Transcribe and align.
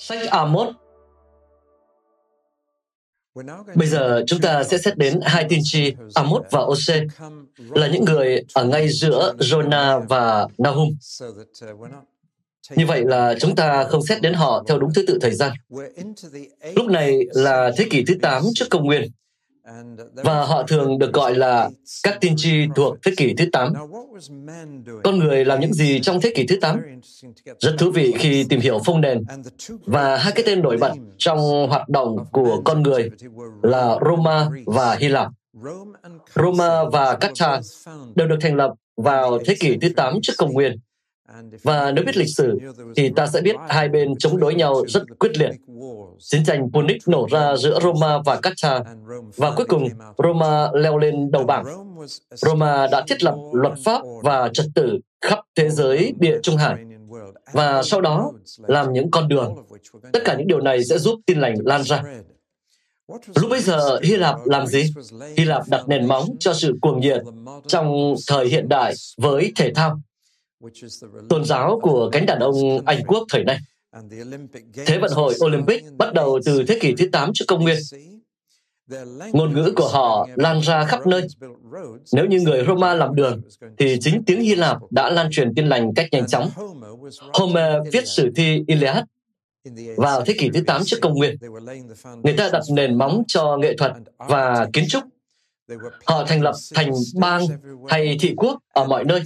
Sách 0.00 0.30
Amos 0.30 0.68
Bây 3.74 3.88
giờ 3.88 4.22
chúng 4.26 4.40
ta 4.40 4.64
sẽ 4.64 4.78
xét 4.78 4.98
đến 4.98 5.20
hai 5.22 5.46
tiên 5.48 5.60
tri 5.62 5.94
Amos 6.14 6.42
và 6.50 6.60
Ose 6.60 7.06
là 7.56 7.86
những 7.86 8.04
người 8.04 8.42
ở 8.54 8.64
ngay 8.64 8.88
giữa 8.88 9.34
Jonah 9.38 10.06
và 10.08 10.46
Nahum. 10.58 10.96
Như 12.76 12.86
vậy 12.86 13.04
là 13.04 13.34
chúng 13.40 13.56
ta 13.56 13.84
không 13.84 14.02
xét 14.02 14.22
đến 14.22 14.34
họ 14.34 14.64
theo 14.68 14.78
đúng 14.78 14.92
thứ 14.94 15.04
tự 15.06 15.18
thời 15.20 15.34
gian. 15.34 15.52
Lúc 16.74 16.86
này 16.86 17.18
là 17.32 17.72
thế 17.76 17.86
kỷ 17.90 18.04
thứ 18.06 18.14
8 18.22 18.42
trước 18.54 18.66
công 18.70 18.84
nguyên 18.84 19.10
và 20.14 20.44
họ 20.44 20.62
thường 20.62 20.98
được 20.98 21.12
gọi 21.12 21.34
là 21.34 21.70
các 22.02 22.20
tiên 22.20 22.34
tri 22.36 22.66
thuộc 22.76 22.96
thế 23.02 23.12
kỷ 23.16 23.34
thứ 23.34 23.44
8. 23.52 23.72
Con 25.04 25.18
người 25.18 25.44
làm 25.44 25.60
những 25.60 25.72
gì 25.72 26.00
trong 26.00 26.20
thế 26.20 26.32
kỷ 26.34 26.46
thứ 26.46 26.58
8? 26.60 26.80
Rất 27.58 27.74
thú 27.78 27.90
vị 27.90 28.14
khi 28.18 28.44
tìm 28.48 28.60
hiểu 28.60 28.80
phong 28.84 29.00
nền 29.00 29.24
và 29.84 30.16
hai 30.16 30.32
cái 30.32 30.44
tên 30.46 30.62
nổi 30.62 30.76
bật 30.76 30.92
trong 31.18 31.68
hoạt 31.68 31.88
động 31.88 32.16
của 32.32 32.62
con 32.64 32.82
người 32.82 33.10
là 33.62 33.98
Roma 34.06 34.48
và 34.66 34.94
Hy 34.94 35.08
Lạp. 35.08 35.28
Roma 36.34 36.84
và 36.92 37.16
Carthage 37.16 37.60
đều 38.14 38.28
được 38.28 38.38
thành 38.40 38.56
lập 38.56 38.72
vào 38.96 39.38
thế 39.46 39.54
kỷ 39.60 39.76
thứ 39.80 39.88
8 39.96 40.18
trước 40.22 40.32
công 40.38 40.52
nguyên 40.52 40.78
và 41.62 41.92
nếu 41.92 42.04
biết 42.04 42.16
lịch 42.16 42.36
sử, 42.36 42.58
thì 42.96 43.10
ta 43.16 43.26
sẽ 43.26 43.40
biết 43.40 43.56
hai 43.68 43.88
bên 43.88 44.18
chống 44.18 44.40
đối 44.40 44.54
nhau 44.54 44.84
rất 44.88 45.02
quyết 45.18 45.38
liệt. 45.38 45.50
Chiến 46.18 46.44
tranh 46.44 46.70
Punic 46.72 47.08
nổ 47.08 47.26
ra 47.30 47.56
giữa 47.56 47.80
Roma 47.82 48.18
và 48.26 48.40
Carthage, 48.40 48.90
và 49.36 49.50
cuối 49.50 49.66
cùng 49.68 49.88
Roma 50.24 50.68
leo 50.72 50.98
lên 50.98 51.30
đầu 51.30 51.44
bảng. 51.44 51.64
Roma 52.30 52.86
đã 52.86 53.04
thiết 53.08 53.22
lập 53.22 53.34
luật 53.52 53.72
pháp 53.84 54.02
và 54.22 54.50
trật 54.52 54.66
tự 54.74 54.98
khắp 55.20 55.38
thế 55.56 55.70
giới 55.70 56.12
địa 56.18 56.38
Trung 56.42 56.56
Hải, 56.56 56.76
và 57.52 57.82
sau 57.82 58.00
đó 58.00 58.32
làm 58.66 58.92
những 58.92 59.10
con 59.10 59.28
đường. 59.28 59.54
Tất 60.12 60.20
cả 60.24 60.34
những 60.34 60.46
điều 60.46 60.60
này 60.60 60.84
sẽ 60.84 60.98
giúp 60.98 61.20
tin 61.26 61.40
lành 61.40 61.54
lan 61.64 61.82
ra. 61.82 62.02
Lúc 63.34 63.50
bây 63.50 63.60
giờ 63.60 63.98
Hy 64.02 64.16
Lạp 64.16 64.36
làm 64.44 64.66
gì? 64.66 64.92
Hy 65.36 65.44
Lạp 65.44 65.62
đặt 65.68 65.88
nền 65.88 66.06
móng 66.06 66.28
cho 66.38 66.54
sự 66.54 66.78
cuồng 66.80 67.00
nhiệt 67.00 67.22
trong 67.66 68.14
thời 68.28 68.46
hiện 68.46 68.68
đại 68.68 68.94
với 69.18 69.52
thể 69.56 69.74
thao 69.74 70.00
tôn 71.28 71.44
giáo 71.44 71.78
của 71.82 72.08
cánh 72.12 72.26
đàn 72.26 72.38
ông 72.38 72.84
Anh 72.86 73.02
quốc 73.06 73.26
thời 73.32 73.44
nay. 73.44 73.58
Thế 74.86 74.98
vận 74.98 75.12
hội 75.12 75.34
Olympic 75.44 75.84
bắt 75.98 76.14
đầu 76.14 76.40
từ 76.44 76.64
thế 76.68 76.78
kỷ 76.80 76.94
thứ 76.98 77.08
8 77.12 77.30
trước 77.34 77.44
công 77.48 77.62
nguyên. 77.62 77.78
Ngôn 79.32 79.54
ngữ 79.54 79.72
của 79.76 79.88
họ 79.88 80.28
lan 80.34 80.60
ra 80.60 80.84
khắp 80.84 81.06
nơi. 81.06 81.26
Nếu 82.12 82.26
như 82.26 82.40
người 82.40 82.64
Roma 82.66 82.94
làm 82.94 83.14
đường, 83.14 83.40
thì 83.78 83.98
chính 84.00 84.24
tiếng 84.24 84.40
Hy 84.40 84.54
Lạp 84.54 84.78
đã 84.90 85.10
lan 85.10 85.28
truyền 85.30 85.54
tin 85.54 85.66
lành 85.66 85.94
cách 85.94 86.08
nhanh 86.12 86.26
chóng. 86.26 86.50
Homer 87.32 87.74
viết 87.92 88.08
sử 88.08 88.30
thi 88.36 88.64
Iliad 88.66 89.04
vào 89.96 90.24
thế 90.24 90.34
kỷ 90.38 90.50
thứ 90.54 90.60
8 90.66 90.82
trước 90.84 90.96
công 91.00 91.14
nguyên. 91.14 91.36
Người 92.22 92.34
ta 92.36 92.50
đặt 92.52 92.62
nền 92.72 92.98
móng 92.98 93.22
cho 93.26 93.56
nghệ 93.56 93.76
thuật 93.76 93.92
và 94.18 94.68
kiến 94.72 94.84
trúc 94.88 95.04
Họ 96.06 96.24
thành 96.24 96.42
lập 96.42 96.54
thành 96.74 96.92
bang 97.16 97.42
hay 97.88 98.16
thị 98.20 98.34
quốc 98.36 98.58
ở 98.72 98.84
mọi 98.84 99.04
nơi 99.04 99.22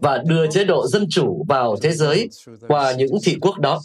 và 0.00 0.22
đưa 0.26 0.46
chế 0.50 0.64
độ 0.64 0.86
dân 0.86 1.06
chủ 1.10 1.44
vào 1.48 1.76
thế 1.76 1.92
giới 1.92 2.28
qua 2.68 2.92
những 2.92 3.16
thị 3.24 3.36
quốc 3.40 3.58
đó. 3.58 3.80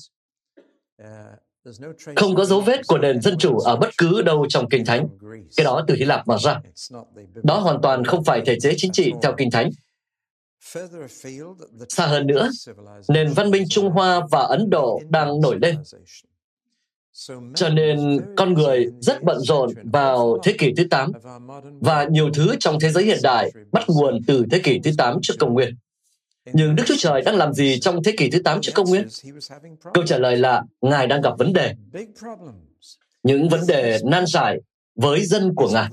Không 2.16 2.36
có 2.36 2.46
dấu 2.46 2.62
vết 2.62 2.88
của 2.88 2.98
nền 2.98 3.22
dân 3.22 3.38
chủ 3.38 3.60
ở 3.60 3.76
bất 3.76 3.90
cứ 3.98 4.22
đâu 4.22 4.46
trong 4.50 4.70
Kinh 4.70 4.86
Thánh. 4.86 5.08
Cái 5.58 5.64
đó 5.64 5.84
từ 5.88 5.96
Hy 5.96 6.06
Lạp 6.06 6.28
mà 6.28 6.38
ra. 6.38 6.62
Đó 7.44 7.60
hoàn 7.60 7.82
toàn 7.82 8.06
không 8.06 8.24
phải 8.24 8.42
thể 8.46 8.60
chế 8.60 8.74
chính 8.78 8.92
trị 8.92 9.14
theo 9.22 9.34
Kinh 9.38 9.52
Thánh. 9.52 9.70
Xa 11.90 12.08
hơn 12.08 12.28
nữa, 12.28 12.50
nền 13.08 13.34
văn 13.34 13.52
minh 13.52 13.64
Trung 13.70 13.90
Hoa 13.90 14.22
và 14.32 14.40
Ấn 14.40 14.70
Độ 14.70 15.02
đang 15.10 15.42
nổi 15.42 15.58
lên. 15.62 15.76
Cho 17.56 17.70
nên 17.70 18.20
con 18.38 18.54
người 18.54 18.88
rất 19.00 19.24
bận 19.24 19.40
rộn 19.40 19.70
vào 19.84 20.38
thế 20.44 20.54
kỷ 20.58 20.74
thứ 20.78 20.84
8 20.90 21.12
và 21.80 22.04
nhiều 22.04 22.30
thứ 22.34 22.56
trong 22.60 22.80
thế 22.80 22.90
giới 22.90 23.04
hiện 23.04 23.20
đại 23.24 23.52
bắt 23.72 23.84
nguồn 23.88 24.20
từ 24.28 24.46
thế 24.52 24.60
kỷ 24.60 24.80
thứ 24.84 24.92
8 24.98 25.18
trước 25.22 25.34
công 25.40 25.54
nguyên. 25.54 25.76
Nhưng 26.54 26.76
Đức 26.76 26.84
Chúa 26.86 26.96
Trời 26.98 27.22
đang 27.22 27.36
làm 27.36 27.54
gì 27.54 27.80
trong 27.80 28.04
thế 28.04 28.14
kỷ 28.18 28.30
thứ 28.30 28.42
8 28.44 28.62
trước 28.62 28.72
công 28.76 28.90
nguyên? 28.90 29.08
Câu 29.94 30.06
trả 30.06 30.18
lời 30.18 30.38
là 30.38 30.64
Ngài 30.82 31.08
đang 31.08 31.22
gặp 31.22 31.34
vấn 31.38 31.54
đề. 31.54 31.76
Những 33.24 33.50
vấn 33.50 33.62
đề 33.68 34.00
nan 34.06 34.26
giải 34.26 34.60
với 35.02 35.26
dân 35.26 35.56
của 35.56 35.70
Ngài. 35.70 35.90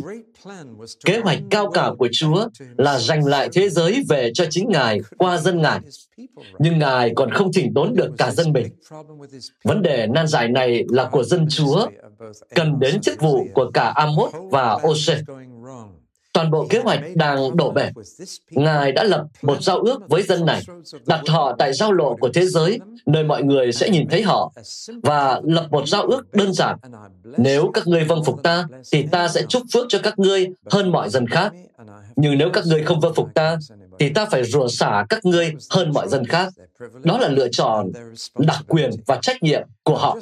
Kế 1.04 1.18
hoạch 1.18 1.38
cao 1.50 1.70
cả 1.70 1.90
của 1.98 2.08
Chúa 2.12 2.48
là 2.78 2.98
giành 2.98 3.26
lại 3.26 3.48
thế 3.52 3.68
giới 3.68 4.04
về 4.08 4.30
cho 4.34 4.44
chính 4.50 4.68
Ngài 4.68 5.00
qua 5.18 5.38
dân 5.38 5.62
Ngài. 5.62 5.80
Nhưng 6.58 6.78
Ngài 6.78 7.12
còn 7.16 7.30
không 7.30 7.52
chỉnh 7.52 7.74
đốn 7.74 7.94
được 7.94 8.10
cả 8.18 8.30
dân 8.30 8.52
mình. 8.52 8.66
Vấn 9.64 9.82
đề 9.82 10.06
nan 10.06 10.26
giải 10.26 10.48
này 10.48 10.84
là 10.88 11.04
của 11.04 11.24
dân 11.24 11.46
Chúa, 11.50 11.88
cần 12.54 12.78
đến 12.80 13.00
chức 13.00 13.20
vụ 13.20 13.46
của 13.54 13.70
cả 13.74 13.92
Amos 13.94 14.34
và 14.50 14.78
Ose 14.88 15.20
toàn 16.38 16.50
bộ 16.50 16.66
kế 16.70 16.78
hoạch 16.78 17.00
đang 17.14 17.56
đổ 17.56 17.70
bể. 17.70 17.90
Ngài 18.50 18.92
đã 18.92 19.04
lập 19.04 19.24
một 19.42 19.62
giao 19.62 19.78
ước 19.78 20.08
với 20.08 20.22
dân 20.22 20.46
này, 20.46 20.62
đặt 21.06 21.20
họ 21.28 21.56
tại 21.58 21.72
giao 21.72 21.92
lộ 21.92 22.16
của 22.16 22.28
thế 22.34 22.46
giới, 22.46 22.78
nơi 23.06 23.24
mọi 23.24 23.42
người 23.42 23.72
sẽ 23.72 23.90
nhìn 23.90 24.08
thấy 24.08 24.22
họ, 24.22 24.52
và 25.02 25.40
lập 25.44 25.66
một 25.70 25.88
giao 25.88 26.02
ước 26.02 26.34
đơn 26.34 26.52
giản. 26.52 26.76
Nếu 27.36 27.70
các 27.74 27.86
ngươi 27.86 28.04
vâng 28.04 28.24
phục 28.24 28.42
ta, 28.42 28.66
thì 28.92 29.06
ta 29.10 29.28
sẽ 29.28 29.42
chúc 29.48 29.62
phước 29.72 29.86
cho 29.88 29.98
các 30.02 30.18
ngươi 30.18 30.46
hơn 30.70 30.92
mọi 30.92 31.10
dân 31.10 31.26
khác. 31.28 31.52
Nhưng 32.16 32.38
nếu 32.38 32.50
các 32.52 32.64
ngươi 32.66 32.82
không 32.82 33.00
vâng 33.00 33.14
phục 33.14 33.28
ta, 33.34 33.56
thì 33.98 34.08
ta 34.08 34.26
phải 34.26 34.44
rủa 34.44 34.68
xả 34.68 35.04
các 35.08 35.24
ngươi 35.24 35.52
hơn 35.70 35.92
mọi 35.92 36.08
dân 36.08 36.26
khác. 36.26 36.52
Đó 37.02 37.18
là 37.18 37.28
lựa 37.28 37.48
chọn 37.48 37.90
đặc 38.38 38.64
quyền 38.68 38.90
và 39.06 39.18
trách 39.22 39.42
nhiệm 39.42 39.62
của 39.82 39.96
họ. 39.96 40.18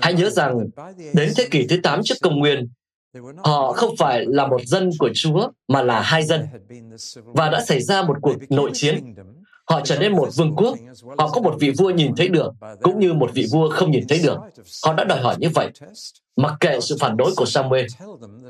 Hãy 0.00 0.14
nhớ 0.14 0.30
rằng, 0.30 0.58
đến 1.14 1.32
thế 1.36 1.48
kỷ 1.50 1.66
thứ 1.66 1.76
8 1.82 2.00
trước 2.04 2.14
công 2.22 2.38
nguyên, 2.38 2.68
Họ 3.44 3.72
không 3.72 3.96
phải 3.98 4.26
là 4.28 4.46
một 4.46 4.60
dân 4.66 4.90
của 4.98 5.10
Chúa, 5.14 5.50
mà 5.68 5.82
là 5.82 6.00
hai 6.00 6.22
dân. 6.22 6.46
Và 7.24 7.50
đã 7.50 7.64
xảy 7.64 7.82
ra 7.82 8.02
một 8.02 8.16
cuộc 8.22 8.36
nội 8.50 8.70
chiến. 8.74 9.14
Họ 9.70 9.80
trở 9.84 9.98
nên 9.98 10.12
một 10.12 10.28
vương 10.36 10.54
quốc. 10.56 10.78
Họ 11.18 11.28
có 11.28 11.40
một 11.40 11.56
vị 11.60 11.72
vua 11.78 11.90
nhìn 11.90 12.14
thấy 12.16 12.28
được, 12.28 12.52
cũng 12.82 13.00
như 13.00 13.12
một 13.12 13.30
vị 13.34 13.46
vua 13.52 13.70
không 13.70 13.90
nhìn 13.90 14.04
thấy 14.08 14.20
được. 14.22 14.36
Họ 14.84 14.94
đã 14.94 15.04
đòi 15.04 15.20
hỏi 15.20 15.36
như 15.38 15.48
vậy. 15.54 15.70
Mặc 16.40 16.54
kệ 16.60 16.80
sự 16.80 16.96
phản 17.00 17.16
đối 17.16 17.32
của 17.36 17.44
Samuel, 17.46 17.86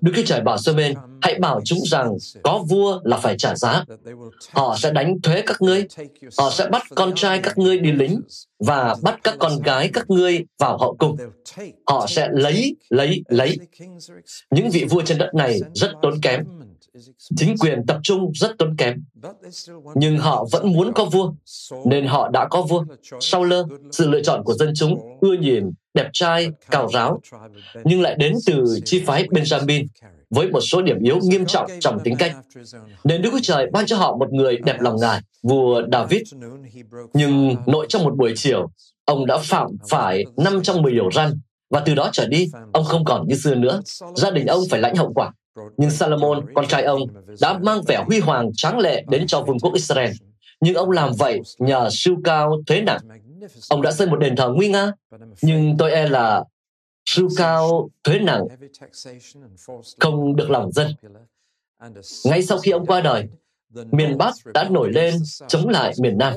Đức 0.01 0.13
Chúa 0.17 0.23
Trời 0.27 0.41
bảo 0.41 0.59
Samuel, 0.59 0.93
hãy 1.21 1.39
bảo 1.41 1.61
chúng 1.65 1.79
rằng 1.85 2.17
có 2.43 2.65
vua 2.69 3.01
là 3.05 3.17
phải 3.17 3.35
trả 3.39 3.55
giá. 3.55 3.85
Họ 4.53 4.77
sẽ 4.79 4.93
đánh 4.93 5.21
thuế 5.23 5.43
các 5.47 5.63
ngươi, 5.63 5.85
họ 6.39 6.51
sẽ 6.51 6.69
bắt 6.69 6.83
con 6.95 7.15
trai 7.15 7.41
các 7.43 7.59
ngươi 7.59 7.79
đi 7.79 7.93
lính 7.93 8.21
và 8.59 8.97
bắt 9.03 9.21
các 9.23 9.35
con 9.39 9.63
gái 9.63 9.91
các 9.93 10.11
ngươi 10.11 10.45
vào 10.59 10.79
hậu 10.79 10.97
cung. 10.99 11.17
Họ 11.87 12.07
sẽ 12.09 12.29
lấy, 12.33 12.77
lấy, 12.91 13.23
lấy. 13.29 13.59
Những 14.51 14.71
vị 14.71 14.85
vua 14.91 15.03
trên 15.03 15.19
đất 15.19 15.35
này 15.35 15.61
rất 15.75 15.91
tốn 16.03 16.21
kém. 16.23 16.45
Chính 17.37 17.55
quyền 17.59 17.87
tập 17.87 18.01
trung 18.03 18.31
rất 18.35 18.59
tốn 18.59 18.77
kém. 18.77 19.05
Nhưng 19.95 20.19
họ 20.19 20.47
vẫn 20.53 20.73
muốn 20.73 20.93
có 20.93 21.05
vua, 21.05 21.33
nên 21.87 22.07
họ 22.07 22.29
đã 22.29 22.47
có 22.51 22.63
vua. 22.63 22.85
Sau 23.21 23.45
lơ, 23.45 23.67
sự 23.93 24.09
lựa 24.09 24.23
chọn 24.23 24.45
của 24.45 24.55
dân 24.55 24.73
chúng 24.75 25.19
ưa 25.21 25.33
nhìn, 25.33 25.71
đẹp 25.95 26.11
trai, 26.13 26.51
cào 26.71 26.89
ráo, 26.93 27.21
nhưng 27.85 28.03
lại 28.03 28.17
đến 28.19 28.35
từ 28.47 28.79
chi 28.85 29.03
phái 29.07 29.25
Benjamin 29.25 29.87
với 30.31 30.51
một 30.51 30.61
số 30.61 30.83
điểm 30.83 31.03
yếu 31.03 31.19
nghiêm 31.23 31.47
trọng 31.47 31.71
trong 31.81 31.99
tính 32.05 32.17
cách. 32.19 32.37
Nên 33.05 33.23
Đức 33.23 33.31
Chúa 33.33 33.41
Trời 33.43 33.67
ban 33.73 33.87
cho 33.87 33.97
họ 33.97 34.17
một 34.17 34.33
người 34.33 34.57
đẹp 34.57 34.81
lòng 34.81 34.97
Ngài, 35.01 35.21
vua 35.43 35.83
David. 35.93 36.23
Nhưng 37.15 37.57
nội 37.67 37.87
trong 37.89 38.05
một 38.05 38.17
buổi 38.17 38.33
chiều, 38.37 38.71
ông 39.05 39.27
đã 39.27 39.39
phạm 39.39 39.69
phải 39.89 40.25
5 40.37 40.63
trong 40.63 40.83
10 40.83 40.93
điều 40.93 41.11
răn, 41.11 41.41
và 41.71 41.81
từ 41.81 41.95
đó 41.95 42.11
trở 42.13 42.27
đi, 42.27 42.51
ông 42.73 42.85
không 42.85 43.05
còn 43.05 43.29
như 43.29 43.37
xưa 43.37 43.55
nữa. 43.55 43.81
Gia 44.17 44.31
đình 44.31 44.47
ông 44.47 44.63
phải 44.71 44.81
lãnh 44.81 44.97
hậu 44.97 45.13
quả. 45.15 45.33
Nhưng 45.77 45.91
Salomon, 45.91 46.55
con 46.55 46.67
trai 46.67 46.83
ông, 46.83 47.01
đã 47.41 47.59
mang 47.59 47.83
vẻ 47.89 48.05
huy 48.07 48.21
hoàng 48.21 48.51
tráng 48.55 48.79
lệ 48.79 49.05
đến 49.09 49.27
cho 49.27 49.43
vương 49.43 49.59
quốc 49.59 49.75
Israel. 49.75 50.11
Nhưng 50.61 50.75
ông 50.75 50.91
làm 50.91 51.13
vậy 51.19 51.41
nhờ 51.59 51.89
siêu 51.93 52.17
cao 52.25 52.63
thuế 52.67 52.81
nặng. 52.81 53.01
Ông 53.69 53.83
đã 53.83 53.93
xây 53.93 54.07
một 54.07 54.17
đền 54.17 54.37
thờ 54.37 54.53
nguy 54.57 54.69
nga, 54.69 54.93
nhưng 55.43 55.77
tôi 55.79 55.93
e 55.93 56.09
là 56.09 56.45
siêu 57.05 57.29
cao 57.37 57.91
thuế 58.05 58.19
nặng 58.19 58.45
không 60.01 60.37
được 60.37 60.51
lòng 60.51 60.73
dân. 60.73 60.95
Ngay 62.25 62.43
sau 62.43 62.59
khi 62.59 62.71
ông 62.71 62.87
qua 62.87 63.01
đời, 63.01 63.29
miền 63.91 64.19
Bắc 64.19 64.35
đã 64.55 64.69
nổi 64.71 64.93
lên 64.93 65.15
chống 65.49 65.69
lại 65.69 65.93
miền 65.99 66.19
Nam 66.19 66.35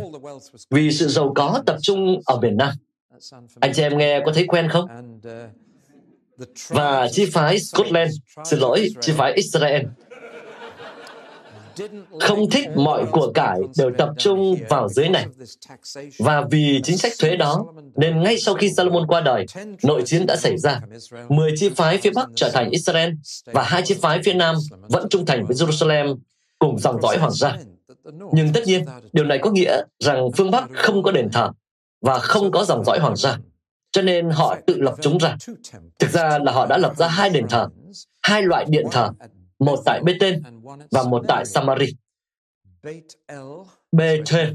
vì 0.69 0.91
sự 0.91 1.07
giàu 1.07 1.33
có 1.35 1.63
tập 1.65 1.77
trung 1.81 2.19
ở 2.25 2.39
miền 2.39 2.57
Nam. 2.57 2.69
Anh 3.59 3.73
chị 3.73 3.81
em 3.81 3.97
nghe 3.97 4.21
có 4.25 4.31
thấy 4.33 4.47
quen 4.47 4.69
không? 4.69 4.87
Và 6.69 7.07
chi 7.11 7.25
phái 7.25 7.59
Scotland, 7.59 8.15
xin 8.45 8.59
lỗi, 8.59 8.89
chi 9.01 9.13
phái 9.17 9.33
Israel 9.33 9.81
không 12.19 12.49
thích 12.49 12.67
mọi 12.75 13.05
của 13.11 13.31
cải 13.33 13.59
đều 13.77 13.91
tập 13.97 14.09
trung 14.17 14.55
vào 14.69 14.89
dưới 14.89 15.09
này. 15.09 15.25
Và 16.19 16.43
vì 16.51 16.81
chính 16.83 16.97
sách 16.97 17.11
thuế 17.19 17.35
đó, 17.35 17.65
nên 17.95 18.23
ngay 18.23 18.37
sau 18.37 18.55
khi 18.55 18.69
Salomon 18.69 19.07
qua 19.07 19.21
đời, 19.21 19.45
nội 19.83 20.03
chiến 20.05 20.25
đã 20.25 20.35
xảy 20.35 20.57
ra. 20.57 20.81
Mười 21.29 21.51
chi 21.55 21.69
phái 21.75 21.97
phía 21.97 22.11
Bắc 22.15 22.27
trở 22.35 22.49
thành 22.49 22.69
Israel 22.69 23.09
và 23.45 23.63
hai 23.63 23.81
chi 23.85 23.95
phái 24.01 24.19
phía 24.25 24.33
Nam 24.33 24.55
vẫn 24.89 25.07
trung 25.09 25.25
thành 25.25 25.45
với 25.45 25.55
Jerusalem 25.55 26.17
cùng 26.59 26.79
dòng 26.79 27.01
dõi 27.01 27.17
hoàng 27.17 27.31
gia. 27.31 27.57
Nhưng 28.33 28.53
tất 28.53 28.61
nhiên, 28.65 28.85
điều 29.13 29.25
này 29.25 29.39
có 29.41 29.51
nghĩa 29.51 29.81
rằng 29.99 30.29
phương 30.37 30.51
Bắc 30.51 30.63
không 30.73 31.03
có 31.03 31.11
đền 31.11 31.29
thờ 31.31 31.51
và 32.01 32.19
không 32.19 32.51
có 32.51 32.65
dòng 32.65 32.83
dõi 32.83 32.99
hoàng 32.99 33.15
gia. 33.15 33.37
Cho 33.93 34.01
nên 34.01 34.29
họ 34.29 34.57
tự 34.67 34.81
lập 34.81 34.95
chúng 35.01 35.17
ra. 35.17 35.37
Thực 35.99 36.09
ra 36.09 36.39
là 36.39 36.51
họ 36.51 36.65
đã 36.65 36.77
lập 36.77 36.97
ra 36.97 37.07
hai 37.07 37.29
đền 37.29 37.47
thờ, 37.49 37.67
hai 38.21 38.43
loại 38.43 38.65
điện 38.69 38.85
thờ 38.91 39.09
một 39.59 39.79
tại 39.85 40.01
Bethel 40.03 40.35
và 40.91 41.03
một 41.03 41.23
tại 41.27 41.45
Samari. 41.45 41.93
Bethel, 43.91 44.49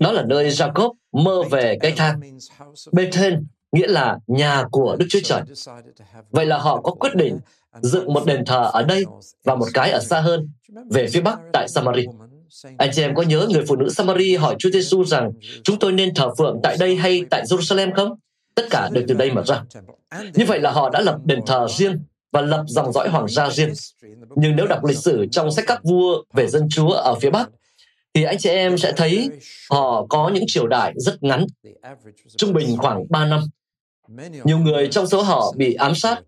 đó 0.00 0.12
là 0.12 0.22
nơi 0.22 0.48
Jacob 0.48 0.92
mơ 1.12 1.42
về 1.50 1.78
cây 1.80 1.92
thang. 1.96 2.20
Bethel 2.92 3.34
nghĩa 3.72 3.86
là 3.86 4.18
nhà 4.26 4.64
của 4.70 4.96
Đức 4.98 5.06
Chúa 5.08 5.20
Trời. 5.24 5.42
Vậy 6.30 6.46
là 6.46 6.58
họ 6.58 6.80
có 6.80 6.92
quyết 6.92 7.14
định 7.14 7.38
dựng 7.82 8.12
một 8.12 8.26
đền 8.26 8.44
thờ 8.44 8.70
ở 8.72 8.82
đây 8.82 9.04
và 9.44 9.54
một 9.54 9.66
cái 9.74 9.90
ở 9.90 10.00
xa 10.00 10.20
hơn, 10.20 10.48
về 10.90 11.06
phía 11.12 11.20
bắc 11.20 11.38
tại 11.52 11.68
Samari. 11.68 12.06
Anh 12.78 12.90
chị 12.92 13.02
em 13.02 13.14
có 13.14 13.22
nhớ 13.22 13.48
người 13.50 13.64
phụ 13.68 13.76
nữ 13.76 13.88
Samari 13.88 14.36
hỏi 14.36 14.56
Chúa 14.58 14.70
Giêsu 14.70 15.04
rằng 15.04 15.32
chúng 15.62 15.78
tôi 15.78 15.92
nên 15.92 16.14
thờ 16.14 16.34
phượng 16.38 16.60
tại 16.62 16.76
đây 16.80 16.96
hay 16.96 17.24
tại 17.30 17.42
Jerusalem 17.44 17.94
không? 17.94 18.18
Tất 18.54 18.66
cả 18.70 18.88
đều 18.92 19.04
từ 19.08 19.14
đây 19.14 19.30
mà 19.30 19.42
ra. 19.42 19.62
Như 20.34 20.44
vậy 20.44 20.60
là 20.60 20.70
họ 20.70 20.90
đã 20.90 21.00
lập 21.00 21.16
đền 21.24 21.40
thờ 21.46 21.66
riêng 21.70 21.98
và 22.32 22.40
lập 22.40 22.64
dòng 22.66 22.92
dõi 22.92 23.08
hoàng 23.08 23.28
gia 23.28 23.50
riêng. 23.50 23.72
Nhưng 24.36 24.56
nếu 24.56 24.66
đọc 24.66 24.84
lịch 24.84 24.98
sử 24.98 25.26
trong 25.30 25.50
sách 25.50 25.64
các 25.68 25.84
vua 25.84 26.22
về 26.34 26.46
dân 26.46 26.68
chúa 26.70 26.90
ở 26.90 27.14
phía 27.14 27.30
Bắc, 27.30 27.50
thì 28.14 28.22
anh 28.22 28.38
chị 28.38 28.50
em 28.50 28.78
sẽ 28.78 28.92
thấy 28.92 29.30
họ 29.70 30.06
có 30.08 30.30
những 30.34 30.44
triều 30.46 30.66
đại 30.66 30.92
rất 30.96 31.22
ngắn, 31.22 31.46
trung 32.36 32.52
bình 32.52 32.76
khoảng 32.76 33.04
3 33.10 33.26
năm. 33.26 33.40
Nhiều 34.44 34.58
người 34.58 34.88
trong 34.88 35.06
số 35.06 35.22
họ 35.22 35.52
bị 35.56 35.74
ám 35.74 35.94
sát, 35.94 36.22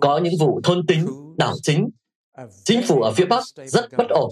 có 0.00 0.18
những 0.18 0.34
vụ 0.40 0.60
thôn 0.64 0.86
tính, 0.86 1.06
đảo 1.36 1.54
chính. 1.62 1.88
Chính 2.64 2.82
phủ 2.86 3.02
ở 3.02 3.12
phía 3.12 3.24
Bắc 3.24 3.44
rất 3.66 3.92
bất 3.96 4.08
ổn, 4.08 4.30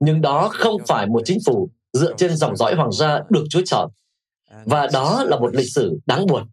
nhưng 0.00 0.20
đó 0.20 0.48
không 0.52 0.76
phải 0.86 1.06
một 1.06 1.22
chính 1.24 1.38
phủ 1.46 1.70
dựa 1.92 2.14
trên 2.16 2.36
dòng 2.36 2.56
dõi 2.56 2.74
hoàng 2.74 2.92
gia 2.92 3.20
được 3.30 3.44
Chúa 3.50 3.62
chọn. 3.64 3.90
Và 4.64 4.88
đó 4.92 5.24
là 5.24 5.38
một 5.38 5.54
lịch 5.54 5.72
sử 5.72 5.98
đáng 6.06 6.26
buồn. 6.26 6.46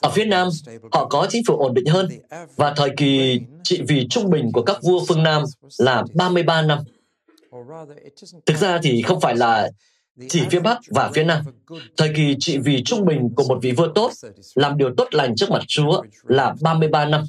Ở 0.00 0.10
phía 0.10 0.24
Nam, 0.24 0.48
họ 0.92 1.06
có 1.08 1.26
chính 1.30 1.42
phủ 1.46 1.56
ổn 1.56 1.74
định 1.74 1.86
hơn 1.86 2.08
và 2.56 2.74
thời 2.76 2.90
kỳ 2.96 3.40
trị 3.62 3.82
vì 3.88 4.06
trung 4.10 4.30
bình 4.30 4.52
của 4.52 4.62
các 4.62 4.82
vua 4.82 5.04
phương 5.08 5.22
Nam 5.22 5.42
là 5.78 6.04
33 6.14 6.62
năm. 6.62 6.78
Thực 8.46 8.56
ra 8.56 8.78
thì 8.82 9.02
không 9.02 9.20
phải 9.20 9.36
là 9.36 9.70
chỉ 10.28 10.42
phía 10.50 10.60
Bắc 10.60 10.78
và 10.90 11.10
phía 11.14 11.24
Nam. 11.24 11.44
Thời 11.96 12.12
kỳ 12.16 12.36
trị 12.40 12.58
vì 12.58 12.82
trung 12.84 13.04
bình 13.04 13.30
của 13.36 13.44
một 13.44 13.58
vị 13.62 13.72
vua 13.72 13.88
tốt, 13.94 14.10
làm 14.54 14.78
điều 14.78 14.94
tốt 14.96 15.08
lành 15.10 15.36
trước 15.36 15.50
mặt 15.50 15.62
Chúa 15.66 16.02
là 16.24 16.54
33 16.60 17.04
năm. 17.04 17.24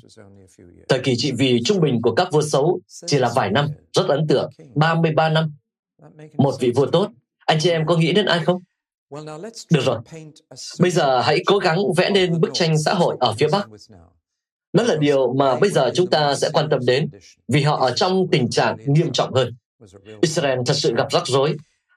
Thời 0.89 0.99
kỳ 0.99 1.13
trị 1.17 1.31
vì 1.37 1.61
trung 1.65 1.81
bình 1.81 2.01
của 2.01 2.15
các 2.15 2.27
vua 2.31 2.41
xấu 2.41 2.79
chỉ 3.05 3.17
là 3.17 3.31
vài 3.35 3.51
năm, 3.51 3.69
rất 3.93 4.07
ấn 4.07 4.27
tượng, 4.27 4.49
33 4.75 5.29
năm. 5.29 5.53
Một 6.37 6.55
vị 6.59 6.71
vua 6.75 6.85
tốt, 6.85 7.09
anh 7.45 7.57
chị 7.61 7.69
em 7.69 7.85
có 7.85 7.97
nghĩ 7.97 8.11
đến 8.11 8.25
ai 8.25 8.39
không? 8.39 8.61
Được 9.71 9.81
rồi. 9.85 9.99
Bây 10.79 10.91
giờ 10.91 11.21
hãy 11.21 11.43
cố 11.45 11.57
gắng 11.57 11.79
vẽ 11.97 12.09
nên 12.09 12.41
bức 12.41 12.49
tranh 12.53 12.77
xã 12.77 12.93
hội 12.93 13.17
ở 13.19 13.33
phía 13.33 13.47
Bắc. 13.51 13.67
Đó 14.73 14.83
là 14.83 14.95
điều 14.95 15.33
mà 15.33 15.59
bây 15.59 15.69
giờ 15.69 15.91
chúng 15.95 16.07
ta 16.07 16.35
sẽ 16.35 16.49
quan 16.53 16.69
tâm 16.69 16.79
đến, 16.85 17.09
vì 17.47 17.61
họ 17.61 17.77
ở 17.77 17.91
trong 17.95 18.27
tình 18.31 18.49
trạng 18.49 18.77
nghiêm 18.85 19.11
trọng 19.11 19.33
hơn. 19.33 19.55
Israel 20.21 20.59
thật 20.65 20.73
sự 20.73 20.93
gặp 20.95 21.11
rắc 21.11 21.27
rối. 21.27 21.55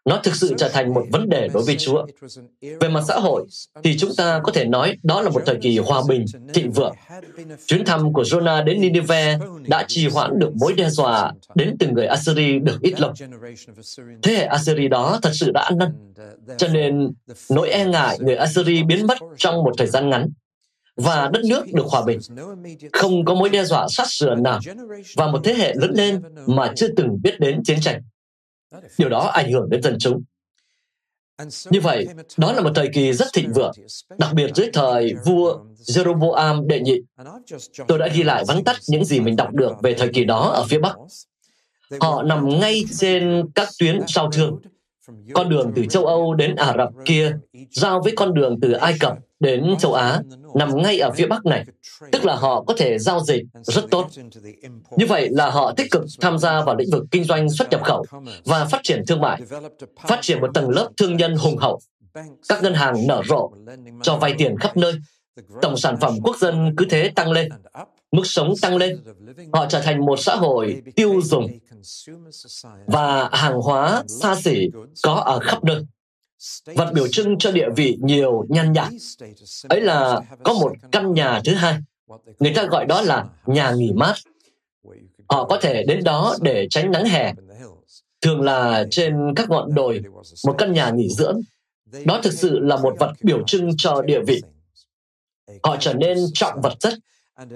Nó 0.08 0.20
thực 0.22 0.37
sự 0.37 0.55
trở 0.58 0.69
thành 0.69 0.94
một 0.94 1.05
vấn 1.12 1.28
đề 1.28 1.49
đối 1.55 1.62
với 1.62 1.76
Chúa. 1.76 2.06
Về 2.81 2.88
mặt 2.88 3.02
xã 3.08 3.14
hội, 3.14 3.46
thì 3.82 3.99
chúng 3.99 4.10
ta 4.16 4.40
có 4.44 4.52
thể 4.52 4.64
nói 4.64 4.96
đó 5.02 5.22
là 5.22 5.31
một 5.31 5.43
thời 5.46 5.56
kỳ 5.62 5.78
hòa 5.78 6.02
bình, 6.08 6.25
thịnh 6.55 6.70
vượng. 6.70 6.94
Chuyến 7.66 7.84
thăm 7.84 8.12
của 8.12 8.22
Jonah 8.22 8.64
đến 8.64 8.81
Nineveh 8.81 9.38
đã 9.66 9.84
trì 9.88 10.08
hoãn 10.08 10.38
được 10.38 10.50
mối 10.60 10.72
đe 10.72 10.90
dọa 10.90 11.32
đến 11.55 11.76
từ 11.78 11.88
người 11.88 12.06
Assyri 12.06 12.58
được 12.58 12.81
ít 12.82 13.00
lâu. 13.00 13.12
Thế 14.22 14.32
hệ 14.32 14.44
Assyri 14.44 14.88
đó 14.88 15.19
thật 15.22 15.31
sự 15.32 15.50
đã 15.55 15.60
ăn 15.60 15.78
năn. 15.78 16.14
Cho 16.56 16.69
nên, 16.69 17.12
nỗi 17.50 17.69
e 17.69 17.84
ngại 17.84 18.19
người 18.20 18.37
Assyri 18.37 18.82
biến 18.82 19.06
mất 19.06 19.19
trong 19.37 19.55
một 19.64 19.72
thời 19.78 19.87
gian 19.87 20.10
ngắn 20.10 20.28
và 20.96 21.31
đất 21.32 21.44
nước 21.44 21.72
được 21.72 21.87
hòa 21.87 22.02
bình. 22.06 22.19
Không 22.93 23.25
có 23.25 23.34
mối 23.34 23.49
đe 23.49 23.64
dọa 23.64 23.87
sát 23.88 24.06
sườn 24.08 24.43
nào 24.43 24.60
và 25.16 25.26
một 25.26 25.40
thế 25.44 25.55
hệ 25.55 25.75
lớn 25.75 25.93
lên 25.94 26.22
mà 26.46 26.72
chưa 26.76 26.88
từng 26.96 27.22
biết 27.22 27.40
đến 27.40 27.62
chiến 27.64 27.81
tranh. 27.81 28.02
Điều 28.99 29.09
đó 29.09 29.31
ảnh 29.35 29.53
hưởng 29.53 29.70
đến 29.70 29.82
dân 29.82 29.97
chúng. 30.00 30.23
Như 31.70 31.81
vậy, 31.81 32.06
đó 32.37 32.53
là 32.53 32.61
một 32.61 32.70
thời 32.75 32.88
kỳ 32.94 33.12
rất 33.12 33.29
thịnh 33.35 33.53
vượng, 33.53 33.73
đặc 34.19 34.31
biệt 34.35 34.50
dưới 34.55 34.70
thời 34.73 35.15
vua 35.26 35.59
Jeroboam 35.76 36.67
đệ 36.67 36.81
nhị. 36.81 37.00
Tôi 37.88 37.99
đã 37.99 38.09
ghi 38.09 38.23
lại 38.23 38.44
vắn 38.49 38.65
tắt 38.65 38.76
những 38.88 39.05
gì 39.05 39.20
mình 39.20 39.37
đọc 39.37 39.53
được 39.53 39.73
về 39.82 39.94
thời 39.94 40.09
kỳ 40.09 40.25
đó 40.25 40.50
ở 40.50 40.65
phía 40.69 40.79
Bắc. 40.79 40.97
Họ 42.00 42.23
nằm 42.23 42.49
ngay 42.49 42.85
trên 42.99 43.44
các 43.55 43.69
tuyến 43.79 44.00
giao 44.09 44.31
thương, 44.31 44.61
con 45.35 45.49
đường 45.49 45.73
từ 45.76 45.87
châu 45.87 46.06
Âu 46.06 46.35
đến 46.35 46.55
Ả 46.55 46.75
Rập 46.79 46.88
kia, 47.05 47.37
giao 47.70 48.00
với 48.03 48.12
con 48.17 48.35
đường 48.35 48.61
từ 48.62 48.73
Ai 48.73 48.94
Cập 49.00 49.19
đến 49.40 49.75
châu 49.79 49.93
Á, 49.93 50.23
nằm 50.55 50.82
ngay 50.82 50.99
ở 50.99 51.11
phía 51.11 51.26
Bắc 51.26 51.46
này, 51.46 51.64
tức 52.12 52.25
là 52.25 52.35
họ 52.35 52.62
có 52.62 52.75
thể 52.76 52.99
giao 52.99 53.20
dịch 53.20 53.43
rất 53.62 53.85
tốt. 53.90 54.06
Như 54.96 55.06
vậy 55.06 55.29
là 55.31 55.50
họ 55.50 55.73
tích 55.76 55.90
cực 55.90 56.05
tham 56.20 56.38
gia 56.38 56.64
vào 56.64 56.76
lĩnh 56.76 56.90
vực 56.93 57.05
kinh 57.11 57.25
doanh 57.25 57.50
xuất 57.50 57.70
nhập 57.70 57.81
khẩu 57.85 58.05
và 58.44 58.64
phát 58.64 58.81
triển 58.82 59.02
thương 59.06 59.20
mại, 59.20 59.40
phát 60.08 60.19
triển 60.23 60.40
một 60.40 60.50
tầng 60.55 60.70
lớp 60.70 60.88
thương 60.96 61.17
nhân 61.17 61.37
hùng 61.37 61.56
hậu. 61.56 61.81
Các 62.49 62.62
ngân 62.62 62.75
hàng 62.75 63.06
nở 63.08 63.23
rộ, 63.29 63.50
cho 64.02 64.17
vay 64.17 64.35
tiền 64.38 64.56
khắp 64.61 64.76
nơi. 64.76 64.93
Tổng 65.62 65.76
sản 65.76 65.96
phẩm 66.00 66.19
quốc 66.23 66.37
dân 66.38 66.75
cứ 66.76 66.84
thế 66.91 67.11
tăng 67.14 67.31
lên, 67.31 67.49
mức 68.12 68.23
sống 68.25 68.55
tăng 68.62 68.77
lên. 68.77 68.98
Họ 69.53 69.67
trở 69.69 69.81
thành 69.81 70.06
một 70.06 70.17
xã 70.20 70.36
hội 70.36 70.82
tiêu 70.96 71.20
dùng 71.22 71.46
và 72.86 73.29
hàng 73.32 73.60
hóa 73.60 74.03
xa 74.08 74.36
xỉ 74.36 74.69
có 75.03 75.15
ở 75.15 75.39
khắp 75.39 75.65
nơi 75.65 75.82
vật 76.75 76.93
biểu 76.95 77.09
trưng 77.09 77.39
cho 77.39 77.53
địa 77.53 77.69
vị 77.77 77.99
nhiều 78.01 78.45
nhan 78.49 78.73
nhản. 78.73 78.97
Ấy 79.69 79.81
là 79.81 80.21
có 80.45 80.53
một 80.53 80.73
căn 80.93 81.15
nhà 81.15 81.41
thứ 81.45 81.55
hai. 81.55 81.79
Người 82.39 82.53
ta 82.55 82.65
gọi 82.65 82.85
đó 82.87 83.03
là 83.03 83.27
nhà 83.47 83.71
nghỉ 83.71 83.93
mát. 83.93 84.15
Họ 85.29 85.45
có 85.45 85.59
thể 85.61 85.85
đến 85.89 86.05
đó 86.05 86.37
để 86.43 86.67
tránh 86.71 86.91
nắng 86.91 87.05
hè. 87.05 87.33
Thường 88.21 88.41
là 88.41 88.87
trên 88.91 89.35
các 89.37 89.51
ngọn 89.51 89.75
đồi, 89.75 90.03
một 90.47 90.55
căn 90.59 90.73
nhà 90.73 90.91
nghỉ 90.91 91.09
dưỡng. 91.09 91.41
Đó 92.05 92.21
thực 92.23 92.33
sự 92.33 92.59
là 92.59 92.77
một 92.77 92.95
vật 92.99 93.13
biểu 93.23 93.43
trưng 93.47 93.71
cho 93.77 94.03
địa 94.03 94.21
vị. 94.27 94.41
Họ 95.63 95.77
trở 95.81 95.95
nên 95.95 96.19
trọng 96.35 96.61
vật 96.61 96.75
chất. 96.81 96.95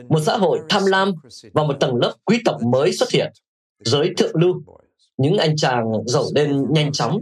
Một 0.08 0.20
xã 0.26 0.36
hội 0.36 0.60
tham 0.68 0.86
lam 0.86 1.12
và 1.52 1.62
một 1.62 1.74
tầng 1.80 1.96
lớp 1.96 2.14
quý 2.24 2.38
tộc 2.44 2.62
mới 2.62 2.92
xuất 2.92 3.10
hiện. 3.10 3.32
Giới 3.84 4.10
thượng 4.16 4.36
lưu, 4.36 4.62
những 5.16 5.38
anh 5.38 5.56
chàng 5.56 5.84
giàu 6.06 6.24
lên 6.34 6.72
nhanh 6.72 6.92
chóng 6.92 7.20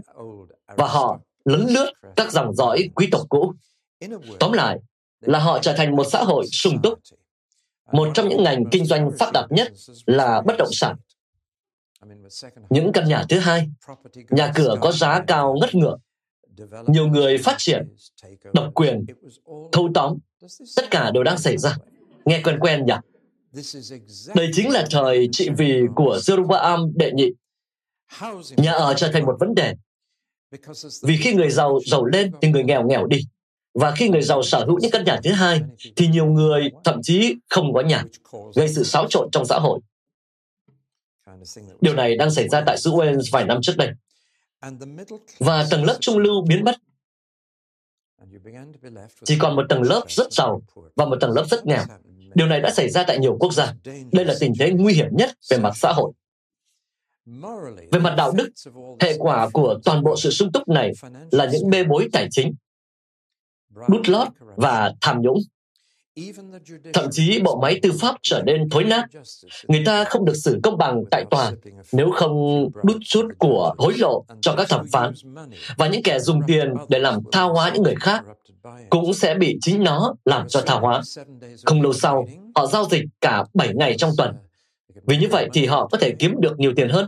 và 0.77 0.87
họ 0.87 1.21
lấn 1.45 1.67
lướt 1.67 1.93
các 2.17 2.33
dòng 2.33 2.55
dõi 2.55 2.91
quý 2.95 3.09
tộc 3.13 3.27
cũ. 3.29 3.55
Tóm 4.41 4.53
lại, 4.53 4.79
là 5.21 5.39
họ 5.39 5.59
trở 5.59 5.73
thành 5.73 5.97
một 5.97 6.05
xã 6.05 6.25
hội 6.25 6.47
sung 6.53 6.83
túc. 6.83 6.99
Một 7.93 8.09
trong 8.15 8.29
những 8.29 8.43
ngành 8.43 8.65
kinh 8.71 8.85
doanh 8.85 9.11
phát 9.19 9.31
đạt 9.33 9.45
nhất 9.51 9.73
là 10.07 10.43
bất 10.47 10.55
động 10.59 10.73
sản. 10.73 10.97
Những 12.71 12.93
căn 12.93 13.09
nhà 13.09 13.25
thứ 13.29 13.39
hai, 13.39 13.69
nhà 14.31 14.53
cửa 14.55 14.75
có 14.81 14.93
giá 14.93 15.25
cao 15.27 15.57
ngất 15.61 15.75
ngưỡng. 15.75 16.01
Nhiều 16.87 17.07
người 17.07 17.39
phát 17.39 17.55
triển, 17.59 17.95
độc 18.55 18.71
quyền, 18.75 19.05
thâu 19.73 19.89
tóm, 19.95 20.19
tất 20.77 20.91
cả 20.91 21.11
đều 21.11 21.25
đang 21.25 21.39
xảy 21.39 21.59
ra. 21.59 21.77
Nghe 22.25 22.41
quen 22.45 22.59
quen 22.61 22.87
nhỉ? 22.87 22.95
Đây 24.35 24.51
chính 24.53 24.71
là 24.71 24.87
thời 24.91 25.29
trị 25.33 25.49
vì 25.59 25.83
của 25.95 26.19
Jeroboam 26.23 26.93
đệ 26.95 27.13
nhị. 27.13 27.33
Nhà 28.57 28.73
ở 28.73 28.95
trở 28.95 29.11
thành 29.13 29.27
một 29.27 29.37
vấn 29.41 29.55
đề 29.55 29.75
vì 31.03 31.17
khi 31.17 31.35
người 31.35 31.51
giàu 31.51 31.81
giàu 31.87 32.05
lên 32.05 32.33
thì 32.43 32.49
người 32.49 32.65
nghèo 32.65 32.87
nghèo 32.87 33.07
đi. 33.07 33.21
Và 33.75 33.91
khi 33.97 34.09
người 34.09 34.23
giàu 34.23 34.43
sở 34.43 34.65
hữu 34.65 34.79
những 34.81 34.91
căn 34.91 35.05
nhà 35.05 35.21
thứ 35.25 35.33
hai, 35.33 35.61
thì 35.97 36.09
nhiều 36.09 36.27
người 36.27 36.71
thậm 36.85 37.01
chí 37.03 37.35
không 37.49 37.73
có 37.75 37.81
nhà, 37.81 38.05
gây 38.55 38.69
sự 38.69 38.85
xáo 38.85 39.07
trộn 39.09 39.29
trong 39.33 39.45
xã 39.47 39.59
hội. 39.59 39.81
Điều 41.81 41.95
này 41.95 42.17
đang 42.17 42.31
xảy 42.31 42.49
ra 42.49 42.63
tại 42.67 42.79
xứ 42.79 42.91
Wales 42.91 43.23
vài 43.33 43.45
năm 43.45 43.59
trước 43.63 43.77
đây. 43.77 43.91
Và 45.39 45.67
tầng 45.71 45.85
lớp 45.85 45.97
trung 46.01 46.19
lưu 46.19 46.45
biến 46.49 46.65
mất. 46.65 46.77
Chỉ 49.25 49.39
còn 49.39 49.57
một 49.57 49.63
tầng 49.69 49.83
lớp 49.83 50.05
rất 50.09 50.33
giàu 50.33 50.63
và 50.97 51.05
một 51.05 51.17
tầng 51.21 51.33
lớp 51.33 51.45
rất 51.51 51.67
nghèo. 51.67 51.85
Điều 52.35 52.47
này 52.47 52.61
đã 52.61 52.71
xảy 52.71 52.91
ra 52.91 53.05
tại 53.07 53.19
nhiều 53.19 53.37
quốc 53.41 53.53
gia. 53.53 53.75
Đây 54.13 54.25
là 54.25 54.35
tình 54.41 54.53
thế 54.61 54.71
nguy 54.71 54.95
hiểm 54.95 55.09
nhất 55.13 55.31
về 55.51 55.59
mặt 55.59 55.73
xã 55.75 55.93
hội. 55.93 56.13
Về 57.93 58.01
mặt 58.01 58.15
đạo 58.17 58.33
đức, 58.33 58.49
hệ 59.01 59.17
quả 59.19 59.49
của 59.53 59.79
toàn 59.85 60.03
bộ 60.03 60.17
sự 60.17 60.31
sung 60.31 60.53
túc 60.53 60.69
này 60.69 60.93
là 61.31 61.45
những 61.53 61.71
bê 61.71 61.85
bối 61.85 62.09
tài 62.13 62.29
chính, 62.31 62.55
đút 63.89 64.09
lót 64.09 64.29
và 64.57 64.93
tham 65.01 65.23
nhũng. 65.23 65.39
Thậm 66.93 67.07
chí 67.11 67.41
bộ 67.43 67.61
máy 67.63 67.79
tư 67.83 67.93
pháp 68.01 68.17
trở 68.23 68.43
nên 68.47 68.69
thối 68.71 68.85
nát. 68.85 69.05
Người 69.69 69.83
ta 69.87 70.05
không 70.05 70.25
được 70.25 70.37
xử 70.37 70.61
công 70.63 70.79
bằng 70.79 71.05
tại 71.11 71.25
tòa 71.31 71.53
nếu 71.93 72.11
không 72.11 72.69
đút 72.85 72.97
chút 73.05 73.27
của 73.39 73.75
hối 73.79 73.95
lộ 73.99 74.25
cho 74.41 74.55
các 74.57 74.69
thẩm 74.69 74.87
phán. 74.93 75.13
Và 75.77 75.89
những 75.89 76.03
kẻ 76.03 76.19
dùng 76.19 76.41
tiền 76.47 76.75
để 76.89 76.99
làm 76.99 77.19
tha 77.33 77.43
hóa 77.43 77.71
những 77.75 77.83
người 77.83 77.95
khác 78.01 78.25
cũng 78.91 79.15
sẽ 79.15 79.35
bị 79.35 79.59
chính 79.61 79.85
nó 79.85 80.15
làm 80.25 80.49
cho 80.49 80.61
tha 80.61 80.75
hóa. 80.75 81.03
Không 81.65 81.83
lâu 81.83 81.93
sau, 81.93 82.27
họ 82.55 82.67
giao 82.67 82.85
dịch 82.85 83.05
cả 83.21 83.45
7 83.55 83.75
ngày 83.75 83.95
trong 83.99 84.11
tuần. 84.17 84.35
Vì 85.11 85.17
như 85.17 85.29
vậy 85.31 85.49
thì 85.53 85.67
họ 85.67 85.89
có 85.93 85.99
thể 85.99 86.15
kiếm 86.19 86.35
được 86.41 86.59
nhiều 86.59 86.73
tiền 86.77 86.89
hơn 86.89 87.07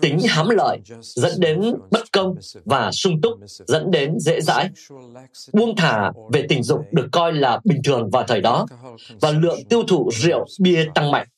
tính 0.00 0.18
hám 0.28 0.48
lợi 0.48 0.78
dẫn 1.00 1.32
đến 1.38 1.60
bất 1.90 2.12
công 2.12 2.34
và 2.64 2.90
sung 2.92 3.20
túc 3.20 3.32
dẫn 3.46 3.90
đến 3.90 4.18
dễ 4.18 4.40
dãi. 4.40 4.70
Buông 5.52 5.76
thả 5.76 6.12
về 6.32 6.46
tình 6.48 6.62
dục 6.62 6.80
được 6.92 7.08
coi 7.12 7.32
là 7.32 7.60
bình 7.64 7.80
thường 7.84 8.10
vào 8.10 8.24
thời 8.28 8.40
đó 8.40 8.66
và 9.20 9.30
lượng 9.30 9.58
tiêu 9.68 9.82
thụ 9.82 10.10
rượu, 10.12 10.46
bia 10.60 10.86
tăng 10.94 11.10
mạnh. 11.10 11.28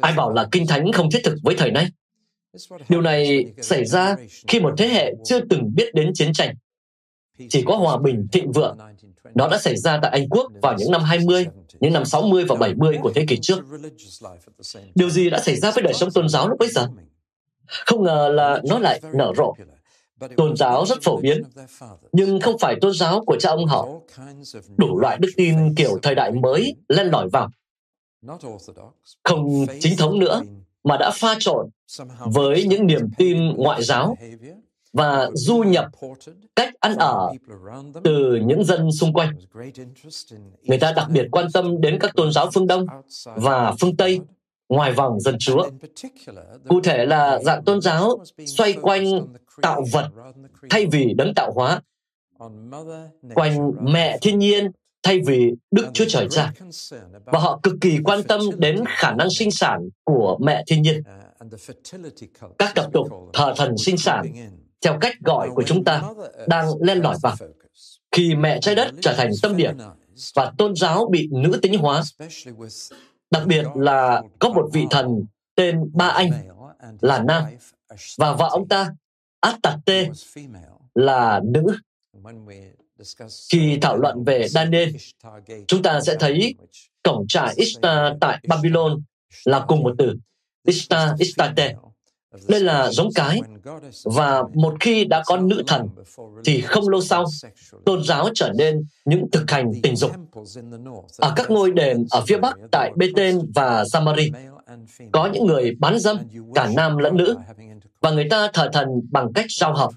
Ai 0.00 0.12
bảo 0.12 0.32
là 0.32 0.48
kinh 0.52 0.66
thánh 0.66 0.92
không 0.92 1.10
thiết 1.10 1.20
thực 1.24 1.34
với 1.42 1.54
thời 1.58 1.70
nay? 1.70 1.86
Điều 2.88 3.00
này 3.00 3.46
xảy 3.62 3.84
ra 3.84 4.16
khi 4.48 4.60
một 4.60 4.74
thế 4.78 4.88
hệ 4.88 5.12
chưa 5.24 5.40
từng 5.40 5.74
biết 5.74 5.94
đến 5.94 6.10
chiến 6.14 6.32
tranh. 6.32 6.54
Chỉ 7.48 7.62
có 7.66 7.76
hòa 7.76 7.98
bình 7.98 8.26
thịnh 8.32 8.52
vượng. 8.52 8.78
Nó 9.34 9.48
đã 9.48 9.58
xảy 9.58 9.76
ra 9.76 9.98
tại 10.02 10.10
Anh 10.10 10.28
Quốc 10.28 10.52
vào 10.62 10.74
những 10.78 10.90
năm 10.90 11.02
20 11.02 11.46
những 11.80 11.92
năm 11.92 12.04
60 12.04 12.44
và 12.44 12.54
70 12.54 12.98
của 13.02 13.12
thế 13.14 13.24
kỷ 13.28 13.38
trước. 13.42 13.58
Điều 14.94 15.10
gì 15.10 15.30
đã 15.30 15.40
xảy 15.40 15.56
ra 15.56 15.70
với 15.70 15.82
đời 15.82 15.94
sống 15.94 16.10
tôn 16.10 16.28
giáo 16.28 16.48
lúc 16.48 16.58
bấy 16.58 16.68
giờ? 16.68 16.88
Không 17.66 18.02
ngờ 18.02 18.30
là 18.34 18.60
nó 18.68 18.78
lại 18.78 19.00
nở 19.12 19.32
rộ. 19.36 19.54
Tôn 20.36 20.56
giáo 20.56 20.86
rất 20.86 20.98
phổ 21.02 21.16
biến, 21.16 21.42
nhưng 22.12 22.40
không 22.40 22.58
phải 22.58 22.76
tôn 22.80 22.92
giáo 22.92 23.24
của 23.26 23.36
cha 23.40 23.50
ông 23.50 23.66
họ. 23.66 23.88
Đủ 24.76 24.98
loại 24.98 25.18
đức 25.20 25.30
tin 25.36 25.74
kiểu 25.74 25.98
thời 26.02 26.14
đại 26.14 26.32
mới 26.32 26.74
len 26.88 27.06
lỏi 27.06 27.28
vào. 27.32 27.50
Không 29.24 29.66
chính 29.80 29.96
thống 29.96 30.18
nữa, 30.18 30.42
mà 30.84 30.96
đã 30.96 31.10
pha 31.14 31.36
trộn 31.38 31.68
với 32.18 32.64
những 32.64 32.86
niềm 32.86 33.08
tin 33.18 33.38
ngoại 33.56 33.82
giáo 33.82 34.16
và 34.94 35.30
du 35.34 35.58
nhập 35.58 35.86
cách 36.56 36.74
ăn 36.80 36.96
ở 36.96 37.32
từ 38.04 38.38
những 38.46 38.64
dân 38.64 38.92
xung 38.92 39.12
quanh. 39.12 39.30
Người 40.62 40.78
ta 40.78 40.92
đặc 40.92 41.10
biệt 41.10 41.26
quan 41.30 41.46
tâm 41.52 41.80
đến 41.80 41.98
các 42.00 42.14
tôn 42.16 42.32
giáo 42.32 42.50
phương 42.54 42.66
Đông 42.66 42.86
và 43.24 43.74
phương 43.80 43.96
Tây 43.96 44.20
ngoài 44.68 44.92
vòng 44.92 45.20
dân 45.20 45.36
chúa. 45.38 45.68
Cụ 46.68 46.80
thể 46.80 47.06
là 47.06 47.38
dạng 47.42 47.64
tôn 47.64 47.80
giáo 47.80 48.18
xoay 48.46 48.72
quanh 48.72 49.26
tạo 49.62 49.84
vật 49.92 50.10
thay 50.70 50.86
vì 50.86 51.14
đấng 51.14 51.34
tạo 51.34 51.52
hóa, 51.52 51.80
quanh 53.34 53.72
mẹ 53.80 54.18
thiên 54.22 54.38
nhiên 54.38 54.70
thay 55.02 55.20
vì 55.26 55.52
Đức 55.70 55.86
Chúa 55.92 56.04
Trời 56.08 56.28
cha. 56.30 56.52
Và 57.24 57.38
họ 57.38 57.60
cực 57.62 57.74
kỳ 57.80 57.98
quan 58.04 58.22
tâm 58.22 58.40
đến 58.56 58.84
khả 58.88 59.12
năng 59.12 59.30
sinh 59.30 59.50
sản 59.50 59.88
của 60.04 60.38
mẹ 60.40 60.64
thiên 60.66 60.82
nhiên. 60.82 61.02
Các 62.58 62.72
tập 62.74 62.86
tục 62.92 63.08
thờ 63.32 63.54
thần 63.56 63.78
sinh 63.78 63.96
sản 63.96 64.32
theo 64.84 64.98
cách 65.00 65.14
gọi 65.20 65.50
của 65.54 65.62
chúng 65.62 65.84
ta 65.84 66.02
đang 66.46 66.68
len 66.80 66.98
lỏi 66.98 67.16
vào. 67.22 67.36
Khi 68.12 68.34
mẹ 68.34 68.58
trái 68.60 68.74
đất 68.74 68.88
trở 69.00 69.14
thành 69.16 69.30
tâm 69.42 69.56
điểm 69.56 69.76
và 70.34 70.52
tôn 70.58 70.76
giáo 70.76 71.08
bị 71.10 71.28
nữ 71.32 71.58
tính 71.62 71.78
hóa, 71.78 72.02
đặc 73.30 73.46
biệt 73.46 73.66
là 73.74 74.22
có 74.38 74.48
một 74.48 74.68
vị 74.72 74.86
thần 74.90 75.06
tên 75.54 75.90
Ba 75.92 76.08
Anh 76.08 76.30
là 77.00 77.22
nam 77.22 77.44
và 78.18 78.32
vợ 78.32 78.48
ông 78.50 78.68
ta 78.68 78.90
Atate 79.40 80.08
là 80.94 81.40
nữ. 81.44 81.76
Khi 83.52 83.78
thảo 83.82 83.96
luận 83.96 84.24
về 84.24 84.48
Daniel, 84.48 84.96
chúng 85.66 85.82
ta 85.82 86.00
sẽ 86.00 86.16
thấy 86.20 86.54
cổng 87.02 87.26
trại 87.28 87.54
Ishtar 87.56 88.12
tại 88.20 88.38
Babylon 88.48 89.02
là 89.44 89.64
cùng 89.68 89.82
một 89.82 89.94
từ, 89.98 90.16
Ishtar, 90.66 91.10
Ishtate 91.18 91.74
đây 92.48 92.60
là 92.60 92.90
giống 92.90 93.08
cái. 93.14 93.40
Và 94.04 94.42
một 94.54 94.74
khi 94.80 95.04
đã 95.04 95.22
có 95.26 95.36
nữ 95.36 95.62
thần, 95.66 95.88
thì 96.44 96.60
không 96.60 96.88
lâu 96.88 97.00
sau, 97.00 97.24
tôn 97.84 98.04
giáo 98.04 98.28
trở 98.34 98.52
nên 98.54 98.84
những 99.04 99.30
thực 99.32 99.50
hành 99.50 99.72
tình 99.82 99.96
dục. 99.96 100.10
Ở 101.18 101.32
các 101.36 101.50
ngôi 101.50 101.70
đền 101.70 102.06
ở 102.10 102.24
phía 102.26 102.38
Bắc 102.38 102.56
tại 102.70 102.92
Bethel 102.96 103.36
và 103.54 103.84
Samari, 103.92 104.30
có 105.12 105.26
những 105.26 105.46
người 105.46 105.74
bán 105.78 105.98
dâm, 105.98 106.18
cả 106.54 106.70
nam 106.76 106.96
lẫn 106.96 107.16
nữ, 107.16 107.36
và 108.00 108.10
người 108.10 108.26
ta 108.30 108.48
thờ 108.52 108.70
thần 108.72 108.88
bằng 109.10 109.32
cách 109.32 109.46
giao 109.58 109.74
hợp. 109.74 109.90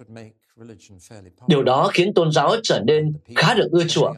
Điều 1.47 1.63
đó 1.63 1.89
khiến 1.93 2.13
tôn 2.13 2.31
giáo 2.31 2.55
trở 2.63 2.79
nên 2.79 3.13
khá 3.35 3.53
được 3.53 3.67
ưa 3.71 3.83
chuộng, 3.83 4.15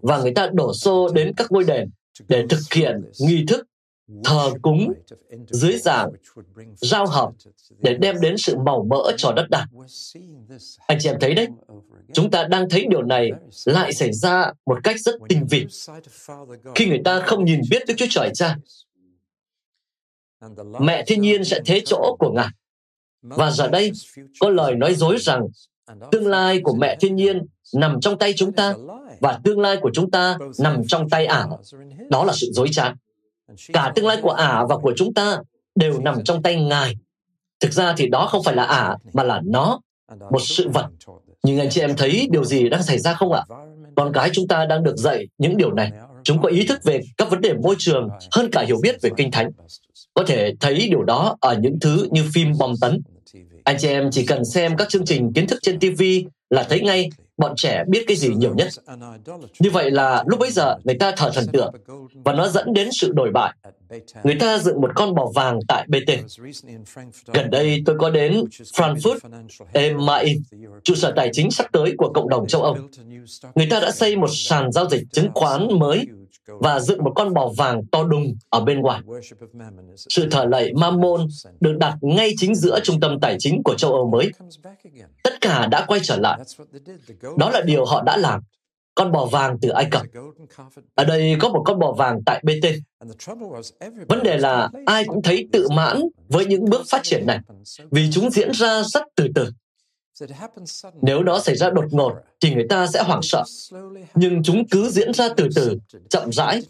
và 0.00 0.18
người 0.18 0.32
ta 0.34 0.48
đổ 0.52 0.74
xô 0.74 1.08
đến 1.08 1.32
các 1.36 1.52
ngôi 1.52 1.64
đền 1.64 1.90
để 2.28 2.44
thực 2.48 2.60
hiện 2.74 3.10
nghi 3.20 3.44
thức 3.48 3.66
thờ 4.24 4.50
cúng 4.62 4.92
dưới 5.50 5.78
dạng 5.78 6.10
giao 6.76 7.06
hợp 7.06 7.30
để 7.78 7.94
đem 7.94 8.20
đến 8.20 8.36
sự 8.38 8.56
màu 8.66 8.86
mỡ 8.90 9.12
cho 9.16 9.32
đất 9.32 9.46
đai. 9.50 9.64
Anh 10.86 10.98
chị 11.00 11.08
em 11.08 11.16
thấy 11.20 11.34
đấy, 11.34 11.48
chúng 12.12 12.30
ta 12.30 12.44
đang 12.44 12.68
thấy 12.68 12.86
điều 12.90 13.02
này 13.02 13.30
lại 13.64 13.92
xảy 13.92 14.12
ra 14.12 14.52
một 14.66 14.78
cách 14.84 15.00
rất 15.00 15.14
tinh 15.28 15.46
vi. 15.50 15.66
Khi 16.74 16.86
người 16.86 17.00
ta 17.04 17.20
không 17.20 17.44
nhìn 17.44 17.60
biết 17.70 17.82
Đức 17.86 17.94
Chúa 17.96 18.06
Trời 18.10 18.30
cha, 18.34 18.56
mẹ 20.80 21.04
thiên 21.06 21.20
nhiên 21.20 21.44
sẽ 21.44 21.60
thế 21.66 21.80
chỗ 21.84 22.16
của 22.18 22.32
Ngài. 22.32 22.48
Và 23.22 23.50
giờ 23.50 23.68
đây, 23.68 23.92
có 24.40 24.50
lời 24.50 24.74
nói 24.74 24.94
dối 24.94 25.18
rằng 25.18 25.46
tương 26.12 26.26
lai 26.26 26.60
của 26.62 26.74
mẹ 26.74 26.96
thiên 27.00 27.16
nhiên 27.16 27.46
nằm 27.74 28.00
trong 28.00 28.18
tay 28.18 28.32
chúng 28.36 28.52
ta 28.52 28.74
và 29.20 29.40
tương 29.44 29.60
lai 29.60 29.76
của 29.80 29.90
chúng 29.94 30.10
ta 30.10 30.38
nằm 30.58 30.82
trong 30.86 31.08
tay 31.08 31.26
ả. 31.26 31.46
Đó 32.10 32.24
là 32.24 32.32
sự 32.36 32.50
dối 32.52 32.68
trá. 32.72 32.94
Cả 33.72 33.92
tương 33.94 34.06
lai 34.06 34.18
của 34.22 34.30
ả 34.30 34.64
và 34.68 34.76
của 34.76 34.92
chúng 34.96 35.14
ta 35.14 35.38
đều 35.74 36.00
nằm 36.00 36.24
trong 36.24 36.42
tay 36.42 36.62
Ngài. 36.62 36.94
Thực 37.60 37.72
ra 37.72 37.94
thì 37.96 38.08
đó 38.08 38.26
không 38.26 38.42
phải 38.42 38.56
là 38.56 38.64
ả, 38.64 38.96
mà 39.12 39.22
là 39.22 39.40
nó, 39.44 39.80
một 40.30 40.42
sự 40.42 40.68
vật. 40.68 40.86
Nhưng 41.42 41.58
anh 41.58 41.70
chị 41.70 41.80
em 41.80 41.96
thấy 41.96 42.28
điều 42.30 42.44
gì 42.44 42.68
đang 42.68 42.82
xảy 42.82 42.98
ra 42.98 43.14
không 43.14 43.32
ạ? 43.32 43.42
Con 43.96 44.12
cái 44.12 44.30
chúng 44.32 44.48
ta 44.48 44.64
đang 44.64 44.82
được 44.82 44.96
dạy 44.96 45.26
những 45.38 45.56
điều 45.56 45.72
này. 45.72 45.90
Chúng 46.22 46.42
có 46.42 46.48
ý 46.48 46.66
thức 46.66 46.84
về 46.84 47.00
các 47.16 47.30
vấn 47.30 47.40
đề 47.40 47.54
môi 47.54 47.74
trường 47.78 48.08
hơn 48.32 48.50
cả 48.52 48.64
hiểu 48.66 48.78
biết 48.82 48.96
về 49.02 49.10
kinh 49.16 49.30
thánh. 49.30 49.50
Có 50.14 50.24
thể 50.26 50.52
thấy 50.60 50.88
điều 50.90 51.02
đó 51.02 51.36
ở 51.40 51.56
những 51.60 51.78
thứ 51.80 52.08
như 52.10 52.24
phim 52.34 52.52
bom 52.58 52.74
tấn. 52.80 53.02
Anh 53.64 53.76
chị 53.78 53.88
em 53.88 54.10
chỉ 54.10 54.26
cần 54.26 54.44
xem 54.44 54.76
các 54.76 54.88
chương 54.88 55.04
trình 55.04 55.32
kiến 55.32 55.46
thức 55.46 55.58
trên 55.62 55.80
TV 55.80 56.02
là 56.50 56.62
thấy 56.62 56.80
ngay 56.80 57.08
bọn 57.38 57.52
trẻ 57.56 57.84
biết 57.88 58.04
cái 58.06 58.16
gì 58.16 58.28
nhiều 58.34 58.54
nhất. 58.54 58.68
Như 59.58 59.70
vậy 59.70 59.90
là 59.90 60.24
lúc 60.26 60.38
bấy 60.38 60.50
giờ 60.50 60.76
người 60.84 60.96
ta 61.00 61.12
thờ 61.16 61.30
thần 61.34 61.46
tượng 61.52 61.74
và 62.24 62.32
nó 62.32 62.48
dẫn 62.48 62.72
đến 62.72 62.88
sự 62.92 63.12
đổi 63.12 63.30
bại. 63.30 63.54
Người 64.24 64.36
ta 64.40 64.58
dựng 64.58 64.80
một 64.80 64.90
con 64.94 65.14
bò 65.14 65.26
vàng 65.34 65.58
tại 65.68 65.86
BT. 65.88 66.12
Gần 67.32 67.50
đây 67.50 67.82
tôi 67.86 67.96
có 67.98 68.10
đến 68.10 68.44
Frankfurt 68.50 69.18
am 69.72 70.06
trụ 70.84 70.94
sở 70.94 71.12
tài 71.16 71.30
chính 71.32 71.50
sắp 71.50 71.66
tới 71.72 71.94
của 71.98 72.12
cộng 72.14 72.28
đồng 72.28 72.46
châu 72.46 72.62
Âu. 72.62 72.76
Người 73.54 73.66
ta 73.70 73.80
đã 73.80 73.90
xây 73.90 74.16
một 74.16 74.30
sàn 74.32 74.72
giao 74.72 74.88
dịch 74.88 75.02
chứng 75.12 75.28
khoán 75.34 75.78
mới 75.78 76.06
và 76.60 76.80
dựng 76.80 77.04
một 77.04 77.12
con 77.16 77.34
bò 77.34 77.50
vàng 77.56 77.86
to 77.92 78.04
đùng 78.04 78.34
ở 78.48 78.60
bên 78.60 78.80
ngoài. 78.80 79.00
Sự 79.96 80.28
thờ 80.30 80.44
lạy 80.44 80.72
Mammon 80.74 81.26
được 81.60 81.76
đặt 81.78 81.94
ngay 82.00 82.32
chính 82.36 82.54
giữa 82.54 82.80
trung 82.82 83.00
tâm 83.00 83.20
tài 83.20 83.36
chính 83.38 83.62
của 83.62 83.74
châu 83.74 83.92
Âu 83.92 84.10
mới. 84.10 84.30
Tất 85.24 85.40
cả 85.40 85.66
đã 85.66 85.84
quay 85.88 86.00
trở 86.02 86.16
lại. 86.16 86.40
Đó 87.38 87.50
là 87.50 87.60
điều 87.60 87.84
họ 87.84 88.02
đã 88.02 88.16
làm. 88.16 88.40
Con 88.94 89.12
bò 89.12 89.24
vàng 89.24 89.58
từ 89.62 89.68
Ai 89.68 89.88
Cập. 89.90 90.02
Ở 90.94 91.04
đây 91.04 91.36
có 91.40 91.48
một 91.48 91.62
con 91.64 91.78
bò 91.78 91.92
vàng 91.92 92.18
tại 92.26 92.42
BT. 92.42 92.66
Vấn 94.08 94.22
đề 94.22 94.38
là 94.38 94.70
ai 94.86 95.04
cũng 95.04 95.22
thấy 95.22 95.48
tự 95.52 95.68
mãn 95.68 96.00
với 96.28 96.46
những 96.46 96.64
bước 96.70 96.82
phát 96.90 97.00
triển 97.02 97.26
này 97.26 97.38
vì 97.90 98.10
chúng 98.12 98.30
diễn 98.30 98.52
ra 98.52 98.82
rất 98.82 99.02
từ 99.16 99.28
từ. 99.34 99.50
Nếu 101.02 101.22
nó 101.22 101.40
xảy 101.40 101.56
ra 101.56 101.70
đột 101.70 101.84
ngột 101.90 102.12
thì 102.40 102.54
người 102.54 102.66
ta 102.68 102.86
sẽ 102.86 103.02
hoảng 103.02 103.22
sợ. 103.22 103.44
Nhưng 104.14 104.42
chúng 104.42 104.68
cứ 104.68 104.90
diễn 104.90 105.14
ra 105.14 105.28
từ 105.36 105.48
từ, 105.54 105.78
chậm 106.10 106.32
rãi. 106.32 106.62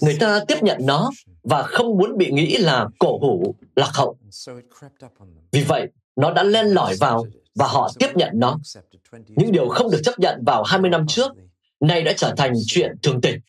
Người 0.00 0.16
ta 0.20 0.44
tiếp 0.48 0.62
nhận 0.62 0.78
nó 0.80 1.10
và 1.42 1.62
không 1.62 1.98
muốn 1.98 2.18
bị 2.18 2.30
nghĩ 2.30 2.56
là 2.56 2.86
cổ 2.98 3.18
hủ, 3.18 3.54
lạc 3.76 3.90
hậu. 3.94 4.16
Vì 5.52 5.64
vậy, 5.64 5.88
nó 6.16 6.32
đã 6.32 6.42
len 6.42 6.66
lỏi 6.66 6.94
vào 7.00 7.26
và 7.54 7.66
họ 7.66 7.90
tiếp 7.98 8.10
nhận 8.14 8.30
nó. 8.34 8.58
Những 9.28 9.52
điều 9.52 9.68
không 9.68 9.90
được 9.90 10.00
chấp 10.04 10.18
nhận 10.18 10.42
vào 10.46 10.62
20 10.62 10.90
năm 10.90 11.06
trước, 11.08 11.32
nay 11.80 12.02
đã 12.02 12.12
trở 12.16 12.34
thành 12.36 12.52
chuyện 12.66 12.96
thường 13.02 13.20
tình. 13.20 13.40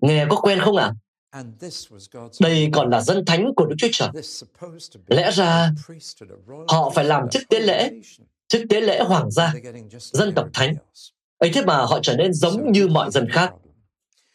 Nghe 0.00 0.26
có 0.30 0.36
quen 0.36 0.60
không 0.60 0.76
ạ? 0.76 0.84
À? 0.84 0.94
Đây 2.40 2.68
còn 2.72 2.90
là 2.90 3.00
dân 3.00 3.24
thánh 3.24 3.54
của 3.56 3.66
Đức 3.66 3.76
Chúa 3.78 3.88
Trời. 3.92 4.08
Lẽ 5.06 5.30
ra 5.30 5.70
họ 6.68 6.90
phải 6.94 7.04
làm 7.04 7.28
chức 7.30 7.42
tế 7.48 7.60
lễ, 7.60 7.90
chức 8.48 8.62
tế 8.68 8.80
lễ 8.80 9.00
hoàng 9.00 9.30
gia, 9.30 9.54
dân 9.98 10.32
tộc 10.34 10.48
thánh. 10.54 10.74
ấy 11.38 11.50
thế 11.54 11.62
mà 11.64 11.76
họ 11.76 11.98
trở 12.02 12.16
nên 12.16 12.32
giống 12.32 12.72
như 12.72 12.88
mọi 12.88 13.10
dân 13.10 13.28
khác. 13.28 13.52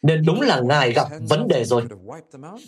nên 0.02 0.22
đúng 0.26 0.40
là 0.40 0.60
Ngài 0.60 0.92
gặp 0.92 1.08
vấn 1.28 1.48
đề 1.48 1.64
rồi. 1.64 1.82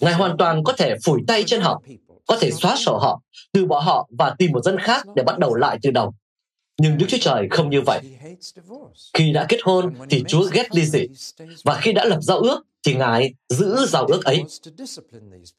Ngài 0.00 0.14
hoàn 0.14 0.36
toàn 0.36 0.64
có 0.64 0.72
thể 0.72 0.94
phủi 1.04 1.20
tay 1.26 1.44
trên 1.46 1.60
họ, 1.60 1.82
có 2.26 2.36
thể 2.40 2.50
xóa 2.50 2.76
sổ 2.76 2.98
họ, 2.98 3.22
từ 3.52 3.66
bỏ 3.66 3.80
họ 3.80 4.08
và 4.18 4.34
tìm 4.38 4.52
một 4.52 4.64
dân 4.64 4.78
khác 4.78 5.06
để 5.16 5.22
bắt 5.22 5.38
đầu 5.38 5.54
lại 5.54 5.78
từ 5.82 5.90
đầu. 5.90 6.14
Nhưng 6.78 6.98
Đức 6.98 7.06
Chúa 7.08 7.18
Trời 7.20 7.48
không 7.50 7.70
như 7.70 7.80
vậy. 7.80 8.00
Khi 9.14 9.32
đã 9.32 9.46
kết 9.48 9.58
hôn 9.62 9.94
thì 10.10 10.24
Chúa 10.28 10.44
ghét 10.52 10.74
ly 10.74 10.86
dị. 10.86 11.06
Và 11.64 11.78
khi 11.80 11.92
đã 11.92 12.04
lập 12.04 12.18
giao 12.22 12.38
ước 12.38 12.66
thì 12.86 12.94
Ngài 12.94 13.34
giữ 13.48 13.86
giao 13.86 14.06
ước 14.06 14.24
ấy. 14.24 14.44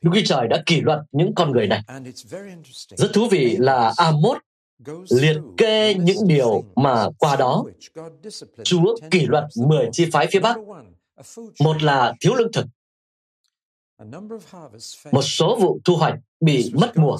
Đức 0.02 0.12
Chúa 0.14 0.22
Trời 0.26 0.48
đã 0.48 0.64
kỷ 0.66 0.82
luật 0.82 1.00
những 1.12 1.36
con 1.36 1.52
người 1.52 1.68
này. 1.68 1.82
Rất 2.98 3.08
thú 3.14 3.28
vị 3.32 3.56
là 3.60 3.94
Amos 3.98 4.38
liệt 5.10 5.38
kê 5.58 5.94
những 5.94 6.28
điều 6.28 6.64
mà 6.76 7.06
qua 7.18 7.36
đó 7.36 7.64
Chúa 8.64 8.96
kỷ 9.12 9.26
luật 9.26 9.44
10 9.56 9.90
chi 9.92 10.10
phái 10.12 10.28
phía 10.32 10.40
Bắc. 10.40 10.58
Một 11.64 11.84
là 11.84 12.14
thiếu 12.22 12.36
lương 12.36 12.52
thực. 12.52 12.66
Một 15.12 15.22
số 15.22 15.58
vụ 15.62 15.80
thu 15.86 15.96
hoạch 15.96 16.14
bị 16.42 16.72
mất 16.74 16.98
mùa. 16.98 17.18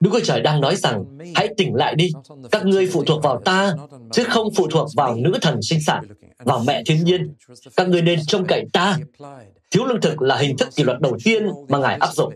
Đức 0.00 0.10
Chúa 0.12 0.20
Trời 0.24 0.40
đang 0.40 0.60
nói 0.60 0.76
rằng, 0.76 1.04
hãy 1.34 1.48
tỉnh 1.56 1.74
lại 1.74 1.94
đi, 1.94 2.10
các 2.50 2.66
ngươi 2.66 2.86
phụ 2.86 3.04
thuộc 3.04 3.22
vào 3.22 3.40
ta, 3.44 3.74
chứ 4.12 4.24
không 4.24 4.48
phụ 4.56 4.68
thuộc 4.70 4.88
vào 4.96 5.16
nữ 5.16 5.32
thần 5.42 5.62
sinh 5.62 5.80
sản, 5.80 6.04
vào 6.38 6.62
mẹ 6.66 6.82
thiên 6.86 7.04
nhiên. 7.04 7.34
Các 7.76 7.88
ngươi 7.88 8.02
nên 8.02 8.20
trông 8.26 8.44
cậy 8.44 8.64
ta. 8.72 8.98
Thiếu 9.70 9.84
lương 9.84 10.00
thực 10.00 10.22
là 10.22 10.36
hình 10.36 10.56
thức 10.56 10.68
kỷ 10.76 10.82
luật 10.82 11.00
đầu 11.00 11.16
tiên 11.24 11.46
mà 11.68 11.78
Ngài 11.78 11.96
áp 11.96 12.14
dụng. 12.14 12.34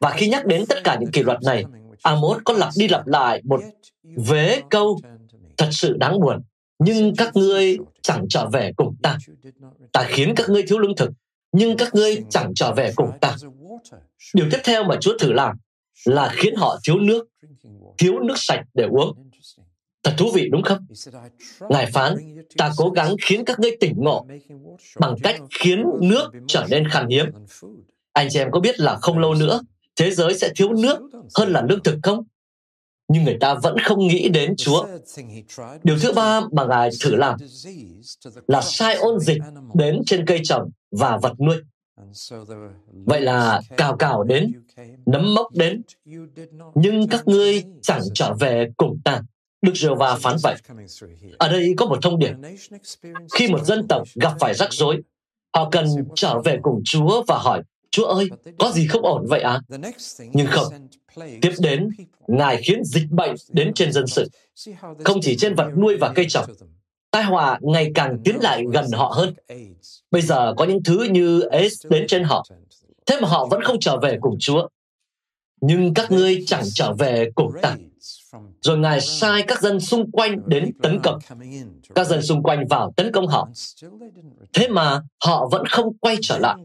Và 0.00 0.10
khi 0.10 0.28
nhắc 0.28 0.46
đến 0.46 0.66
tất 0.68 0.78
cả 0.84 0.96
những 1.00 1.10
kỷ 1.10 1.22
luật 1.22 1.38
này, 1.42 1.64
Amos 2.02 2.38
có 2.44 2.54
lặp 2.54 2.68
đi 2.76 2.88
lặp 2.88 3.06
lại 3.06 3.42
một 3.44 3.60
vế 4.16 4.62
câu 4.70 5.00
thật 5.56 5.68
sự 5.70 5.96
đáng 5.96 6.20
buồn. 6.20 6.42
Nhưng 6.78 7.16
các 7.16 7.36
ngươi 7.36 7.76
chẳng 8.02 8.26
trở 8.28 8.48
về 8.48 8.72
cùng 8.76 8.96
ta. 9.02 9.18
Ta 9.92 10.04
khiến 10.08 10.34
các 10.36 10.50
ngươi 10.50 10.62
thiếu 10.62 10.78
lương 10.78 10.96
thực, 10.96 11.10
nhưng 11.56 11.76
các 11.76 11.94
ngươi 11.94 12.24
chẳng 12.30 12.52
trở 12.54 12.72
về 12.72 12.92
cùng 12.96 13.10
ta. 13.20 13.36
Điều 14.34 14.46
tiếp 14.50 14.58
theo 14.64 14.84
mà 14.84 14.96
Chúa 15.00 15.18
thử 15.18 15.32
làm 15.32 15.56
là 16.04 16.32
khiến 16.36 16.54
họ 16.56 16.78
thiếu 16.84 16.96
nước, 16.98 17.26
thiếu 17.98 18.18
nước 18.18 18.34
sạch 18.36 18.60
để 18.74 18.84
uống. 18.90 19.30
Thật 20.02 20.14
thú 20.18 20.30
vị 20.34 20.48
đúng 20.52 20.62
không? 20.62 20.86
Ngài 21.60 21.86
phán, 21.86 22.16
ta 22.56 22.72
cố 22.76 22.90
gắng 22.90 23.14
khiến 23.22 23.44
các 23.44 23.60
ngươi 23.60 23.76
tỉnh 23.80 23.94
ngộ 23.96 24.26
bằng 25.00 25.14
cách 25.22 25.40
khiến 25.60 25.84
nước 26.00 26.30
trở 26.46 26.66
nên 26.70 26.88
khan 26.88 27.08
hiếm. 27.08 27.26
Anh 28.12 28.28
chị 28.30 28.38
em 28.38 28.50
có 28.50 28.60
biết 28.60 28.80
là 28.80 28.96
không 28.96 29.18
lâu 29.18 29.34
nữa, 29.34 29.60
thế 29.96 30.10
giới 30.10 30.38
sẽ 30.38 30.50
thiếu 30.56 30.72
nước 30.72 30.98
hơn 31.34 31.52
là 31.52 31.62
lương 31.68 31.82
thực 31.82 31.98
không? 32.02 32.24
Nhưng 33.08 33.24
người 33.24 33.36
ta 33.40 33.54
vẫn 33.54 33.78
không 33.78 34.06
nghĩ 34.06 34.28
đến 34.28 34.54
Chúa. 34.56 34.86
Điều 35.82 35.98
thứ 35.98 36.12
ba 36.12 36.40
mà 36.52 36.64
Ngài 36.64 36.90
thử 37.04 37.14
làm 37.14 37.38
là 38.48 38.60
sai 38.60 38.94
ôn 38.94 39.20
dịch 39.20 39.38
đến 39.74 40.02
trên 40.06 40.26
cây 40.26 40.40
trồng 40.44 40.70
và 40.90 41.18
vật 41.22 41.40
nuôi. 41.40 41.56
Vậy 43.06 43.20
là 43.20 43.60
cào 43.76 43.96
cào 43.96 44.22
đến, 44.22 44.52
nấm 45.06 45.34
mốc 45.34 45.52
đến, 45.52 45.82
nhưng 46.74 47.08
các 47.08 47.28
ngươi 47.28 47.64
chẳng 47.82 48.02
trở 48.14 48.34
về 48.40 48.66
cùng 48.76 49.00
ta. 49.04 49.22
Đức 49.62 49.72
giê 49.74 49.88
va 49.98 50.16
phán 50.20 50.36
vậy. 50.42 50.54
Ở 51.38 51.48
đây 51.48 51.74
có 51.76 51.86
một 51.86 51.98
thông 52.02 52.18
điệp. 52.18 52.32
Khi 53.34 53.48
một 53.48 53.64
dân 53.64 53.88
tộc 53.88 54.02
gặp 54.14 54.32
phải 54.40 54.54
rắc 54.54 54.72
rối, 54.72 55.02
họ 55.54 55.68
cần 55.70 55.86
trở 56.14 56.40
về 56.44 56.58
cùng 56.62 56.80
Chúa 56.84 57.22
và 57.26 57.38
hỏi, 57.38 57.62
Chúa 57.96 58.04
ơi, 58.04 58.30
có 58.58 58.70
gì 58.70 58.86
không 58.86 59.02
ổn 59.02 59.26
vậy 59.28 59.40
à? 59.40 59.60
Nhưng 60.32 60.46
không. 60.46 60.66
Tiếp 61.42 61.52
đến, 61.58 61.88
Ngài 62.26 62.62
khiến 62.62 62.84
dịch 62.84 63.10
bệnh 63.10 63.34
đến 63.50 63.72
trên 63.74 63.92
dân 63.92 64.06
sự. 64.06 64.28
Không 65.04 65.20
chỉ 65.22 65.36
trên 65.36 65.54
vật 65.54 65.70
nuôi 65.76 65.96
và 66.00 66.12
cây 66.14 66.26
trồng. 66.28 66.44
Tai 67.10 67.24
họa 67.24 67.58
ngày 67.62 67.92
càng 67.94 68.18
tiến 68.24 68.36
lại 68.40 68.64
gần 68.72 68.84
họ 68.92 69.12
hơn. 69.16 69.34
Bây 70.10 70.22
giờ 70.22 70.54
có 70.56 70.64
những 70.64 70.82
thứ 70.82 71.06
như 71.10 71.40
AIDS 71.40 71.86
đến 71.90 72.06
trên 72.08 72.24
họ. 72.24 72.44
Thế 73.06 73.20
mà 73.20 73.28
họ 73.28 73.46
vẫn 73.46 73.62
không 73.62 73.80
trở 73.80 73.96
về 73.96 74.18
cùng 74.20 74.36
Chúa. 74.40 74.68
Nhưng 75.60 75.94
các 75.94 76.10
ngươi 76.10 76.44
chẳng 76.46 76.64
trở 76.74 76.92
về 76.92 77.30
cùng 77.34 77.52
ta. 77.62 77.76
Rồi 78.60 78.78
Ngài 78.78 79.00
sai 79.00 79.42
các 79.42 79.62
dân 79.62 79.80
xung 79.80 80.10
quanh 80.10 80.48
đến 80.48 80.72
tấn 80.82 81.00
công. 81.02 81.18
Các 81.94 82.06
dân 82.06 82.22
xung 82.22 82.42
quanh 82.42 82.66
vào 82.70 82.92
tấn 82.96 83.12
công 83.12 83.26
họ. 83.26 83.48
Thế 84.52 84.68
mà 84.68 85.00
họ 85.24 85.48
vẫn 85.52 85.66
không 85.66 85.98
quay 85.98 86.16
trở 86.22 86.38
lại. 86.38 86.56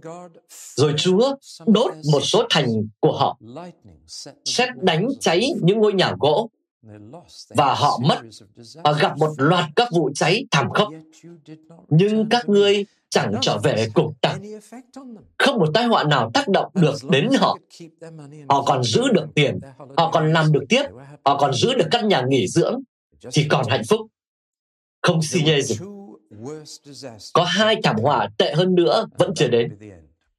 Rồi 0.76 0.94
Chúa 0.98 1.36
đốt 1.66 1.94
một 2.12 2.20
số 2.20 2.44
thành 2.50 2.68
của 3.00 3.18
họ. 3.18 3.38
Xét 4.46 4.70
đánh 4.76 5.08
cháy 5.20 5.50
những 5.62 5.80
ngôi 5.80 5.94
nhà 5.94 6.14
gỗ 6.20 6.50
và 7.50 7.74
họ 7.74 8.00
mất 8.08 8.20
và 8.84 8.92
gặp 8.92 9.18
một 9.18 9.30
loạt 9.38 9.66
các 9.76 9.88
vụ 9.92 10.10
cháy 10.16 10.46
thảm 10.52 10.70
khốc. 10.74 10.90
Nhưng 11.90 12.30
các 12.30 12.50
ngươi 12.50 12.86
chẳng 13.10 13.34
trở 13.42 13.58
về 13.58 13.88
cùng 13.94 14.14
ta. 14.22 14.38
Không 15.38 15.58
một 15.58 15.68
tai 15.74 15.86
họa 15.86 16.04
nào 16.04 16.32
tác 16.34 16.48
động 16.48 16.72
được 16.74 16.96
đến 17.10 17.30
họ. 17.40 17.58
Họ 18.50 18.64
còn 18.64 18.84
giữ 18.84 19.02
được 19.14 19.26
tiền, 19.36 19.60
họ 19.98 20.12
còn 20.12 20.34
làm 20.34 20.52
được 20.52 20.64
tiếp, 20.70 20.84
họ 21.26 21.38
còn 21.38 21.54
giữ 21.54 21.74
được 21.74 21.88
căn 21.92 22.08
nhà 22.08 22.24
nghỉ 22.30 22.48
dưỡng, 22.48 22.82
thì 23.32 23.46
còn 23.50 23.66
hạnh 23.70 23.84
phúc. 23.90 24.02
Không 25.02 25.22
xi 25.22 25.44
nhê 25.44 25.62
gì. 25.62 25.76
Có 27.34 27.44
hai 27.44 27.76
thảm 27.84 27.96
họa 28.02 28.30
tệ 28.38 28.54
hơn 28.54 28.76
nữa 28.76 29.08
vẫn 29.18 29.32
chưa 29.36 29.48
đến. 29.48 29.78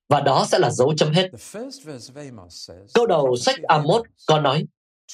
Và 0.08 0.20
đó 0.20 0.46
sẽ 0.48 0.58
là 0.58 0.70
dấu 0.70 0.94
chấm 0.96 1.12
hết. 1.12 1.30
Câu 2.94 3.06
đầu 3.06 3.36
sách 3.36 3.62
Amos 3.62 4.02
có 4.26 4.40
nói, 4.40 4.66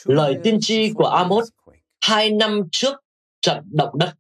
lời 0.05 0.37
tiên 0.45 0.59
tri 0.61 0.93
của 0.93 1.07
Amos 1.07 1.49
hai 2.01 2.31
năm 2.31 2.63
trước 2.73 2.95
trận 3.41 3.65
động 3.71 3.99
đất 3.99 4.15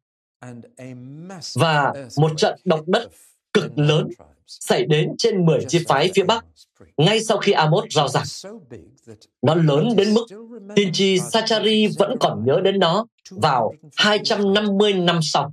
và 1.54 1.92
một 2.16 2.30
trận 2.36 2.60
động 2.64 2.84
đất 2.86 3.08
cực 3.52 3.78
lớn 3.78 4.08
xảy 4.48 4.84
đến 4.84 5.14
trên 5.18 5.46
10 5.46 5.58
chi 5.68 5.84
phái 5.88 6.10
phía 6.14 6.24
Bắc 6.24 6.44
ngay 6.96 7.20
sau 7.20 7.38
khi 7.38 7.52
Amos 7.52 7.84
rao 7.90 8.08
giảng. 8.08 8.24
Nó 9.42 9.54
lớn 9.54 9.88
đến 9.96 10.14
mức 10.14 10.26
tiên 10.76 10.92
tri 10.92 11.18
Sachari 11.18 11.88
vẫn 11.98 12.16
còn 12.20 12.44
nhớ 12.46 12.60
đến 12.64 12.78
nó 12.78 13.06
vào 13.30 13.72
250 13.96 14.92
năm 14.92 15.18
sau. 15.22 15.52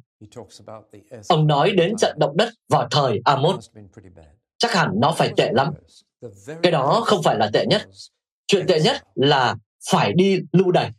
Ông 1.28 1.48
nói 1.48 1.72
đến 1.72 1.96
trận 1.98 2.20
động 2.20 2.38
đất 2.38 2.50
vào 2.70 2.88
thời 2.92 3.22
Amos. 3.26 3.70
Chắc 4.58 4.74
hẳn 4.74 4.90
nó 5.02 5.14
phải 5.18 5.34
tệ 5.38 5.52
lắm. 5.54 5.74
Cái 6.64 6.72
đó 6.72 7.04
không 7.06 7.24
phải 7.24 7.38
là 7.38 7.50
tệ 7.54 7.66
nhất. 7.66 7.82
Chuyện 8.48 8.68
tệ 8.68 8.80
nhất 8.80 9.04
là 9.16 9.56
phải 9.92 10.14
đi 10.14 10.40
lưu 10.52 10.72
đày. 10.72 10.92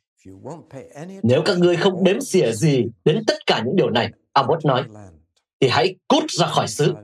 Nếu 1.23 1.43
các 1.45 1.59
ngươi 1.59 1.77
không 1.77 2.05
đếm 2.05 2.21
xỉa 2.21 2.53
gì 2.53 2.85
đến 3.05 3.23
tất 3.27 3.47
cả 3.47 3.63
những 3.65 3.77
điều 3.77 3.91
này, 3.91 4.11
Amos 4.33 4.65
nói, 4.65 4.85
thì 5.61 5.69
hãy 5.69 5.95
cút 6.09 6.31
ra 6.31 6.47
khỏi 6.47 6.69
xứ. 6.69 6.95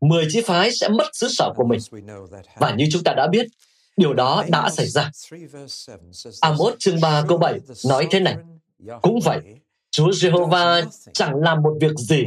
Mười 0.00 0.26
chi 0.28 0.40
phái 0.40 0.70
sẽ 0.72 0.88
mất 0.88 1.06
xứ 1.12 1.28
sở 1.28 1.52
của 1.56 1.64
mình. 1.64 1.80
Và 2.56 2.74
như 2.74 2.84
chúng 2.92 3.02
ta 3.02 3.14
đã 3.16 3.28
biết, 3.32 3.46
điều 3.96 4.14
đó 4.14 4.44
đã 4.48 4.70
xảy 4.70 4.86
ra. 4.86 5.10
Amos 6.40 6.74
chương 6.78 7.00
3 7.00 7.24
câu 7.28 7.38
7 7.38 7.60
nói 7.86 8.06
thế 8.10 8.20
này, 8.20 8.36
cũng 9.02 9.20
vậy, 9.24 9.40
Chúa 9.90 10.08
Jehovah 10.08 10.82
chẳng 11.12 11.34
làm 11.34 11.62
một 11.62 11.72
việc 11.80 11.94
gì 11.96 12.24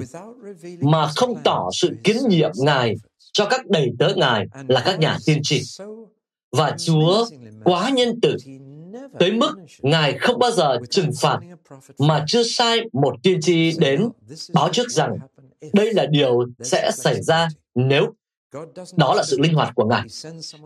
mà 0.82 1.08
không 1.15 1.41
tỏ 1.43 1.69
sự 1.73 1.89
kiến 2.03 2.17
nhiệm 2.27 2.51
Ngài 2.55 2.95
cho 3.34 3.45
các 3.45 3.67
đầy 3.67 3.89
tớ 3.99 4.13
Ngài 4.15 4.45
là 4.67 4.82
các 4.86 4.99
nhà 4.99 5.17
tiên 5.25 5.39
tri. 5.43 5.62
Và 6.51 6.75
Chúa 6.77 7.25
quá 7.63 7.89
nhân 7.89 8.19
từ 8.21 8.36
tới 9.19 9.32
mức 9.32 9.55
Ngài 9.82 10.17
không 10.17 10.39
bao 10.39 10.51
giờ 10.51 10.77
trừng 10.89 11.10
phạt 11.21 11.39
mà 11.99 12.23
chưa 12.27 12.43
sai 12.43 12.79
một 12.93 13.15
tiên 13.23 13.41
tri 13.41 13.71
đến 13.77 14.10
báo 14.53 14.69
trước 14.69 14.89
rằng 14.89 15.17
đây 15.74 15.93
là 15.93 16.06
điều 16.06 16.45
sẽ 16.60 16.91
xảy 16.93 17.22
ra 17.22 17.48
nếu 17.76 18.13
đó 18.98 19.13
là 19.13 19.24
sự 19.24 19.39
linh 19.39 19.54
hoạt 19.54 19.76
của 19.76 19.86
Ngài. 19.86 20.04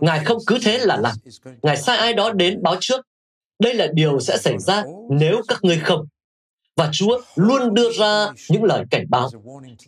Ngài 0.01 0.25
không 0.25 0.38
cứ 0.47 0.58
thế 0.63 0.77
là 0.77 0.97
làm. 0.97 1.15
Ngài 1.62 1.77
sai 1.77 1.97
ai 1.97 2.13
đó 2.13 2.32
đến 2.32 2.63
báo 2.63 2.75
trước. 2.79 3.08
Đây 3.60 3.73
là 3.73 3.88
điều 3.93 4.19
sẽ 4.19 4.38
xảy 4.38 4.58
ra 4.60 4.84
nếu 5.10 5.41
các 5.47 5.60
ngươi 5.63 5.79
không. 5.79 6.06
Và 6.75 6.89
Chúa 6.93 7.21
luôn 7.36 7.73
đưa 7.73 7.91
ra 7.91 8.32
những 8.49 8.63
lời 8.63 8.84
cảnh 8.91 9.06
báo. 9.10 9.29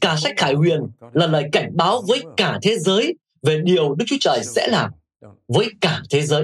Cả 0.02 0.16
sách 0.16 0.34
Khải 0.38 0.54
Huyền 0.54 0.80
là 1.14 1.28
lời 1.28 1.44
cảnh 1.52 1.70
báo 1.76 2.02
với 2.08 2.22
cả 2.38 2.60
thế 2.62 2.78
giới 2.78 3.14
về 3.42 3.62
điều 3.64 3.96
Đức 3.96 4.06
Chúa 4.08 4.18
Trời 4.20 4.44
sẽ 4.44 4.68
làm 4.68 4.92
với 5.48 5.70
cả 5.82 6.02
thế 6.10 6.22
giới. 6.22 6.44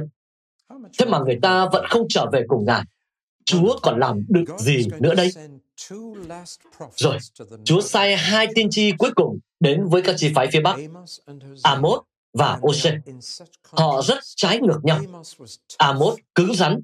Thế 0.99 1.05
mà 1.05 1.19
người 1.19 1.39
ta 1.41 1.69
vẫn 1.73 1.85
không 1.89 2.05
trở 2.09 2.25
về 2.33 2.43
cùng 2.47 2.65
Ngài. 2.65 2.83
Chúa 3.45 3.79
còn 3.81 3.99
làm 3.99 4.25
được 4.29 4.59
gì 4.59 4.87
nữa 4.99 5.13
đây? 5.15 5.31
Rồi, 6.95 7.17
Chúa 7.63 7.81
sai 7.81 8.15
hai 8.17 8.47
tiên 8.55 8.67
tri 8.71 8.91
cuối 8.97 9.11
cùng 9.15 9.39
đến 9.59 9.85
với 9.85 10.01
các 10.01 10.15
chi 10.17 10.31
phái 10.35 10.47
phía 10.51 10.61
Bắc, 10.61 10.75
Amos 11.63 11.99
và 12.33 12.59
Ose. 12.67 12.97
Họ 13.63 14.01
rất 14.01 14.17
trái 14.35 14.59
ngược 14.59 14.79
nhau. 14.83 14.99
Amos 15.77 16.15
cứng 16.35 16.55
rắn, 16.55 16.81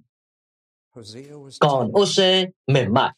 còn 1.59 1.91
Ose 1.99 2.45
mềm 2.67 2.93
mại. 2.93 3.13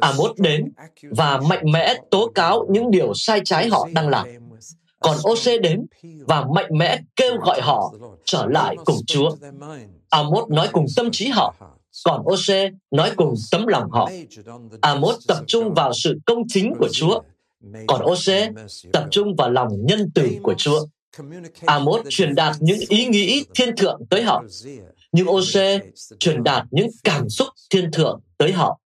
Amos 0.00 0.30
đến 0.36 0.72
và 1.10 1.40
mạnh 1.40 1.72
mẽ 1.72 1.94
tố 2.10 2.32
cáo 2.34 2.66
những 2.70 2.90
điều 2.90 3.12
sai 3.14 3.40
trái 3.44 3.68
họ 3.68 3.88
đang 3.92 4.08
làm. 4.08 4.28
Còn 5.00 5.16
Ose 5.30 5.58
đến 5.58 5.86
và 6.26 6.44
mạnh 6.54 6.68
mẽ 6.78 6.98
kêu 7.16 7.36
gọi 7.36 7.60
họ 7.60 7.94
trở 8.24 8.46
lại 8.46 8.76
cùng 8.84 8.96
Chúa. 9.06 9.36
Amos 10.08 10.48
nói 10.48 10.68
cùng 10.72 10.86
tâm 10.96 11.10
trí 11.12 11.28
họ, 11.28 11.54
còn 12.04 12.22
Ose 12.32 12.70
nói 12.90 13.12
cùng 13.16 13.34
tấm 13.50 13.66
lòng 13.66 13.90
họ. 13.90 14.10
Amos 14.80 15.26
tập 15.28 15.38
trung 15.46 15.74
vào 15.74 15.92
sự 15.92 16.18
công 16.26 16.42
chính 16.48 16.72
của 16.78 16.88
Chúa 16.92 17.20
Còn 17.86 18.02
Ose 18.04 18.50
tập 18.92 19.06
trung 19.10 19.36
vào 19.36 19.50
lòng 19.50 19.68
nhân 19.86 20.10
từ 20.14 20.30
của 20.42 20.54
Chúa. 20.58 20.86
Amos 21.66 22.06
truyền 22.08 22.34
đạt 22.34 22.56
những 22.60 22.78
ý 22.88 23.06
nghĩ 23.06 23.44
thiên 23.54 23.76
thượng 23.76 24.00
tới 24.10 24.22
họ, 24.22 24.44
nhưng 25.12 25.30
Ose 25.30 25.80
truyền 26.18 26.42
đạt 26.42 26.66
những 26.70 26.88
cảm 27.04 27.28
xúc 27.28 27.48
thiên 27.70 27.90
thượng 27.92 28.20
tới 28.38 28.52
họ. 28.52 28.80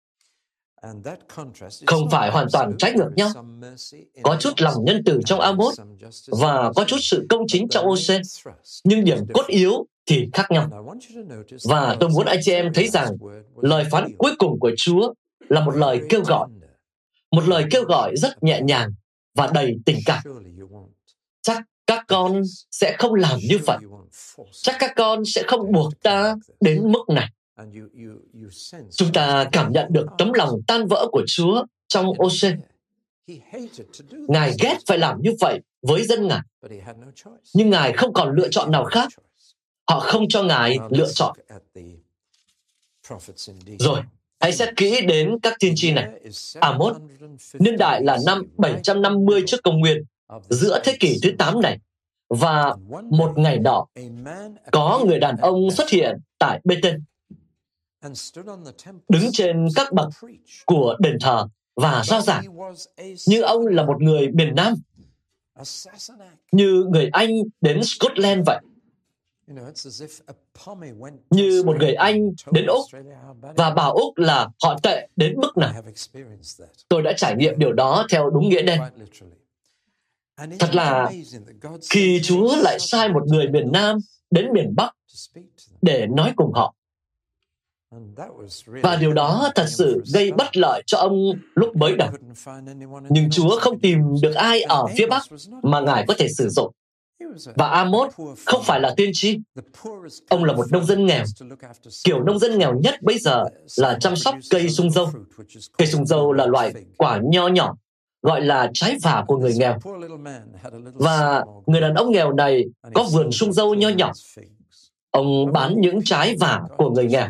Không 1.86 2.10
phải 2.12 2.32
hoàn 2.32 2.48
toàn 2.52 2.78
trái 2.78 2.94
ngược 2.94 3.10
nhau. 3.16 3.30
Có 4.24 4.38
chút 4.40 4.54
lòng 4.58 4.86
nhân 4.86 5.02
từ 5.06 5.20
trong 5.26 5.40
Amos 5.40 5.80
và 6.28 6.72
có 6.76 6.84
chút 6.88 6.98
sự 7.02 7.26
công 7.30 7.42
chính 7.48 7.68
trong 7.70 7.88
Ose, 7.88 8.22
nhưng 8.84 9.04
điểm 9.04 9.18
cốt 9.34 9.48
yếu 9.48 9.88
thì 10.08 10.30
khác 10.34 10.52
nhau. 10.52 10.70
Và 11.64 11.98
tôi 12.00 12.10
muốn 12.10 12.26
anh 12.26 12.40
chị 12.42 12.52
em 12.52 12.74
thấy 12.74 12.88
rằng 12.88 13.18
lời 13.62 13.86
phán 13.92 14.18
cuối 14.18 14.32
cùng 14.38 14.60
của 14.60 14.72
Chúa 14.78 15.14
là 15.50 15.62
một 15.66 15.76
lời 15.76 16.02
kêu 16.10 16.22
gọi, 16.24 16.48
một 17.32 17.48
lời 17.48 17.66
kêu 17.72 17.84
gọi 17.84 18.16
rất 18.16 18.44
nhẹ 18.44 18.62
nhàng 18.62 18.90
và 19.36 19.50
đầy 19.54 19.76
tình 19.86 19.98
cảm. 20.06 20.24
Chắc 21.42 21.64
các 21.88 22.06
con 22.08 22.42
sẽ 22.72 22.96
không 23.00 23.14
làm 23.14 23.40
như 23.50 23.58
vậy. 23.66 23.78
Chắc 24.52 24.76
các 24.80 24.94
con 24.96 25.26
sẽ 25.26 25.44
không 25.48 25.72
buộc 25.72 25.94
ta 26.04 26.36
đến 26.62 26.92
mức 26.92 27.10
này. 27.10 27.30
Chúng 28.92 29.14
ta 29.14 29.46
cảm 29.52 29.72
nhận 29.72 29.88
được 29.90 30.06
tấm 30.18 30.34
lòng 30.34 30.50
tan 30.68 30.88
vỡ 30.88 31.08
của 31.12 31.24
Chúa 31.28 31.66
trong 31.88 32.14
Ose. 32.24 32.58
Ngài 34.12 34.54
ghét 34.60 34.78
phải 34.88 34.98
làm 34.98 35.22
như 35.22 35.32
vậy 35.40 35.60
với 35.82 36.04
dân 36.06 36.28
Ngài. 36.28 36.42
Nhưng 37.54 37.70
Ngài 37.70 37.94
không 37.94 38.14
còn 38.14 38.36
lựa 38.36 38.48
chọn 38.50 38.72
nào 38.72 38.86
khác. 38.86 39.10
Họ 39.88 40.00
không 40.00 40.28
cho 40.30 40.44
Ngài 40.44 40.78
lựa 40.90 41.08
chọn. 41.14 41.38
Rồi, 43.80 44.02
hãy 44.40 44.54
xét 44.54 44.76
kỹ 44.76 45.02
đến 45.06 45.40
các 45.42 45.54
tiên 45.60 45.74
tri 45.76 45.92
này. 45.92 46.08
Amos, 46.60 46.96
niên 47.54 47.78
đại 47.78 48.04
là 48.04 48.18
năm 48.26 48.44
750 48.58 49.44
trước 49.48 49.58
công 49.64 49.80
nguyên, 49.80 49.98
giữa 50.50 50.80
thế 50.84 50.98
kỷ 51.00 51.18
thứ 51.24 51.32
8 51.38 51.62
này. 51.62 51.80
Và 52.30 52.76
một 53.10 53.34
ngày 53.38 53.60
nọ, 53.60 53.86
có 54.72 55.02
người 55.08 55.20
đàn 55.20 55.38
ông 55.38 55.72
xuất 55.72 55.90
hiện 55.90 56.18
tại 56.40 56.62
Bethel, 56.64 56.96
đứng 59.10 59.30
trên 59.34 59.68
các 59.76 59.94
bậc 59.94 60.10
của 60.66 60.96
đền 61.00 61.18
thờ 61.22 61.48
và 61.76 62.04
giao 62.06 62.22
giảng. 62.22 62.44
Như 63.28 63.42
ông 63.42 63.68
là 63.68 63.86
một 63.86 64.02
người 64.02 64.28
miền 64.28 64.56
Nam, 64.56 64.74
như 66.52 66.86
người 66.90 67.10
Anh 67.12 67.30
đến 67.62 67.84
Scotland 67.84 68.42
vậy. 68.46 68.60
Như 71.30 71.64
một 71.66 71.76
người 71.80 71.94
Anh 71.94 72.32
đến 72.52 72.66
Úc 72.66 72.86
và 73.56 73.70
bảo 73.70 73.94
Úc 73.94 74.18
là 74.18 74.50
họ 74.64 74.80
tệ 74.84 75.08
đến 75.16 75.36
mức 75.38 75.58
nào. 75.58 75.74
Tôi 76.90 77.02
đã 77.02 77.14
trải 77.18 77.36
nghiệm 77.36 77.60
điều 77.60 77.74
đó 77.74 78.06
theo 78.10 78.30
đúng 78.30 78.50
nghĩa 78.50 78.62
đen. 78.62 78.82
Thật 80.60 80.76
là 80.76 81.12
khi 81.90 82.20
Chúa 82.24 82.56
lại 82.56 82.80
sai 82.80 83.10
một 83.10 83.24
người 83.28 83.48
miền 83.48 83.72
Nam 83.72 83.98
đến 84.32 84.54
miền 84.54 84.74
Bắc 84.76 84.96
để 85.82 86.08
nói 86.08 86.34
cùng 86.36 86.54
họ. 86.54 86.74
Và 88.66 88.96
điều 88.96 89.14
đó 89.14 89.52
thật 89.56 89.66
sự 89.68 90.04
gây 90.14 90.32
bất 90.32 90.58
lợi 90.58 90.84
cho 90.86 90.98
ông 90.98 91.14
lúc 91.56 91.76
mới 91.76 91.96
đầu. 91.96 92.10
Nhưng 93.10 93.30
Chúa 93.30 93.60
không 93.60 93.80
tìm 93.80 94.00
được 94.22 94.34
ai 94.34 94.62
ở 94.62 94.86
phía 94.98 95.08
Bắc 95.08 95.24
mà 95.64 95.80
Ngài 95.80 96.06
có 96.08 96.14
thể 96.18 96.28
sử 96.28 96.50
dụng. 96.50 96.74
Và 97.56 97.68
Amos 97.68 98.14
không 98.46 98.64
phải 98.64 98.80
là 98.80 98.94
tiên 98.98 99.10
tri. 99.14 99.40
Ông 100.30 100.44
là 100.44 100.54
một 100.54 100.72
nông 100.72 100.86
dân 100.86 101.06
nghèo. 101.06 101.24
Kiểu 102.04 102.24
nông 102.24 102.40
dân 102.40 102.58
nghèo 102.58 102.80
nhất 102.80 103.02
bây 103.02 103.20
giờ 103.20 103.44
là 103.78 103.98
chăm 104.00 104.16
sóc 104.16 104.36
cây 104.50 104.70
sung 104.70 104.92
dâu. 104.92 105.10
Cây 105.78 105.88
sung 105.88 106.06
dâu 106.06 106.34
là 106.34 106.46
loại 106.46 106.74
quả 106.98 107.22
nho 107.24 107.48
nhỏ, 107.48 107.76
gọi 108.22 108.42
là 108.42 108.72
trái 108.74 108.98
vả 109.04 109.24
của 109.28 109.38
người 109.38 109.54
nghèo. 109.58 109.78
Và 110.94 111.44
người 111.66 111.82
đàn 111.82 111.94
ông 111.94 112.12
nghèo 112.12 112.34
này 112.34 112.66
có 112.94 113.04
vườn 113.04 113.32
sung 113.32 113.54
dâu 113.54 113.74
nho 113.74 113.90
nhỏ. 113.90 114.12
Ông 115.12 115.52
bán 115.54 115.82
những 115.82 116.00
trái 116.04 116.36
vả 116.40 116.62
của 116.78 116.90
người 116.90 117.06
nghèo. 117.06 117.30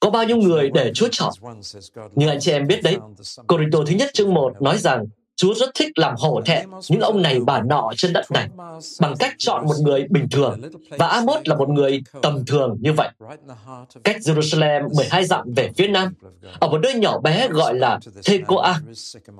Có 0.00 0.10
bao 0.10 0.24
nhiêu 0.24 0.36
người 0.36 0.70
để 0.74 0.92
Chúa 0.94 1.08
chọn? 1.10 1.32
Như 2.14 2.28
anh 2.28 2.40
chị 2.40 2.52
em 2.52 2.66
biết 2.66 2.82
đấy, 2.82 2.96
Corinto 3.46 3.78
thứ 3.86 3.94
nhất 3.94 4.10
chương 4.14 4.34
1 4.34 4.62
nói 4.62 4.78
rằng 4.78 5.06
Chúa 5.40 5.54
rất 5.54 5.70
thích 5.74 5.98
làm 5.98 6.14
hổ 6.18 6.40
thẹn. 6.46 6.68
Những 6.88 7.00
ông 7.00 7.22
này 7.22 7.40
bà 7.46 7.62
nọ 7.62 7.90
trên 7.96 8.12
đất 8.12 8.30
này. 8.30 8.48
bằng 9.00 9.14
cách 9.18 9.34
chọn 9.38 9.66
một 9.66 9.74
người 9.82 10.06
bình 10.10 10.28
thường. 10.30 10.60
và 10.98 11.06
Amos 11.06 11.38
là 11.44 11.56
một 11.56 11.68
người 11.68 12.00
tầm 12.22 12.44
thường 12.46 12.76
như 12.80 12.92
vậy. 12.92 13.08
Cách 14.04 14.16
Jerusalem 14.20 14.96
12 14.96 15.24
dặm 15.24 15.52
về 15.56 15.70
phía 15.76 15.88
nam, 15.88 16.14
ở 16.58 16.68
một 16.68 16.78
nơi 16.78 16.94
nhỏ 16.94 17.20
bé 17.20 17.48
gọi 17.48 17.74
là 17.74 17.98
Tekoa, 18.24 18.80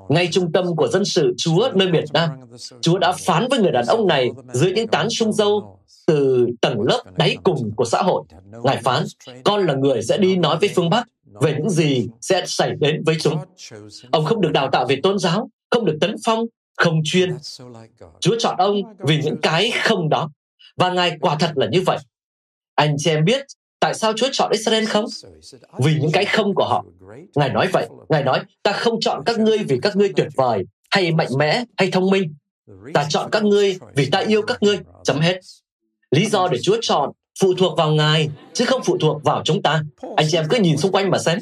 ngay 0.09 0.29
trung 0.33 0.53
tâm 0.53 0.77
của 0.77 0.89
dân 0.89 1.05
sự 1.05 1.35
Chúa 1.37 1.71
nơi 1.75 1.89
miền 1.89 2.05
Nam. 2.13 2.31
Chúa 2.81 2.99
đã 2.99 3.13
phán 3.13 3.49
với 3.51 3.59
người 3.59 3.73
đàn 3.73 3.87
ông 3.87 4.07
này 4.07 4.31
dưới 4.53 4.73
những 4.73 4.89
tán 4.89 5.11
sung 5.11 5.33
dâu 5.33 5.79
từ 6.07 6.47
tầng 6.61 6.81
lớp 6.83 7.03
đáy 7.17 7.37
cùng 7.43 7.71
của 7.77 7.85
xã 7.85 8.03
hội. 8.03 8.23
Ngài 8.65 8.77
phán, 8.77 9.05
con 9.45 9.67
là 9.67 9.75
người 9.75 10.03
sẽ 10.03 10.19
đi 10.19 10.37
nói 10.37 10.57
với 10.61 10.71
phương 10.75 10.91
Bắc 10.91 11.09
về 11.41 11.55
những 11.59 11.71
gì 11.71 12.09
sẽ 12.21 12.43
xảy 12.47 12.71
đến 12.81 13.03
với 13.07 13.17
chúng. 13.21 13.37
Ông 14.11 14.25
không 14.25 14.41
được 14.41 14.53
đào 14.53 14.69
tạo 14.73 14.87
về 14.89 14.97
tôn 15.03 15.19
giáo, 15.19 15.51
không 15.71 15.85
được 15.85 15.97
tấn 16.01 16.15
phong, 16.25 16.45
không 16.77 17.01
chuyên. 17.05 17.37
Chúa 18.21 18.37
chọn 18.39 18.57
ông 18.59 18.77
vì 18.99 19.21
những 19.25 19.37
cái 19.43 19.71
không 19.71 20.09
đó. 20.09 20.31
Và 20.77 20.91
Ngài 20.91 21.17
quả 21.21 21.37
thật 21.41 21.53
là 21.55 21.67
như 21.71 21.81
vậy. 21.81 21.99
Anh 22.75 22.95
chị 22.99 23.11
em 23.11 23.25
biết 23.25 23.47
tại 23.81 23.95
sao 23.95 24.13
Chúa 24.17 24.29
chọn 24.33 24.53
Israel 24.53 24.85
không? 24.85 25.05
Vì 25.79 25.95
những 26.01 26.13
cái 26.13 26.25
không 26.25 26.55
của 26.55 26.65
họ. 26.65 26.85
Ngài 27.35 27.49
nói 27.49 27.69
vậy. 27.73 27.89
Ngài 28.09 28.25
nói, 28.25 28.41
ta 28.63 28.73
không 28.73 29.01
chọn 29.01 29.23
các 29.27 29.39
ngươi 29.39 29.59
vì 29.59 29.79
các 29.83 29.97
ngươi 29.97 30.13
tuyệt 30.17 30.29
vời, 30.37 30.65
hay 30.91 31.13
mạnh 31.13 31.29
mẽ, 31.39 31.65
hay 31.77 31.91
thông 31.91 32.11
minh. 32.11 32.35
Ta 32.95 33.07
chọn 33.09 33.31
các 33.33 33.45
ngươi 33.45 33.79
vì 33.95 34.11
ta 34.11 34.19
yêu 34.19 34.43
các 34.43 34.63
ngươi. 34.63 34.79
Chấm 35.05 35.21
hết. 35.21 35.41
Lý 36.11 36.27
do 36.27 36.49
để 36.49 36.59
Chúa 36.63 36.77
chọn 36.81 37.11
phụ 37.41 37.55
thuộc 37.59 37.79
vào 37.79 37.93
Ngài, 37.93 38.31
chứ 38.53 38.65
không 38.65 38.83
phụ 38.85 38.99
thuộc 38.99 39.25
vào 39.25 39.43
chúng 39.45 39.63
ta. 39.63 39.83
Anh 40.17 40.27
chị 40.31 40.39
em 40.39 40.47
cứ 40.51 40.59
nhìn 40.59 40.77
xung 40.77 40.93
quanh 40.93 41.11
mà 41.11 41.19
xem. 41.19 41.39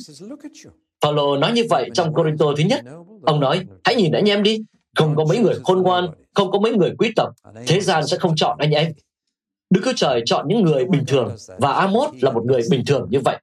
Paulo 1.02 1.36
nói 1.36 1.52
như 1.52 1.64
vậy 1.70 1.90
trong 1.94 2.14
Corinto 2.14 2.46
thứ 2.56 2.64
nhất. 2.64 2.84
Ông 3.22 3.40
nói, 3.40 3.64
hãy 3.84 3.94
nhìn 3.94 4.12
anh 4.12 4.28
em 4.28 4.42
đi. 4.42 4.58
Không 4.96 5.16
có 5.16 5.24
mấy 5.24 5.38
người 5.38 5.54
khôn 5.64 5.82
ngoan, 5.82 6.08
không 6.34 6.50
có 6.50 6.58
mấy 6.58 6.72
người 6.72 6.92
quý 6.98 7.12
tộc. 7.16 7.28
Thế 7.66 7.80
gian 7.80 8.06
sẽ 8.06 8.16
không 8.16 8.36
chọn 8.36 8.56
anh 8.58 8.70
em. 8.70 8.92
Đức 9.70 9.80
Chúa 9.84 9.92
Trời 9.96 10.22
chọn 10.26 10.48
những 10.48 10.62
người 10.62 10.84
bình 10.84 11.04
thường 11.06 11.36
và 11.58 11.72
Amos 11.72 12.10
là 12.20 12.30
một 12.30 12.44
người 12.44 12.60
bình 12.70 12.84
thường 12.86 13.06
như 13.10 13.20
vậy. 13.20 13.36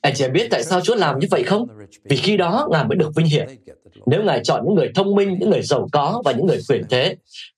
Anh 0.00 0.14
chị 0.16 0.24
em 0.24 0.32
biết 0.32 0.48
tại 0.50 0.64
sao 0.64 0.80
Chúa 0.80 0.94
làm 0.94 1.18
như 1.18 1.26
vậy 1.30 1.42
không? 1.42 1.66
Vì 2.04 2.16
khi 2.16 2.36
đó 2.36 2.68
Ngài 2.70 2.84
mới 2.84 2.96
được 2.96 3.10
vinh 3.16 3.26
hiển. 3.26 3.48
Nếu 4.06 4.22
Ngài 4.22 4.40
chọn 4.44 4.64
những 4.64 4.74
người 4.74 4.90
thông 4.94 5.14
minh, 5.14 5.36
những 5.40 5.50
người 5.50 5.62
giàu 5.62 5.88
có 5.92 6.22
và 6.24 6.32
những 6.32 6.46
người 6.46 6.58
quyền 6.68 6.82
thế, 6.90 7.16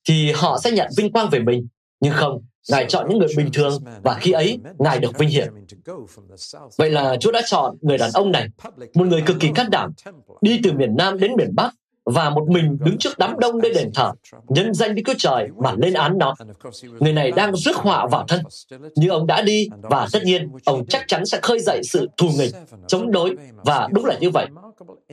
thì 0.09 0.33
họ 0.33 0.59
sẽ 0.65 0.71
nhận 0.71 0.89
vinh 0.97 1.13
quang 1.13 1.31
về 1.31 1.39
mình. 1.39 1.67
Nhưng 2.01 2.13
không, 2.13 2.43
Ngài 2.71 2.87
chọn 2.89 3.09
những 3.09 3.19
người 3.19 3.29
bình 3.37 3.49
thường 3.53 3.83
và 4.03 4.15
khi 4.15 4.33
ấy 4.33 4.59
Ngài 4.79 4.99
được 4.99 5.19
vinh 5.19 5.29
hiển. 5.29 5.49
Vậy 6.79 6.91
là 6.91 7.17
Chúa 7.21 7.33
đã 7.33 7.43
chọn 7.47 7.77
người 7.81 7.99
đàn 7.99 8.11
ông 8.15 8.33
này, 8.33 8.47
một 8.95 9.07
người 9.07 9.23
cực 9.27 9.37
kỳ 9.41 9.49
can 9.55 9.71
đảm, 9.71 9.93
đi 10.41 10.61
từ 10.65 10.73
miền 10.73 10.97
Nam 10.97 11.19
đến 11.19 11.33
miền 11.37 11.55
Bắc 11.55 11.75
và 12.05 12.31
một 12.31 12.49
mình 12.49 12.79
đứng 12.85 12.99
trước 12.99 13.19
đám 13.19 13.39
đông 13.39 13.59
nơi 13.59 13.75
đền 13.75 13.91
thờ, 13.95 14.13
nhân 14.49 14.75
danh 14.75 14.95
Đức 14.95 15.03
Chúa 15.07 15.15
Trời 15.19 15.49
mà 15.63 15.75
lên 15.79 15.95
án 15.95 16.19
nó. 16.19 16.35
Người 17.01 17.13
này 17.13 17.31
đang 17.31 17.57
rước 17.57 17.77
họa 17.77 18.07
vào 18.07 18.25
thân, 18.29 18.41
nhưng 18.95 19.11
ông 19.11 19.27
đã 19.27 19.43
đi 19.43 19.69
và 19.83 20.09
tất 20.13 20.23
nhiên 20.25 20.49
ông 20.65 20.87
chắc 20.87 21.05
chắn 21.09 21.27
sẽ 21.27 21.39
khơi 21.43 21.61
dậy 21.61 21.81
sự 21.85 22.09
thù 22.17 22.29
nghịch, 22.39 22.55
chống 22.87 23.13
đối 23.13 23.37
và 23.65 23.89
đúng 23.93 24.05
là 24.05 24.19
như 24.21 24.31
vậy. 24.31 24.47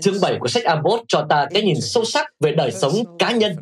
Chương 0.01 0.21
7 0.21 0.37
của 0.39 0.47
sách 0.47 0.63
Amos 0.63 0.99
cho 1.07 1.25
ta 1.29 1.47
cái 1.53 1.63
nhìn 1.63 1.81
sâu 1.81 2.03
sắc 2.03 2.25
về 2.39 2.51
đời 2.51 2.71
sống 2.71 2.93
cá 3.19 3.31
nhân 3.31 3.55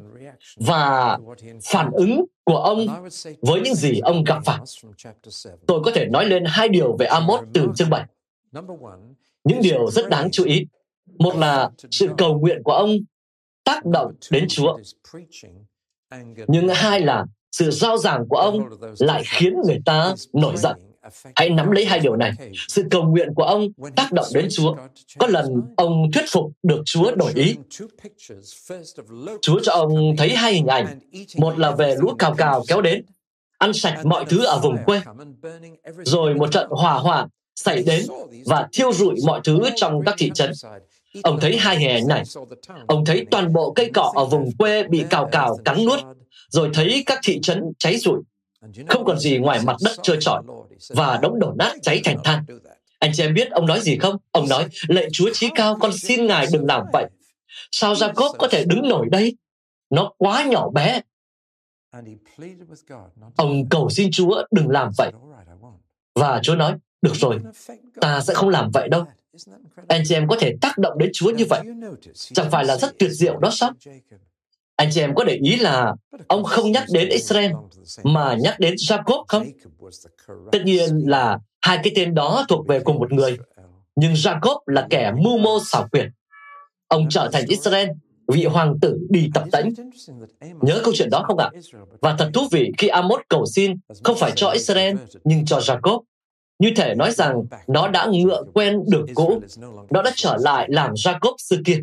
và 0.58 1.17
phản 1.63 1.91
ứng 1.91 2.25
của 2.43 2.58
ông 2.58 2.88
với 3.41 3.62
những 3.62 3.75
gì 3.75 3.99
ông 3.99 4.23
gặp 4.23 4.39
phải. 4.45 4.60
Tôi 5.67 5.81
có 5.84 5.91
thể 5.95 6.05
nói 6.05 6.25
lên 6.25 6.43
hai 6.47 6.69
điều 6.69 6.97
về 6.97 7.05
Amos 7.05 7.41
từ 7.53 7.67
chương 7.75 7.89
7. 7.89 8.05
Những 9.43 9.62
điều 9.62 9.91
rất 9.91 10.10
đáng 10.10 10.29
chú 10.31 10.45
ý. 10.45 10.65
Một 11.19 11.36
là 11.36 11.69
sự 11.91 12.10
cầu 12.17 12.39
nguyện 12.39 12.63
của 12.63 12.71
ông 12.71 12.89
tác 13.63 13.86
động 13.86 14.13
đến 14.31 14.45
Chúa. 14.49 14.77
Nhưng 16.47 16.67
hai 16.69 17.01
là 17.01 17.25
sự 17.51 17.71
giao 17.71 17.97
giảng 17.97 18.27
của 18.29 18.38
ông 18.38 18.60
lại 18.99 19.23
khiến 19.25 19.53
người 19.65 19.79
ta 19.86 20.15
nổi 20.34 20.58
giận. 20.58 20.75
Hãy 21.35 21.49
nắm 21.49 21.71
lấy 21.71 21.85
hai 21.85 21.99
điều 21.99 22.15
này. 22.15 22.31
Sự 22.67 22.83
cầu 22.91 23.03
nguyện 23.03 23.33
của 23.35 23.43
ông 23.43 23.67
tác 23.95 24.11
động 24.11 24.25
đến 24.33 24.47
Chúa. 24.51 24.75
Có 25.17 25.27
lần 25.27 25.45
ông 25.77 26.11
thuyết 26.13 26.25
phục 26.31 26.51
được 26.63 26.81
Chúa 26.85 27.15
đổi 27.15 27.31
ý. 27.35 27.55
Chúa 29.41 29.59
cho 29.63 29.73
ông 29.73 30.15
thấy 30.17 30.29
hai 30.29 30.53
hình 30.53 30.67
ảnh. 30.67 30.99
Một 31.37 31.59
là 31.59 31.71
về 31.71 31.95
lũ 31.99 32.09
cào 32.19 32.33
cào 32.33 32.63
kéo 32.67 32.81
đến, 32.81 33.05
ăn 33.57 33.73
sạch 33.73 34.05
mọi 34.05 34.25
thứ 34.25 34.45
ở 34.45 34.59
vùng 34.59 34.77
quê. 34.85 35.01
Rồi 36.03 36.33
một 36.33 36.51
trận 36.51 36.67
hỏa 36.69 36.93
hoạn 36.93 37.27
xảy 37.55 37.83
đến 37.83 38.05
và 38.45 38.67
thiêu 38.73 38.93
rụi 38.93 39.15
mọi 39.25 39.41
thứ 39.43 39.59
trong 39.75 40.01
các 40.05 40.15
thị 40.17 40.31
trấn. 40.33 40.51
Ông 41.23 41.39
thấy 41.39 41.57
hai 41.57 41.77
hình 41.77 41.89
ảnh 41.89 42.07
này. 42.07 42.23
Ông 42.87 43.05
thấy 43.05 43.25
toàn 43.31 43.53
bộ 43.53 43.71
cây 43.71 43.91
cọ 43.93 44.11
ở 44.15 44.25
vùng 44.25 44.51
quê 44.57 44.83
bị 44.83 45.03
cào 45.09 45.29
cào 45.31 45.57
cắn 45.65 45.85
nuốt, 45.85 45.99
rồi 46.49 46.69
thấy 46.73 47.03
các 47.05 47.19
thị 47.23 47.39
trấn 47.41 47.63
cháy 47.79 47.97
rụi. 47.97 48.19
Không 48.88 49.06
còn 49.06 49.19
gì 49.19 49.38
ngoài 49.38 49.60
mặt 49.63 49.75
đất 49.86 49.91
trơ 50.04 50.15
trọi 50.19 50.43
và 50.89 51.19
đống 51.21 51.39
đổ 51.39 51.54
nát 51.58 51.73
cháy 51.82 52.01
thành 52.04 52.17
than. 52.23 52.45
Anh 52.99 53.12
chị 53.13 53.23
em 53.23 53.34
biết 53.34 53.51
ông 53.51 53.65
nói 53.65 53.80
gì 53.80 53.97
không? 53.97 54.17
Ông 54.32 54.49
nói, 54.49 54.67
lệ 54.88 55.08
Chúa 55.12 55.30
Chí 55.34 55.49
Cao, 55.56 55.78
con 55.80 55.91
xin 55.97 56.25
Ngài 56.25 56.47
đừng 56.54 56.65
làm 56.65 56.84
vậy. 56.93 57.06
Sao 57.71 57.93
Jacob 57.93 58.34
có 58.38 58.47
thể 58.47 58.65
đứng 58.65 58.89
nổi 58.89 59.08
đây? 59.12 59.38
Nó 59.89 60.13
quá 60.17 60.43
nhỏ 60.43 60.69
bé. 60.69 61.01
Ông 63.36 63.69
cầu 63.69 63.89
xin 63.89 64.12
Chúa 64.12 64.43
đừng 64.51 64.69
làm 64.69 64.91
vậy. 64.97 65.12
Và 66.15 66.39
Chúa 66.43 66.56
nói, 66.56 66.75
được 67.01 67.15
rồi, 67.15 67.39
ta 68.01 68.21
sẽ 68.21 68.34
không 68.34 68.49
làm 68.49 68.71
vậy 68.73 68.89
đâu. 68.89 69.06
Anh 69.88 70.01
chị 70.06 70.15
em 70.15 70.28
có 70.28 70.38
thể 70.39 70.56
tác 70.62 70.78
động 70.78 70.97
đến 70.97 71.10
Chúa 71.13 71.32
như 71.32 71.45
vậy. 71.49 71.62
Chẳng 72.13 72.51
phải 72.51 72.65
là 72.65 72.78
rất 72.78 72.99
tuyệt 72.99 73.12
diệu 73.12 73.38
đó 73.38 73.49
sao? 73.51 73.71
Anh 74.75 74.89
chị 74.91 75.01
em 75.01 75.15
có 75.15 75.23
để 75.23 75.38
ý 75.41 75.55
là 75.55 75.93
ông 76.27 76.43
không 76.43 76.71
nhắc 76.71 76.83
đến 76.91 77.09
Israel 77.09 77.51
mà 78.03 78.35
nhắc 78.39 78.59
đến 78.59 78.75
Jacob 78.75 79.23
không? 79.27 79.45
Tất 80.51 80.59
nhiên 80.65 80.89
là 81.05 81.39
hai 81.61 81.79
cái 81.83 81.93
tên 81.95 82.13
đó 82.13 82.45
thuộc 82.49 82.67
về 82.67 82.79
cùng 82.79 82.99
một 82.99 83.11
người. 83.11 83.38
Nhưng 83.95 84.13
Jacob 84.13 84.59
là 84.65 84.88
kẻ 84.89 85.11
mưu 85.23 85.38
mô 85.38 85.59
xảo 85.65 85.88
quyệt. 85.91 86.05
Ông 86.88 87.09
trở 87.09 87.29
thành 87.33 87.43
Israel, 87.47 87.89
vị 88.27 88.45
hoàng 88.45 88.79
tử 88.81 88.97
đi 89.09 89.29
tập 89.33 89.43
tễnh. 89.51 89.73
Nhớ 90.61 90.81
câu 90.83 90.93
chuyện 90.95 91.09
đó 91.09 91.23
không 91.27 91.38
ạ? 91.38 91.49
Và 92.01 92.15
thật 92.19 92.29
thú 92.33 92.47
vị 92.51 92.71
khi 92.77 92.88
Amos 92.88 93.19
cầu 93.29 93.45
xin 93.45 93.73
không 94.03 94.17
phải 94.17 94.31
cho 94.35 94.49
Israel 94.49 94.95
nhưng 95.23 95.45
cho 95.45 95.59
Jacob. 95.59 96.01
Như 96.59 96.71
thể 96.75 96.95
nói 96.95 97.11
rằng 97.11 97.43
nó 97.67 97.87
đã 97.87 98.07
ngựa 98.13 98.43
quen 98.53 98.79
đường 98.87 99.05
cũ, 99.13 99.41
nó 99.89 100.01
đã 100.01 100.11
trở 100.15 100.37
lại 100.39 100.67
làm 100.69 100.93
Jacob 100.93 101.35
xưa 101.37 101.57
kia. 101.65 101.79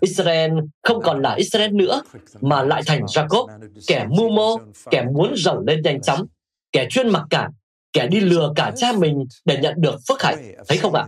Israel 0.00 0.52
không 0.82 1.02
còn 1.02 1.22
là 1.22 1.34
Israel 1.34 1.72
nữa, 1.72 2.02
mà 2.40 2.62
lại 2.62 2.82
thành 2.86 3.04
Jacob, 3.04 3.46
kẻ 3.86 4.06
mưu 4.10 4.28
mô, 4.30 4.56
kẻ 4.90 5.04
muốn 5.12 5.34
giàu 5.36 5.62
lên 5.66 5.82
nhanh 5.82 6.02
chóng, 6.02 6.26
kẻ 6.72 6.86
chuyên 6.90 7.08
mặc 7.08 7.22
cả, 7.30 7.48
kẻ 7.92 8.06
đi 8.06 8.20
lừa 8.20 8.52
cả 8.56 8.72
cha 8.76 8.92
mình 8.92 9.24
để 9.44 9.58
nhận 9.62 9.74
được 9.76 9.96
phước 10.08 10.22
hạnh. 10.22 10.54
Thấy 10.68 10.78
không 10.78 10.94
ạ? 10.94 11.06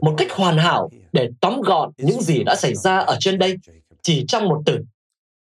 Một 0.00 0.14
cách 0.18 0.32
hoàn 0.32 0.58
hảo 0.58 0.90
để 1.12 1.28
tóm 1.40 1.60
gọn 1.60 1.90
những 1.96 2.20
gì 2.20 2.44
đã 2.44 2.56
xảy 2.56 2.74
ra 2.74 2.98
ở 2.98 3.16
trên 3.20 3.38
đây 3.38 3.56
chỉ 4.02 4.24
trong 4.28 4.48
một 4.48 4.62
từ. 4.66 4.78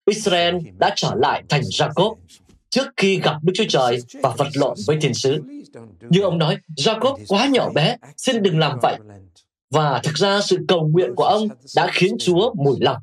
Israel 0.10 0.56
đã 0.80 0.94
trở 0.96 1.12
lại 1.16 1.44
thành 1.50 1.62
Jacob 1.62 2.16
trước 2.70 2.88
khi 2.98 3.20
gặp 3.20 3.36
Đức 3.42 3.54
Chúa 3.56 3.64
Trời 3.70 4.00
và 4.22 4.30
vật 4.38 4.48
lộn 4.54 4.78
với 4.88 4.98
thiên 5.02 5.14
sứ. 5.14 5.42
Như 6.10 6.22
ông 6.22 6.38
nói, 6.38 6.58
Jacob 6.78 7.18
quá 7.28 7.48
nhỏ 7.48 7.70
bé, 7.70 7.98
xin 8.18 8.44
đừng 8.44 8.60
làm 8.60 8.80
vậy. 8.82 8.98
Và 9.72 10.00
thực 10.04 10.18
ra 10.18 10.42
sự 10.42 10.58
cầu 10.68 10.88
nguyện 10.88 11.16
của 11.16 11.24
ông 11.24 11.48
đã 11.76 11.88
khiến 11.94 12.16
Chúa 12.20 12.54
mùi 12.54 12.78
lòng. 12.82 12.98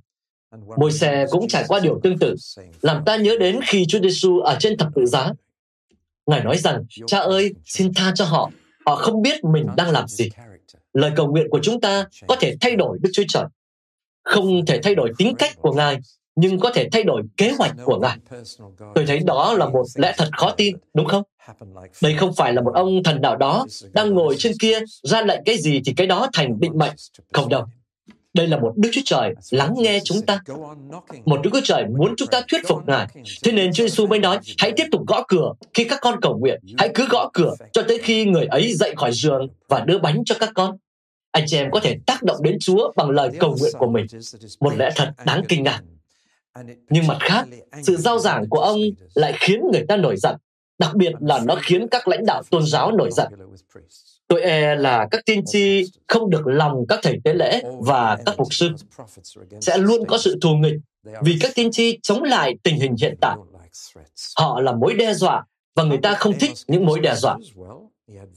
Môi 0.76 0.92
xe 0.92 1.26
cũng 1.30 1.48
trải 1.48 1.64
qua 1.68 1.80
điều 1.80 2.00
tương 2.02 2.18
tự, 2.18 2.34
làm 2.80 3.04
ta 3.04 3.16
nhớ 3.16 3.36
đến 3.40 3.60
khi 3.66 3.86
Chúa 3.88 4.00
Giêsu 4.00 4.38
ở 4.38 4.56
trên 4.60 4.76
thập 4.76 4.88
tự 4.94 5.06
giá. 5.06 5.32
Ngài 6.26 6.44
nói 6.44 6.58
rằng, 6.58 6.84
cha 7.06 7.18
ơi, 7.18 7.52
xin 7.64 7.94
tha 7.94 8.12
cho 8.14 8.24
họ, 8.24 8.50
họ 8.86 8.96
không 8.96 9.22
biết 9.22 9.44
mình 9.44 9.66
đang 9.76 9.90
làm 9.90 10.08
gì. 10.08 10.28
Lời 10.92 11.10
cầu 11.16 11.26
nguyện 11.26 11.46
của 11.50 11.60
chúng 11.62 11.80
ta 11.80 12.06
có 12.28 12.36
thể 12.40 12.56
thay 12.60 12.76
đổi 12.76 12.98
Đức 13.00 13.10
Chúa 13.12 13.24
Trời. 13.28 13.44
Không 14.24 14.66
thể 14.66 14.80
thay 14.82 14.94
đổi 14.94 15.12
tính 15.18 15.34
cách 15.38 15.56
của 15.56 15.72
Ngài, 15.72 15.98
nhưng 16.36 16.58
có 16.58 16.70
thể 16.74 16.88
thay 16.92 17.02
đổi 17.02 17.22
kế 17.36 17.52
hoạch 17.58 17.72
của 17.84 17.98
Ngài. 17.98 18.16
Tôi 18.94 19.04
thấy 19.06 19.18
đó 19.18 19.52
là 19.52 19.68
một 19.68 19.84
lẽ 19.94 20.14
thật 20.16 20.28
khó 20.36 20.50
tin, 20.50 20.76
đúng 20.94 21.06
không? 21.06 21.22
Đây 22.02 22.14
không 22.14 22.34
phải 22.34 22.52
là 22.52 22.62
một 22.62 22.72
ông 22.74 23.02
thần 23.02 23.20
nào 23.20 23.36
đó 23.36 23.66
đang 23.92 24.14
ngồi 24.14 24.34
trên 24.38 24.52
kia 24.60 24.78
ra 25.02 25.22
lệnh 25.22 25.40
cái 25.44 25.58
gì 25.58 25.80
thì 25.84 25.92
cái 25.96 26.06
đó 26.06 26.26
thành 26.32 26.60
định 26.60 26.78
mệnh. 26.78 26.92
Không 27.32 27.48
đâu. 27.48 27.64
Đây 28.34 28.46
là 28.46 28.56
một 28.56 28.72
Đức 28.76 28.88
Chúa 28.92 29.00
Trời 29.04 29.34
lắng 29.50 29.74
nghe 29.76 30.00
chúng 30.04 30.22
ta. 30.22 30.40
Một 31.24 31.40
Đức 31.42 31.50
Chúa 31.52 31.60
Trời 31.64 31.84
muốn 31.98 32.14
chúng 32.16 32.28
ta 32.28 32.42
thuyết 32.48 32.60
phục 32.68 32.88
Ngài. 32.88 33.06
Thế 33.44 33.52
nên 33.52 33.72
Chúa 33.72 33.84
Giêsu 33.84 34.06
mới 34.06 34.18
nói, 34.18 34.38
hãy 34.58 34.72
tiếp 34.76 34.84
tục 34.92 35.02
gõ 35.06 35.24
cửa 35.28 35.52
khi 35.74 35.84
các 35.84 35.98
con 36.02 36.20
cầu 36.20 36.38
nguyện. 36.38 36.60
Hãy 36.78 36.90
cứ 36.94 37.06
gõ 37.10 37.30
cửa 37.32 37.54
cho 37.72 37.82
tới 37.82 37.98
khi 38.02 38.24
người 38.24 38.46
ấy 38.46 38.72
dậy 38.74 38.94
khỏi 38.96 39.12
giường 39.12 39.48
và 39.68 39.80
đưa 39.80 39.98
bánh 39.98 40.22
cho 40.24 40.34
các 40.40 40.50
con. 40.54 40.76
Anh 41.30 41.44
chị 41.46 41.56
em 41.56 41.70
có 41.70 41.80
thể 41.80 41.96
tác 42.06 42.22
động 42.22 42.42
đến 42.42 42.56
Chúa 42.60 42.92
bằng 42.96 43.10
lời 43.10 43.30
cầu 43.38 43.56
nguyện 43.60 43.72
của 43.78 43.86
mình. 43.86 44.06
Một 44.60 44.76
lẽ 44.76 44.90
thật 44.96 45.12
đáng 45.26 45.42
kinh 45.48 45.62
ngạc. 45.62 45.80
Nhưng 46.90 47.06
mặt 47.06 47.18
khác, 47.20 47.44
sự 47.82 47.96
giao 47.96 48.18
giảng 48.18 48.48
của 48.48 48.60
ông 48.60 48.78
lại 49.14 49.32
khiến 49.40 49.60
người 49.72 49.84
ta 49.88 49.96
nổi 49.96 50.16
giận, 50.16 50.36
đặc 50.80 50.94
biệt 50.94 51.12
là 51.20 51.40
nó 51.44 51.54
khiến 51.62 51.88
các 51.88 52.08
lãnh 52.08 52.26
đạo 52.26 52.42
tôn 52.50 52.66
giáo 52.66 52.92
nổi 52.92 53.10
giận. 53.12 53.28
Tôi 54.28 54.42
e 54.42 54.74
là 54.74 55.08
các 55.10 55.24
tiên 55.26 55.42
tri 55.46 55.84
không 56.08 56.30
được 56.30 56.46
lòng 56.46 56.86
các 56.88 57.00
thầy 57.02 57.20
tế 57.24 57.34
lễ 57.34 57.62
và 57.80 58.18
các 58.26 58.38
mục 58.38 58.54
sư 58.54 58.68
sẽ 59.60 59.78
luôn 59.78 60.06
có 60.06 60.18
sự 60.18 60.38
thù 60.42 60.54
nghịch 60.54 60.80
vì 61.22 61.36
các 61.40 61.50
tiên 61.54 61.70
tri 61.70 61.98
chống 62.02 62.22
lại 62.22 62.54
tình 62.62 62.80
hình 62.80 62.96
hiện 63.00 63.14
tại. 63.20 63.36
Họ 64.38 64.60
là 64.60 64.72
mối 64.72 64.94
đe 64.94 65.14
dọa 65.14 65.44
và 65.76 65.84
người 65.84 65.98
ta 65.98 66.14
không 66.14 66.38
thích 66.38 66.52
những 66.66 66.86
mối 66.86 67.00
đe 67.00 67.14
dọa. 67.14 67.36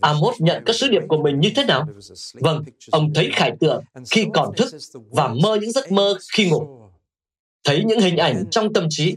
Amos 0.01 0.36
nhận 0.39 0.63
các 0.65 0.75
sứ 0.75 0.88
điệp 0.88 1.03
của 1.08 1.17
mình 1.17 1.39
như 1.39 1.49
thế 1.56 1.65
nào? 1.65 1.88
Vâng, 2.34 2.63
ông 2.91 3.13
thấy 3.13 3.29
khải 3.34 3.51
tượng 3.60 3.84
khi 4.12 4.25
còn 4.34 4.56
thức 4.56 4.69
và 5.10 5.27
mơ 5.27 5.58
những 5.62 5.71
giấc 5.71 5.91
mơ 5.91 6.17
khi 6.34 6.49
ngủ 6.49 6.83
thấy 7.63 7.84
những 7.84 7.99
hình 7.99 8.17
ảnh 8.17 8.43
trong 8.52 8.73
tâm 8.73 8.88
trí, 8.89 9.15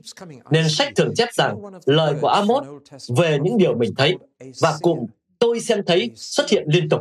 nên 0.51 0.69
sách 0.69 0.93
thường 0.97 1.15
chép 1.17 1.29
rằng 1.35 1.57
lời 1.87 2.15
của 2.21 2.29
Amos 2.29 2.65
về 3.17 3.39
những 3.43 3.59
điều 3.59 3.75
mình 3.75 3.95
thấy 3.97 4.17
và 4.61 4.77
cùng 4.81 5.07
tôi 5.39 5.61
xem 5.61 5.83
thấy 5.87 6.11
xuất 6.15 6.51
hiện 6.51 6.65
liên 6.67 6.89
tục. 6.89 7.01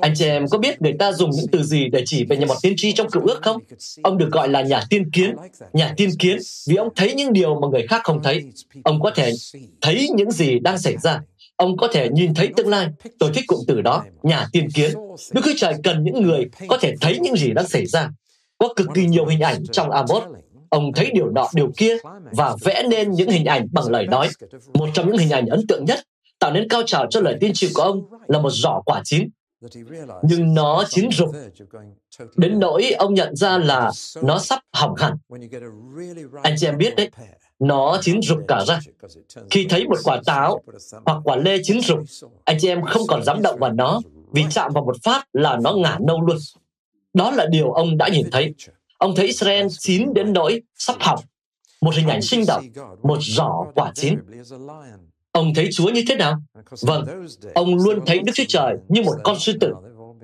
Anh 0.00 0.12
chị 0.16 0.24
em 0.24 0.48
có 0.50 0.58
biết 0.58 0.82
người 0.82 0.92
ta 0.98 1.12
dùng 1.12 1.30
những 1.30 1.46
từ 1.52 1.62
gì 1.62 1.88
để 1.88 2.02
chỉ 2.06 2.24
về 2.24 2.36
nhà 2.36 2.46
một 2.46 2.54
tiên 2.62 2.74
tri 2.76 2.92
trong 2.92 3.10
cựu 3.10 3.22
ước 3.26 3.38
không? 3.42 3.62
Ông 4.02 4.18
được 4.18 4.28
gọi 4.32 4.48
là 4.48 4.62
nhà 4.62 4.80
tiên 4.90 5.10
kiến. 5.10 5.36
Nhà 5.72 5.94
tiên 5.96 6.10
kiến 6.18 6.38
vì 6.68 6.76
ông 6.76 6.88
thấy 6.96 7.14
những 7.14 7.32
điều 7.32 7.60
mà 7.60 7.68
người 7.68 7.86
khác 7.86 8.00
không 8.04 8.22
thấy. 8.22 8.44
Ông 8.84 9.00
có 9.00 9.10
thể 9.10 9.32
thấy 9.80 10.08
những 10.14 10.30
gì 10.30 10.58
đang 10.58 10.78
xảy 10.78 10.96
ra. 11.02 11.20
Ông 11.56 11.76
có 11.76 11.88
thể 11.92 12.08
nhìn 12.08 12.34
thấy 12.34 12.48
tương 12.56 12.68
lai. 12.68 12.86
Tôi 13.18 13.30
thích 13.34 13.44
cụm 13.46 13.58
từ 13.68 13.80
đó, 13.80 14.04
nhà 14.22 14.46
tiên 14.52 14.68
kiến. 14.74 14.90
Đức 15.32 15.40
Chúa 15.44 15.52
Trời 15.56 15.74
cần 15.82 16.04
những 16.04 16.22
người 16.22 16.44
có 16.68 16.78
thể 16.80 16.94
thấy 17.00 17.18
những 17.18 17.36
gì 17.36 17.50
đang 17.50 17.68
xảy 17.68 17.86
ra. 17.86 18.10
Có 18.58 18.74
cực 18.76 18.86
kỳ 18.94 19.06
nhiều 19.06 19.26
hình 19.26 19.40
ảnh 19.40 19.66
trong 19.72 19.90
Amos 19.90 20.22
ông 20.70 20.92
thấy 20.92 21.10
điều 21.14 21.30
nọ 21.30 21.48
điều 21.54 21.70
kia 21.76 21.96
và 22.32 22.56
vẽ 22.64 22.82
nên 22.90 23.12
những 23.12 23.30
hình 23.30 23.44
ảnh 23.44 23.68
bằng 23.72 23.90
lời 23.90 24.06
nói. 24.06 24.28
Một 24.74 24.88
trong 24.94 25.06
những 25.06 25.18
hình 25.18 25.30
ảnh 25.30 25.46
ấn 25.46 25.66
tượng 25.66 25.84
nhất 25.84 25.98
tạo 26.38 26.52
nên 26.52 26.68
cao 26.68 26.82
trào 26.86 27.06
cho 27.10 27.20
lời 27.20 27.36
tiên 27.40 27.50
tri 27.54 27.72
của 27.74 27.82
ông 27.82 28.02
là 28.28 28.38
một 28.38 28.50
giỏ 28.50 28.80
quả 28.86 29.02
chín. 29.04 29.28
Nhưng 30.22 30.54
nó 30.54 30.84
chín 30.88 31.10
rục. 31.12 31.30
Đến 32.36 32.60
nỗi 32.60 32.90
ông 32.98 33.14
nhận 33.14 33.36
ra 33.36 33.58
là 33.58 33.90
nó 34.22 34.38
sắp 34.38 34.60
hỏng 34.72 34.94
hẳn. 34.96 35.16
Anh 36.42 36.54
chị 36.56 36.66
em 36.66 36.78
biết 36.78 36.96
đấy, 36.96 37.10
nó 37.58 37.98
chín 38.00 38.22
rục 38.22 38.38
cả 38.48 38.64
ra. 38.66 38.80
Khi 39.50 39.66
thấy 39.68 39.86
một 39.88 39.98
quả 40.04 40.20
táo 40.26 40.62
hoặc 41.06 41.20
quả 41.24 41.36
lê 41.36 41.58
chín 41.62 41.80
rục, 41.80 41.98
anh 42.44 42.56
chị 42.60 42.68
em 42.68 42.82
không 42.82 43.02
còn 43.08 43.24
dám 43.24 43.42
động 43.42 43.58
vào 43.58 43.72
nó 43.72 44.00
vì 44.32 44.44
chạm 44.50 44.72
vào 44.74 44.84
một 44.84 44.96
phát 45.02 45.24
là 45.32 45.58
nó 45.62 45.72
ngả 45.72 45.98
nâu 46.00 46.20
luôn. 46.20 46.36
Đó 47.14 47.30
là 47.30 47.46
điều 47.46 47.72
ông 47.72 47.96
đã 47.96 48.08
nhìn 48.08 48.30
thấy. 48.30 48.54
Ông 48.98 49.14
thấy 49.16 49.26
Israel 49.26 49.66
chín 49.78 50.14
đến 50.14 50.32
nỗi 50.32 50.62
sắp 50.76 50.96
hỏng. 51.00 51.20
Một 51.80 51.94
hình 51.94 52.08
ảnh 52.08 52.22
sinh 52.22 52.44
động, 52.46 52.64
một 53.02 53.18
giỏ 53.20 53.64
quả 53.74 53.92
chín. 53.94 54.18
Ông 55.32 55.54
thấy 55.54 55.68
Chúa 55.72 55.90
như 55.90 56.04
thế 56.08 56.16
nào? 56.16 56.38
Vâng, 56.80 57.26
ông 57.54 57.76
luôn 57.76 58.00
thấy 58.06 58.18
Đức 58.18 58.32
Chúa 58.34 58.44
Trời 58.48 58.76
như 58.88 59.02
một 59.02 59.14
con 59.24 59.38
sư 59.38 59.52
tử. 59.60 59.72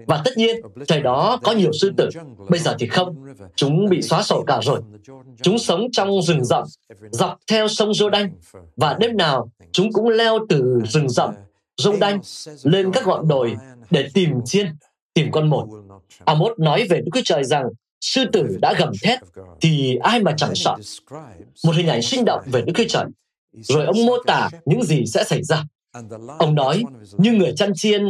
Và 0.06 0.22
tất 0.24 0.30
nhiên, 0.36 0.56
thời 0.88 1.00
đó 1.00 1.40
có 1.42 1.52
nhiều 1.52 1.70
sư 1.80 1.92
tử, 1.96 2.08
bây 2.48 2.60
giờ 2.60 2.76
thì 2.78 2.86
không. 2.86 3.26
Chúng 3.56 3.88
bị 3.88 4.02
xóa 4.02 4.22
sổ 4.22 4.44
cả 4.46 4.60
rồi. 4.62 4.80
Chúng 5.42 5.58
sống 5.58 5.86
trong 5.92 6.22
rừng 6.22 6.44
rậm, 6.44 6.64
dọc 7.10 7.38
theo 7.50 7.68
sông 7.68 7.90
Jordan. 7.90 8.28
Và 8.76 8.96
đêm 9.00 9.16
nào, 9.16 9.50
chúng 9.72 9.92
cũng 9.92 10.08
leo 10.08 10.38
từ 10.48 10.80
rừng 10.84 11.08
rậm, 11.08 11.30
Jordan, 11.80 12.18
lên 12.62 12.92
các 12.92 13.06
ngọn 13.06 13.28
đồi 13.28 13.56
để 13.90 14.08
tìm 14.14 14.30
chiên, 14.44 14.66
tìm 15.14 15.30
con 15.30 15.50
mồi. 15.50 15.66
Amos 16.24 16.52
nói 16.58 16.86
về 16.90 17.00
Đức 17.00 17.10
Chúa 17.14 17.20
Trời 17.24 17.44
rằng 17.44 17.64
sư 18.04 18.24
tử 18.32 18.58
đã 18.62 18.74
gầm 18.78 18.92
thét 19.02 19.18
thì 19.60 19.96
ai 19.96 20.20
mà 20.20 20.34
chẳng 20.36 20.54
sợ. 20.54 20.76
Một 21.64 21.76
hình 21.76 21.86
ảnh 21.86 22.02
sinh 22.02 22.24
động 22.24 22.42
về 22.46 22.62
Đức 22.66 22.72
Chúa 22.76 22.84
Trời. 22.88 23.04
Rồi 23.52 23.86
ông 23.86 24.06
mô 24.06 24.12
tả 24.26 24.50
những 24.64 24.82
gì 24.82 25.06
sẽ 25.06 25.24
xảy 25.24 25.42
ra. 25.42 25.64
Ông 26.38 26.54
nói, 26.54 26.82
như 27.18 27.32
người 27.32 27.52
chăn 27.56 27.72
chiên 27.74 28.02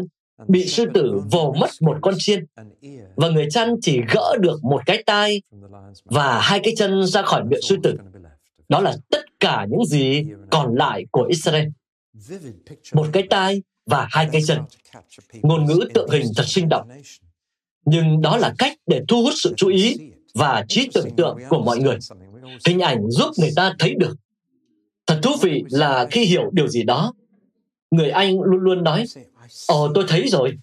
bị 0.49 0.67
sư 0.67 0.85
tử 0.95 1.21
vồ 1.31 1.55
mất 1.61 1.71
một 1.81 1.99
con 2.03 2.15
chiên 2.19 2.45
và 3.17 3.29
người 3.29 3.47
chăn 3.51 3.75
chỉ 3.83 4.01
gỡ 4.15 4.37
được 4.41 4.65
một 4.65 4.83
cái 4.87 5.03
tai 5.07 5.43
và 6.05 6.41
hai 6.41 6.61
cái 6.63 6.75
chân 6.77 7.07
ra 7.07 7.23
khỏi 7.23 7.45
miệng 7.45 7.63
sư 7.63 7.77
tử. 7.83 7.97
Đó 8.69 8.81
là 8.81 8.97
tất 9.11 9.41
cả 9.41 9.67
những 9.71 9.85
gì 9.87 10.25
còn 10.51 10.75
lại 10.75 11.07
của 11.11 11.27
Israel. 11.29 11.69
Một 12.93 13.07
cái 13.13 13.23
tai 13.31 13.63
và 13.87 14.07
hai 14.11 14.29
cái 14.33 14.43
chân. 14.47 14.59
Ngôn 15.43 15.65
ngữ 15.65 15.89
tượng 15.95 16.11
hình 16.11 16.27
thật 16.37 16.45
sinh 16.47 16.69
động 16.69 16.89
nhưng 17.85 18.21
đó 18.21 18.37
là 18.37 18.55
cách 18.59 18.73
để 18.87 19.01
thu 19.09 19.23
hút 19.23 19.33
sự 19.37 19.55
chú 19.57 19.69
ý 19.69 19.97
và 20.35 20.65
trí 20.69 20.89
tưởng 20.95 21.17
tượng 21.17 21.39
của 21.49 21.63
mọi 21.63 21.79
người. 21.79 21.99
Hình 22.67 22.81
ảnh 22.81 23.11
giúp 23.11 23.31
người 23.39 23.51
ta 23.57 23.75
thấy 23.79 23.95
được. 23.95 24.17
Thật 25.07 25.19
thú 25.23 25.31
vị 25.43 25.65
là 25.71 26.07
khi 26.11 26.25
hiểu 26.25 26.51
điều 26.53 26.69
gì 26.69 26.83
đó, 26.83 27.15
người 27.91 28.11
Anh 28.11 28.41
luôn 28.41 28.61
luôn 28.61 28.85
nói, 28.85 29.05
Ồ, 29.69 29.93
tôi 29.95 30.05
thấy 30.09 30.29
rồi. 30.29 30.59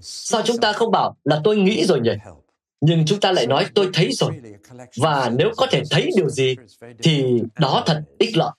Sao 0.00 0.42
chúng 0.44 0.58
ta 0.58 0.72
không 0.72 0.90
bảo 0.90 1.16
là 1.24 1.40
tôi 1.44 1.56
nghĩ 1.56 1.84
rồi 1.84 2.00
nhỉ? 2.00 2.10
Nhưng 2.80 3.04
chúng 3.06 3.20
ta 3.20 3.32
lại 3.32 3.46
nói 3.46 3.66
tôi 3.74 3.90
thấy 3.92 4.10
rồi. 4.12 4.32
Và 4.96 5.30
nếu 5.36 5.50
có 5.56 5.66
thể 5.70 5.82
thấy 5.90 6.10
điều 6.16 6.28
gì, 6.28 6.56
thì 7.02 7.42
đó 7.58 7.82
thật 7.86 8.02
ích 8.18 8.36
lợi. 8.36 8.50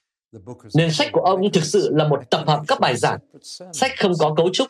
Nên 0.75 0.91
sách 0.91 1.09
của 1.11 1.21
ông 1.21 1.51
thực 1.51 1.63
sự 1.63 1.89
là 1.93 2.07
một 2.07 2.19
tập 2.29 2.43
hợp 2.47 2.61
các 2.67 2.79
bài 2.79 2.95
giảng. 2.97 3.19
Sách 3.73 3.91
không 3.97 4.13
có 4.19 4.33
cấu 4.37 4.49
trúc, 4.53 4.67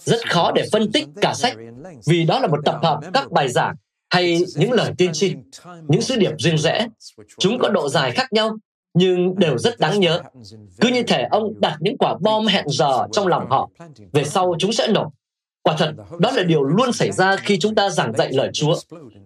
rất 0.00 0.30
khó 0.30 0.52
để 0.52 0.68
phân 0.72 0.92
tích 0.92 1.08
cả 1.20 1.34
sách 1.34 1.56
vì 2.06 2.24
đó 2.24 2.38
là 2.38 2.46
một 2.46 2.58
tập 2.64 2.78
hợp 2.82 3.00
các 3.14 3.30
bài 3.30 3.48
giảng 3.48 3.74
hay 4.10 4.44
những 4.56 4.72
lời 4.72 4.92
tiên 4.98 5.10
tri, 5.12 5.34
những 5.88 6.02
sứ 6.02 6.16
điệp 6.16 6.32
riêng 6.38 6.58
rẽ. 6.58 6.86
Chúng 7.38 7.58
có 7.58 7.68
độ 7.68 7.88
dài 7.88 8.10
khác 8.10 8.32
nhau, 8.32 8.56
nhưng 8.94 9.38
đều 9.38 9.58
rất 9.58 9.78
đáng 9.78 10.00
nhớ. 10.00 10.22
Cứ 10.80 10.88
như 10.88 11.02
thể 11.02 11.22
ông 11.30 11.60
đặt 11.60 11.76
những 11.80 11.98
quả 11.98 12.16
bom 12.20 12.46
hẹn 12.46 12.64
giờ 12.68 13.06
trong 13.12 13.26
lòng 13.26 13.50
họ, 13.50 13.70
về 14.12 14.24
sau 14.24 14.54
chúng 14.58 14.72
sẽ 14.72 14.88
nổ. 14.88 15.12
Quả 15.62 15.76
thật, 15.78 15.92
đó 16.18 16.30
là 16.30 16.42
điều 16.42 16.62
luôn 16.62 16.92
xảy 16.92 17.12
ra 17.12 17.36
khi 17.36 17.58
chúng 17.58 17.74
ta 17.74 17.90
giảng 17.90 18.12
dạy 18.12 18.32
lời 18.32 18.50
Chúa. 18.52 18.74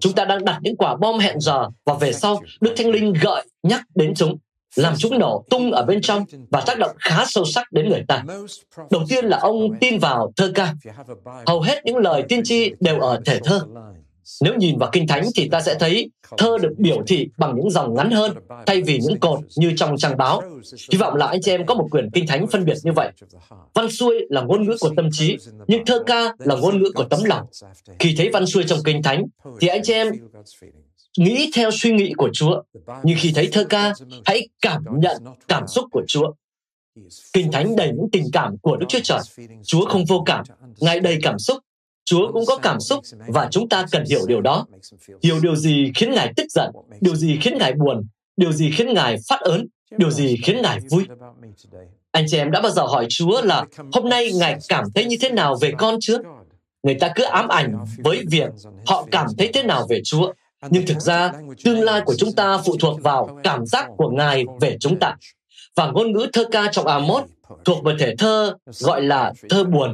Chúng 0.00 0.12
ta 0.12 0.24
đang 0.24 0.44
đặt 0.44 0.58
những 0.62 0.76
quả 0.76 0.96
bom 0.96 1.18
hẹn 1.18 1.40
giờ 1.40 1.68
và 1.84 1.94
về 1.94 2.12
sau, 2.12 2.40
Đức 2.60 2.74
Thánh 2.76 2.90
Linh 2.90 3.12
gợi 3.12 3.46
nhắc 3.62 3.82
đến 3.94 4.14
chúng 4.14 4.38
làm 4.76 4.94
chúng 4.98 5.18
nổ 5.18 5.44
tung 5.50 5.72
ở 5.72 5.84
bên 5.84 6.00
trong 6.02 6.24
và 6.50 6.60
tác 6.66 6.78
động 6.78 6.96
khá 6.98 7.24
sâu 7.28 7.44
sắc 7.44 7.72
đến 7.72 7.88
người 7.88 8.04
ta. 8.08 8.24
Đầu 8.90 9.02
tiên 9.08 9.24
là 9.24 9.38
ông 9.38 9.78
tin 9.80 9.98
vào 9.98 10.32
thơ 10.36 10.52
ca. 10.54 10.74
Hầu 11.46 11.60
hết 11.60 11.84
những 11.84 11.96
lời 11.96 12.24
tiên 12.28 12.40
tri 12.44 12.72
đều 12.80 13.00
ở 13.00 13.20
thể 13.26 13.40
thơ. 13.44 13.60
Nếu 14.40 14.54
nhìn 14.54 14.78
vào 14.78 14.90
Kinh 14.92 15.06
Thánh 15.06 15.26
thì 15.36 15.48
ta 15.48 15.60
sẽ 15.60 15.74
thấy 15.74 16.10
thơ 16.38 16.58
được 16.62 16.72
biểu 16.78 17.02
thị 17.06 17.28
bằng 17.36 17.56
những 17.56 17.70
dòng 17.70 17.94
ngắn 17.94 18.10
hơn 18.10 18.34
thay 18.66 18.82
vì 18.82 18.98
những 19.02 19.20
cột 19.20 19.40
như 19.56 19.72
trong 19.76 19.96
trang 19.96 20.16
báo. 20.16 20.42
Hy 20.92 20.98
vọng 20.98 21.14
là 21.14 21.26
anh 21.26 21.42
chị 21.42 21.50
em 21.50 21.66
có 21.66 21.74
một 21.74 21.88
quyển 21.90 22.10
Kinh 22.10 22.26
Thánh 22.26 22.46
phân 22.46 22.64
biệt 22.64 22.76
như 22.82 22.92
vậy. 22.92 23.10
Văn 23.74 23.90
xuôi 23.90 24.26
là 24.28 24.40
ngôn 24.40 24.64
ngữ 24.64 24.76
của 24.80 24.90
tâm 24.96 25.08
trí, 25.12 25.36
nhưng 25.66 25.84
thơ 25.84 26.02
ca 26.06 26.34
là 26.38 26.54
ngôn 26.54 26.82
ngữ 26.82 26.92
của 26.94 27.04
tấm 27.04 27.24
lòng. 27.24 27.46
Khi 27.98 28.14
thấy 28.18 28.28
văn 28.32 28.46
xuôi 28.46 28.64
trong 28.66 28.78
Kinh 28.84 29.02
Thánh 29.02 29.24
thì 29.60 29.68
anh 29.68 29.82
chị 29.84 29.92
em 29.92 30.12
nghĩ 31.18 31.50
theo 31.54 31.70
suy 31.70 31.92
nghĩ 31.92 32.12
của 32.16 32.30
Chúa. 32.32 32.62
Nhưng 33.02 33.16
khi 33.20 33.32
thấy 33.34 33.48
thơ 33.52 33.64
ca, 33.64 33.92
hãy 34.24 34.48
cảm 34.62 34.84
nhận 34.98 35.16
cảm 35.48 35.66
xúc 35.66 35.84
của 35.92 36.02
Chúa. 36.08 36.32
Kinh 37.32 37.52
Thánh 37.52 37.76
đầy 37.76 37.88
những 37.88 38.10
tình 38.12 38.24
cảm 38.32 38.58
của 38.58 38.76
Đức 38.76 38.86
Chúa 38.88 39.00
Trời. 39.04 39.20
Chúa 39.66 39.84
không 39.86 40.04
vô 40.04 40.22
cảm, 40.26 40.44
Ngài 40.80 41.00
đầy 41.00 41.18
cảm 41.22 41.38
xúc. 41.38 41.58
Chúa 42.04 42.32
cũng 42.32 42.46
có 42.46 42.58
cảm 42.58 42.80
xúc 42.80 43.00
và 43.28 43.48
chúng 43.50 43.68
ta 43.68 43.86
cần 43.90 44.04
hiểu 44.10 44.26
điều 44.26 44.40
đó. 44.40 44.66
Hiểu 45.22 45.40
điều 45.42 45.56
gì 45.56 45.92
khiến 45.94 46.10
Ngài 46.10 46.32
tức 46.36 46.46
giận, 46.50 46.70
điều 47.00 47.16
gì 47.16 47.38
khiến 47.42 47.58
Ngài 47.58 47.72
buồn, 47.72 48.06
điều 48.36 48.52
gì 48.52 48.70
khiến 48.70 48.94
Ngài 48.94 49.16
phát 49.28 49.40
ớn, 49.40 49.66
điều 49.98 50.10
gì 50.10 50.36
khiến 50.44 50.62
Ngài 50.62 50.78
vui. 50.90 51.04
Anh 52.10 52.24
chị 52.28 52.36
em 52.36 52.50
đã 52.50 52.60
bao 52.60 52.72
giờ 52.72 52.82
hỏi 52.82 53.06
Chúa 53.08 53.42
là 53.42 53.64
hôm 53.92 54.08
nay 54.08 54.32
Ngài 54.32 54.58
cảm 54.68 54.84
thấy 54.94 55.04
như 55.04 55.16
thế 55.20 55.30
nào 55.30 55.56
về 55.60 55.72
con 55.78 55.96
chưa? 56.00 56.18
Người 56.82 56.94
ta 56.94 57.12
cứ 57.14 57.24
ám 57.24 57.48
ảnh 57.48 57.84
với 57.98 58.24
việc 58.30 58.48
họ 58.86 59.06
cảm 59.10 59.26
thấy 59.38 59.50
thế 59.54 59.62
nào 59.62 59.86
về 59.90 60.00
Chúa 60.04 60.32
nhưng 60.70 60.86
thực 60.86 61.00
ra 61.00 61.32
tương 61.64 61.80
lai 61.80 62.00
của 62.04 62.14
chúng 62.18 62.32
ta 62.32 62.58
phụ 62.58 62.76
thuộc 62.80 63.02
vào 63.02 63.38
cảm 63.44 63.66
giác 63.66 63.88
của 63.96 64.10
ngài 64.10 64.44
về 64.60 64.76
chúng 64.80 64.98
ta 64.98 65.16
và 65.76 65.90
ngôn 65.90 66.12
ngữ 66.12 66.26
thơ 66.32 66.44
ca 66.52 66.68
trong 66.72 66.86
Amos 66.86 67.24
thuộc 67.64 67.84
về 67.84 67.94
thể 67.98 68.14
thơ 68.18 68.54
gọi 68.80 69.02
là 69.02 69.32
thơ 69.50 69.64
buồn, 69.64 69.92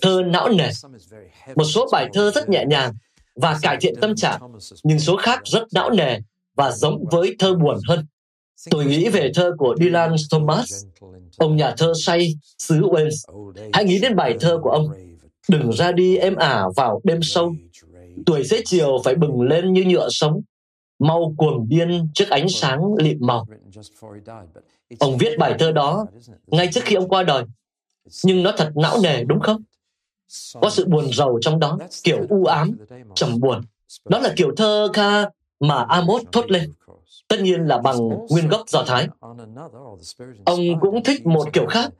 thơ 0.00 0.22
não 0.26 0.48
nề. 0.48 0.68
Một 1.56 1.64
số 1.64 1.88
bài 1.92 2.08
thơ 2.12 2.30
rất 2.30 2.48
nhẹ 2.48 2.64
nhàng 2.68 2.92
và 3.36 3.58
cải 3.62 3.76
thiện 3.80 3.94
tâm 4.00 4.16
trạng, 4.16 4.40
nhưng 4.82 4.98
số 4.98 5.16
khác 5.16 5.40
rất 5.44 5.62
não 5.72 5.90
nề 5.90 6.18
và 6.54 6.70
giống 6.70 7.04
với 7.10 7.36
thơ 7.38 7.54
buồn 7.54 7.78
hơn. 7.88 8.06
Tôi 8.70 8.84
nghĩ 8.84 9.08
về 9.08 9.30
thơ 9.34 9.52
của 9.58 9.76
Dylan 9.80 10.14
Thomas, 10.30 10.84
ông 11.36 11.56
nhà 11.56 11.74
thơ 11.78 11.92
say 12.04 12.34
xứ 12.58 12.80
Wales. 12.80 13.52
Hãy 13.72 13.84
nghĩ 13.84 13.98
đến 13.98 14.16
bài 14.16 14.36
thơ 14.40 14.58
của 14.62 14.70
ông. 14.70 14.88
Đừng 15.48 15.72
ra 15.72 15.92
đi 15.92 16.16
êm 16.16 16.36
ả 16.36 16.48
à 16.48 16.64
vào 16.76 17.00
đêm 17.04 17.22
sâu, 17.22 17.54
tuổi 18.26 18.44
dễ 18.44 18.62
chiều 18.64 18.98
phải 19.04 19.14
bừng 19.14 19.40
lên 19.40 19.72
như 19.72 19.84
nhựa 19.84 20.08
sống, 20.10 20.40
mau 20.98 21.34
cuồng 21.36 21.68
điên 21.68 22.08
trước 22.14 22.28
ánh 22.30 22.48
sáng 22.48 22.94
lịm 22.98 23.18
màu. 23.20 23.46
Ông 24.98 25.18
viết 25.18 25.38
bài 25.38 25.54
thơ 25.58 25.72
đó 25.72 26.06
ngay 26.46 26.68
trước 26.72 26.84
khi 26.84 26.96
ông 26.96 27.08
qua 27.08 27.22
đời, 27.22 27.44
nhưng 28.24 28.42
nó 28.42 28.52
thật 28.56 28.72
não 28.74 28.98
nề 29.02 29.24
đúng 29.24 29.40
không? 29.40 29.62
Có 30.60 30.70
sự 30.70 30.86
buồn 30.86 31.12
rầu 31.12 31.38
trong 31.40 31.60
đó, 31.60 31.78
kiểu 32.02 32.26
u 32.28 32.44
ám, 32.44 32.76
trầm 33.14 33.40
buồn. 33.40 33.60
Đó 34.04 34.18
là 34.18 34.32
kiểu 34.36 34.50
thơ 34.56 34.88
ca 34.92 35.30
mà 35.60 35.84
Amos 35.88 36.22
thốt 36.32 36.50
lên. 36.50 36.72
Tất 37.28 37.40
nhiên 37.40 37.60
là 37.60 37.78
bằng 37.78 37.96
nguyên 38.30 38.48
gốc 38.48 38.68
Do 38.68 38.84
Thái. 38.86 39.08
Ông 40.44 40.60
cũng 40.80 41.02
thích 41.02 41.26
một 41.26 41.52
kiểu 41.52 41.66
khác, 41.66 41.90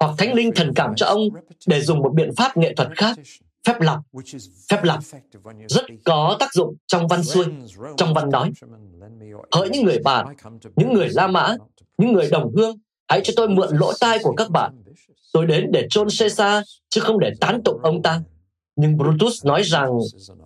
hoặc 0.00 0.14
Thánh 0.18 0.34
Linh 0.34 0.50
thần 0.54 0.72
cảm 0.74 0.92
cho 0.96 1.06
ông 1.06 1.20
để 1.66 1.80
dùng 1.80 1.98
một 1.98 2.12
biện 2.14 2.30
pháp 2.36 2.56
nghệ 2.56 2.74
thuật 2.74 2.88
khác 2.96 3.16
phép 3.66 3.80
lọc 3.80 3.98
phép 4.70 4.84
lọc 4.84 4.98
rất 5.68 5.82
có 6.04 6.36
tác 6.40 6.52
dụng 6.52 6.74
trong 6.86 7.08
văn 7.08 7.22
xuôi 7.24 7.44
trong 7.96 8.14
văn 8.14 8.30
nói. 8.30 8.52
Hỡi 9.52 9.68
những 9.70 9.84
người 9.84 9.98
bạn 10.04 10.26
những 10.76 10.92
người 10.92 11.08
la 11.12 11.26
mã 11.26 11.56
những 11.98 12.12
người 12.12 12.28
đồng 12.30 12.52
hương 12.56 12.76
hãy 13.08 13.20
cho 13.24 13.32
tôi 13.36 13.48
mượn 13.48 13.76
lỗ 13.76 13.92
tai 14.00 14.18
của 14.22 14.34
các 14.36 14.50
bạn 14.50 14.82
tôi 15.32 15.46
đến 15.46 15.70
để 15.72 15.86
chôn 15.90 16.08
Caesar 16.18 16.64
chứ 16.88 17.00
không 17.00 17.18
để 17.18 17.30
tán 17.40 17.62
tụng 17.64 17.80
ông 17.82 18.02
ta. 18.02 18.20
Nhưng 18.76 18.96
Brutus 18.96 19.44
nói 19.46 19.62
rằng 19.62 19.90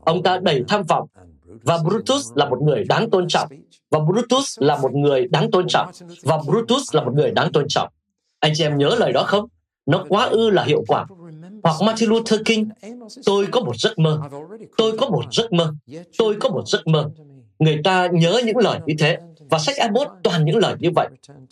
ông 0.04 0.22
ta 0.22 0.38
đầy 0.42 0.64
tham 0.68 0.82
vọng 0.82 1.08
và 1.44 1.78
Brutus 1.84 2.32
là 2.34 2.48
một 2.48 2.62
người 2.62 2.84
đáng 2.84 3.10
tôn 3.10 3.28
trọng. 3.28 3.48
và 3.90 3.98
Brutus 4.00 4.58
là 4.60 4.78
một 4.78 4.94
người 4.94 5.28
đáng 5.28 5.50
tôn 5.50 5.66
trọng. 5.68 5.90
Và 6.22 6.38
Brutus 6.46 6.94
là 6.94 7.04
một 7.04 7.14
người 7.14 7.30
đáng 7.30 7.52
tôn 7.52 7.64
trọng. 7.68 7.88
Anh 8.40 8.52
chị 8.54 8.64
em 8.64 8.78
nhớ 8.78 8.96
lời 8.98 9.12
đó 9.12 9.22
không? 9.22 9.48
Nó 9.86 10.04
quá 10.08 10.24
ư 10.26 10.50
là 10.50 10.64
hiệu 10.64 10.84
quả 10.88 11.06
hoặc 11.68 11.82
Martin 11.86 12.08
Luther 12.08 12.40
King, 12.44 12.68
tôi 13.24 13.46
có 13.46 13.60
một 13.60 13.76
giấc 13.76 13.98
mơ, 13.98 14.20
tôi 14.76 14.98
có 14.98 15.08
một 15.08 15.24
giấc 15.32 15.52
mơ, 15.52 15.74
tôi 16.18 16.36
có 16.40 16.48
một 16.48 16.68
giấc 16.68 16.86
mơ. 16.86 17.10
Người 17.58 17.80
ta 17.84 18.08
nhớ 18.12 18.40
những 18.44 18.56
lời 18.56 18.78
như 18.86 18.94
thế, 18.98 19.18
và 19.50 19.58
sách 19.58 19.76
Amos 19.76 20.08
toàn 20.22 20.44
những 20.44 20.56
lời 20.56 20.74
như 20.78 20.88
vậy. 20.94 21.08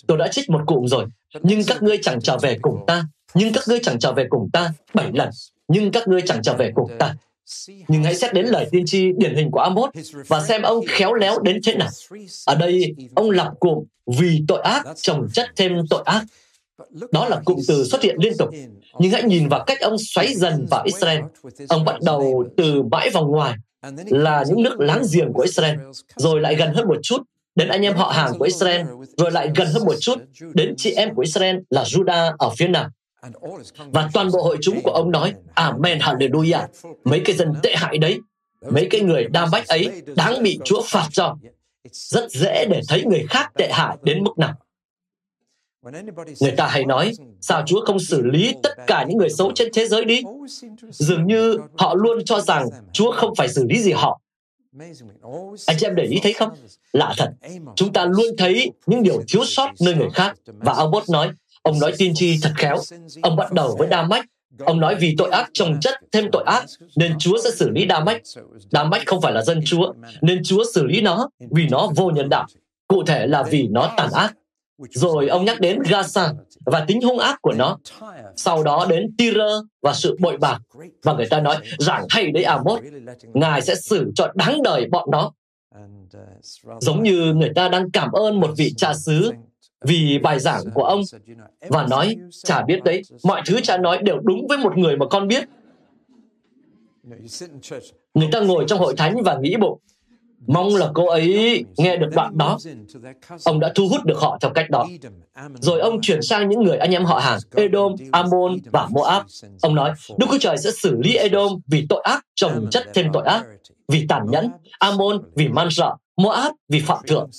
Tôi 0.07 0.19
đã 0.19 0.29
trích 0.29 0.51
một 0.51 0.61
cụm 0.67 0.87
rồi, 0.87 1.05
nhưng 1.43 1.65
các 1.67 1.83
ngươi 1.83 1.99
chẳng 2.03 2.21
trở 2.21 2.39
về 2.39 2.59
cùng 2.63 2.85
ta, 2.87 3.05
nhưng 3.35 3.53
các 3.53 3.65
ngươi 3.69 3.79
chẳng 3.83 3.99
trở 3.99 4.13
về 4.13 4.27
cùng 4.31 4.51
ta 4.53 4.73
bảy 4.95 5.11
lần, 5.13 5.31
nhưng 5.69 5.93
các 5.93 6.09
ngươi 6.09 6.23
chẳng 6.23 6.43
trở 6.43 6.55
về 6.55 6.73
cùng 6.75 6.91
ta. 6.99 7.15
Nhưng 7.89 8.05
hãy 8.05 8.15
xét 8.15 8.35
đến 8.35 8.47
lời 8.47 8.67
tiên 8.71 8.87
tri 8.87 9.13
điển 9.17 9.35
hình 9.35 9.51
của 9.51 9.61
Amos 9.61 9.91
và 10.27 10.45
xem 10.45 10.63
ông 10.63 10.85
khéo 10.89 11.15
léo 11.15 11.39
đến 11.39 11.61
thế 11.65 11.75
nào. 11.75 11.89
Ở 12.47 12.55
đây, 12.55 12.95
ông 13.15 13.31
lặp 13.31 13.49
cụm 13.61 13.85
vì 14.19 14.43
tội 14.49 14.63
ác 14.63 14.87
trồng 14.97 15.29
chất 15.33 15.51
thêm 15.57 15.73
tội 15.91 16.03
ác. 16.05 16.25
Đó 17.13 17.29
là 17.29 17.41
cụm 17.45 17.59
từ 17.69 17.85
xuất 17.85 18.03
hiện 18.03 18.17
liên 18.19 18.33
tục 18.39 18.49
nhưng 18.99 19.13
hãy 19.13 19.23
nhìn 19.23 19.49
vào 19.49 19.65
cách 19.67 19.81
ông 19.81 19.97
xoáy 19.99 20.35
dần 20.35 20.67
vào 20.71 20.83
Israel. 20.85 21.21
Ông 21.69 21.85
bắt 21.85 21.97
đầu 22.03 22.45
từ 22.57 22.83
bãi 22.83 23.11
vòng 23.11 23.31
ngoài 23.31 23.55
là 24.07 24.45
những 24.49 24.63
nước 24.63 24.81
láng 24.81 25.03
giềng 25.13 25.33
của 25.33 25.43
Israel, 25.43 25.79
rồi 26.17 26.41
lại 26.41 26.55
gần 26.55 26.75
hơn 26.75 26.89
một 26.89 26.99
chút 27.03 27.23
đến 27.55 27.69
anh 27.69 27.83
em 27.83 27.97
họ 27.97 28.11
hàng 28.11 28.39
của 28.39 28.45
Israel, 28.45 28.87
rồi 29.17 29.33
lại 29.33 29.51
gần 29.57 29.69
hơn 29.75 29.85
một 29.85 29.95
chút 30.01 30.19
đến 30.55 30.75
chị 30.77 30.93
em 30.93 31.15
của 31.15 31.23
Israel 31.23 31.57
là 31.71 31.83
Judah 31.83 32.33
ở 32.39 32.51
phía 32.59 32.69
nam. 32.69 32.91
Và 33.79 34.11
toàn 34.13 34.31
bộ 34.33 34.43
hội 34.43 34.57
chúng 34.61 34.83
của 34.83 34.91
ông 34.91 35.11
nói, 35.11 35.35
Amen, 35.55 35.99
Hallelujah. 35.99 36.67
Mấy 37.05 37.21
cái 37.25 37.37
dân 37.37 37.53
tệ 37.63 37.75
hại 37.77 37.99
đấy, 37.99 38.21
mấy 38.71 38.87
cái 38.91 39.01
người 39.01 39.25
đam 39.25 39.49
bách 39.53 39.69
ấy 39.69 40.03
đáng 40.17 40.43
bị 40.43 40.59
Chúa 40.65 40.83
phạt 40.87 41.09
cho. 41.13 41.37
Rất 41.93 42.31
dễ 42.31 42.67
để 42.71 42.81
thấy 42.89 43.05
người 43.05 43.27
khác 43.31 43.53
tệ 43.59 43.71
hại 43.73 43.97
đến 44.03 44.25
mức 44.25 44.39
nào. 44.39 44.55
Người 46.41 46.51
ta 46.57 46.67
hay 46.67 46.85
nói, 46.85 47.13
sao 47.41 47.63
Chúa 47.67 47.85
không 47.85 47.99
xử 47.99 48.23
lý 48.23 48.55
tất 48.63 48.73
cả 48.87 49.05
những 49.09 49.19
người 49.19 49.31
xấu 49.31 49.53
trên 49.55 49.69
thế 49.75 49.87
giới 49.87 50.05
đi? 50.05 50.23
Dường 50.91 51.27
như 51.27 51.57
họ 51.79 51.95
luôn 51.95 52.25
cho 52.25 52.41
rằng 52.41 52.69
Chúa 52.93 53.13
không 53.13 53.35
phải 53.35 53.49
xử 53.49 53.67
lý 53.69 53.83
gì 53.83 53.93
họ. 53.93 54.21
Anh 55.67 55.77
chị 55.79 55.87
em 55.87 55.95
để 55.95 56.05
ý 56.05 56.21
thấy 56.23 56.33
không? 56.33 56.51
Lạ 56.93 57.15
thật, 57.17 57.31
chúng 57.77 57.93
ta 57.93 58.05
luôn 58.05 58.27
thấy 58.39 58.71
những 58.87 59.03
điều 59.03 59.23
thiếu 59.29 59.45
sót 59.45 59.71
nơi 59.81 59.95
người 59.95 60.11
khác. 60.15 60.37
Và 60.47 60.73
Albert 60.73 61.11
nói, 61.11 61.31
ông 61.63 61.79
nói 61.79 61.93
tiên 61.99 62.13
tri 62.15 62.39
thật 62.43 62.53
khéo. 62.57 62.77
Ông 63.23 63.37
bắt 63.37 63.53
đầu 63.53 63.77
với 63.79 63.89
Đa 63.89 64.03
Mách. 64.03 64.25
Ông 64.59 64.81
nói 64.81 64.95
vì 64.95 65.15
tội 65.19 65.31
ác 65.31 65.51
trồng 65.53 65.81
chất 65.81 65.95
thêm 66.13 66.25
tội 66.33 66.45
ác, 66.47 66.65
nên 66.97 67.19
Chúa 67.19 67.39
sẽ 67.45 67.51
xử 67.51 67.71
lý 67.71 67.85
Đa 67.85 68.05
Mách. 68.05 68.23
Đa 68.73 68.85
Mách 68.85 69.03
không 69.07 69.21
phải 69.21 69.33
là 69.33 69.43
dân 69.43 69.61
Chúa, 69.65 69.93
nên 70.21 70.45
Chúa 70.45 70.65
xử 70.75 70.87
lý 70.87 71.01
nó 71.01 71.29
vì 71.51 71.69
nó 71.69 71.89
vô 71.97 72.11
nhân 72.11 72.29
đạo. 72.29 72.47
Cụ 72.89 73.03
thể 73.07 73.27
là 73.27 73.43
vì 73.43 73.69
nó 73.71 73.95
tàn 73.97 74.11
ác. 74.13 74.35
Rồi 74.79 75.29
ông 75.29 75.45
nhắc 75.45 75.61
đến 75.61 75.79
Gaza 75.79 76.35
và 76.67 76.85
tính 76.89 77.03
hung 77.03 77.19
ác 77.19 77.43
của 77.43 77.53
nó. 77.53 77.79
Sau 78.37 78.63
đó 78.63 78.87
đến 78.89 79.15
Tyre 79.19 79.49
và 79.83 79.93
sự 79.93 80.17
bội 80.21 80.37
bạc. 80.37 80.59
Và 81.03 81.13
người 81.13 81.27
ta 81.27 81.41
nói, 81.41 81.57
giảng 81.79 82.07
hay 82.09 82.31
đấy 82.31 82.45
Amos, 82.45 82.81
Ngài 83.35 83.63
sẽ 83.63 83.75
xử 83.75 84.13
cho 84.15 84.33
đáng 84.35 84.63
đời 84.63 84.87
bọn 84.91 85.09
nó. 85.11 85.33
Giống 86.81 87.03
như 87.03 87.35
người 87.35 87.53
ta 87.55 87.69
đang 87.69 87.91
cảm 87.91 88.13
ơn 88.13 88.41
một 88.41 88.51
vị 88.57 88.75
cha 88.77 88.95
xứ 88.95 89.33
vì 89.85 90.19
bài 90.19 90.41
giảng 90.41 90.63
của 90.75 90.83
ông 90.83 91.03
và 91.69 91.87
nói, 91.87 92.17
chả 92.45 92.63
biết 92.63 92.85
đấy, 92.85 93.03
mọi 93.25 93.43
thứ 93.47 93.61
cha 93.61 93.79
nói 93.79 93.99
đều 94.03 94.19
đúng 94.19 94.47
với 94.49 94.59
một 94.59 94.77
người 94.77 94.97
mà 94.97 95.07
con 95.11 95.29
biết. 95.29 95.45
Người 98.15 98.29
ta 98.33 98.41
ngồi 98.41 98.65
trong 98.69 98.79
hội 98.79 98.95
thánh 98.97 99.23
và 99.23 99.39
nghĩ 99.39 99.57
bụng, 99.57 99.81
Mong 100.47 100.77
là 100.77 100.91
cô 100.95 101.07
ấy 101.07 101.65
nghe 101.77 101.97
được 101.97 102.09
đoạn 102.15 102.39
đó. 102.39 102.59
Ông 103.45 103.61
đã 103.61 103.73
thu 103.75 103.89
hút 103.89 104.05
được 104.05 104.19
họ 104.19 104.39
theo 104.41 104.51
cách 104.55 104.71
đó. 104.71 104.87
Rồi 105.61 105.81
ông 105.81 106.01
chuyển 106.03 106.23
sang 106.23 106.49
những 106.49 106.63
người 106.63 106.77
anh 106.77 106.91
em 106.91 107.05
họ 107.05 107.19
hàng 107.19 107.39
Edom, 107.55 107.95
Ammon 108.13 108.57
và 108.73 108.89
Moab. 108.91 109.23
Ông 109.63 109.75
nói, 109.75 109.93
Đức 110.19 110.27
Chúa 110.31 110.39
Trời 110.39 110.59
sẽ 110.59 110.71
xử 110.71 111.01
lý 111.05 111.15
Edom 111.17 111.61
vì 111.67 111.87
tội 111.89 112.03
ác 112.05 112.25
trồng 112.35 112.67
chất 112.71 112.87
thêm 112.95 113.07
tội 113.13 113.25
ác, 113.27 113.45
vì 113.89 114.07
tàn 114.09 114.27
nhẫn, 114.31 114.51
Ammon 114.79 115.23
vì 115.35 115.49
man 115.49 115.69
rợ, 115.71 115.95
Moab 116.17 116.53
vì 116.69 116.81
phạm 116.81 116.99
thượng, 117.07 117.31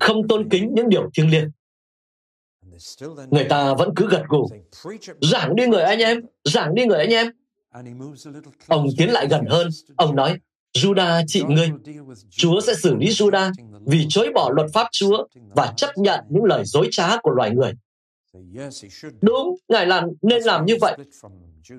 không 0.00 0.28
tôn 0.28 0.48
kính 0.48 0.74
những 0.74 0.88
điều 0.88 1.10
thiêng 1.14 1.30
liêng. 1.30 1.50
Người 3.30 3.44
ta 3.44 3.74
vẫn 3.74 3.90
cứ 3.96 4.08
gật 4.08 4.22
gù. 4.28 4.48
Giảng 5.20 5.56
đi 5.56 5.66
người 5.66 5.82
anh 5.82 5.98
em, 5.98 6.20
giảng 6.44 6.74
đi 6.74 6.86
người 6.86 6.98
anh 6.98 7.10
em. 7.10 7.26
Ông 8.68 8.86
tiến 8.98 9.10
lại 9.12 9.26
gần 9.30 9.44
hơn, 9.48 9.68
ông 9.96 10.16
nói, 10.16 10.38
Judah 10.74 11.24
trị 11.26 11.42
ngươi. 11.48 11.70
Chúa 12.30 12.60
sẽ 12.60 12.74
xử 12.74 12.94
lý 12.94 13.06
Judah 13.06 13.52
vì 13.86 14.06
chối 14.08 14.30
bỏ 14.34 14.50
luật 14.54 14.70
pháp 14.72 14.88
Chúa 14.92 15.26
và 15.54 15.72
chấp 15.76 15.90
nhận 15.96 16.20
những 16.28 16.44
lời 16.44 16.64
dối 16.64 16.88
trá 16.90 17.16
của 17.22 17.30
loài 17.30 17.50
người. 17.50 17.72
Đúng, 19.20 19.56
Ngài 19.68 19.86
làm 19.86 20.04
nên 20.22 20.42
làm 20.42 20.64
như 20.64 20.76
vậy. 20.80 20.96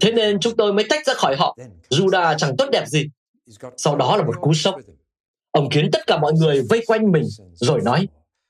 Thế 0.01 0.11
nên 0.11 0.39
chúng 0.39 0.55
tôi 0.55 0.73
mới 0.73 0.85
tách 0.89 1.05
ra 1.05 1.13
khỏi 1.13 1.35
họ. 1.35 1.57
Judah 1.89 2.35
chẳng 2.37 2.57
tốt 2.57 2.69
đẹp 2.71 2.87
gì. 2.87 3.05
Sau 3.77 3.95
đó 3.95 4.17
là 4.17 4.23
một 4.23 4.35
cú 4.41 4.53
sốc. 4.53 4.75
Ông 5.51 5.69
khiến 5.69 5.89
tất 5.91 6.07
cả 6.07 6.17
mọi 6.17 6.33
người 6.33 6.61
vây 6.69 6.83
quanh 6.87 7.11
mình 7.11 7.23
rồi 7.53 7.81
nói, 7.81 8.07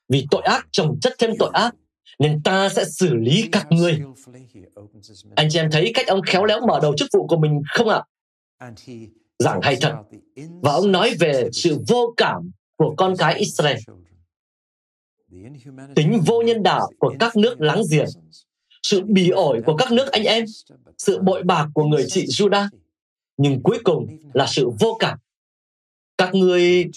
vì 0.08 0.26
tội 0.30 0.42
ác 0.42 0.66
chồng 0.70 0.98
chất 1.00 1.12
thêm 1.18 1.30
tội 1.38 1.50
ác, 1.52 1.74
nên 2.18 2.42
ta 2.42 2.68
sẽ 2.68 2.84
xử 2.84 3.14
lý 3.14 3.48
các 3.52 3.66
ngươi. 3.70 4.00
Anh 5.34 5.48
chị 5.50 5.58
em 5.58 5.70
thấy 5.70 5.90
cách 5.94 6.06
ông 6.06 6.22
khéo 6.22 6.44
léo 6.44 6.60
mở 6.66 6.78
đầu 6.82 6.94
chức 6.96 7.08
vụ 7.12 7.26
của 7.26 7.36
mình 7.36 7.62
không 7.68 7.88
ạ? 7.88 8.02
Giảng 9.42 9.60
hay 9.62 9.76
thật. 9.80 9.94
Và 10.62 10.72
ông 10.72 10.92
nói 10.92 11.14
về 11.20 11.48
sự 11.52 11.78
vô 11.88 12.14
cảm 12.16 12.50
của 12.76 12.94
con 12.96 13.14
cái 13.18 13.38
Israel. 13.38 13.78
Tính 15.94 16.20
vô 16.26 16.42
nhân 16.42 16.62
đạo 16.62 16.90
của 16.98 17.14
các 17.18 17.36
nước 17.36 17.60
láng 17.60 17.82
giềng, 17.90 18.08
sự 18.82 19.02
bì 19.04 19.30
ổi 19.30 19.62
của 19.66 19.76
các 19.76 19.92
nước 19.92 20.12
anh 20.12 20.24
em, 20.24 20.44
sự 20.98 21.20
bội 21.22 21.42
bạc 21.42 21.68
của 21.74 21.84
người 21.84 22.04
chị 22.08 22.26
Judah, 22.26 22.68
nhưng 23.36 23.62
cuối 23.62 23.78
cùng 23.84 24.06
là 24.32 24.46
sự 24.48 24.70
vô 24.80 24.96
cảm. 24.98 25.18
Các 26.18 26.34
ngươi 26.34 26.90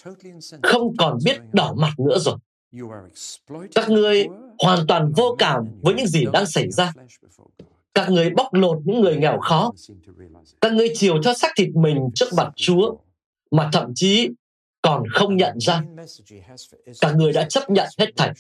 không 0.64 0.98
còn 0.98 1.18
biết 1.26 1.42
đỏ 1.54 1.74
mặt 1.78 1.94
nữa 2.00 2.18
rồi. 2.20 2.38
Các 3.76 3.90
ngươi 3.90 4.28
hoàn 4.60 4.88
toàn 4.88 5.12
vô 5.16 5.36
cảm 5.40 5.66
với 5.82 5.94
những 5.94 6.08
gì 6.08 6.26
đang 6.34 6.46
xảy 6.46 6.72
ra. 6.72 6.94
Các 7.96 8.10
ngươi 8.10 8.30
bóc 8.30 8.54
lột 8.54 8.78
những 8.86 9.02
người 9.02 9.16
nghèo 9.16 9.40
khó. 9.40 9.72
Các 10.62 10.74
ngươi 10.74 10.90
chiều 10.96 11.24
cho 11.24 11.34
xác 11.34 11.52
thịt 11.58 11.70
mình 11.76 11.98
trước 12.16 12.34
mặt 12.38 12.50
Chúa, 12.56 12.96
mà 13.52 13.70
thậm 13.74 13.92
chí 13.96 14.30
còn 14.82 15.04
không 15.10 15.38
nhận 15.38 15.60
ra. 15.60 15.82
Các 17.02 17.16
ngươi 17.16 17.32
đã 17.32 17.46
chấp 17.50 17.70
nhận 17.70 17.88
hết 18.00 18.10
thảy. 18.18 18.32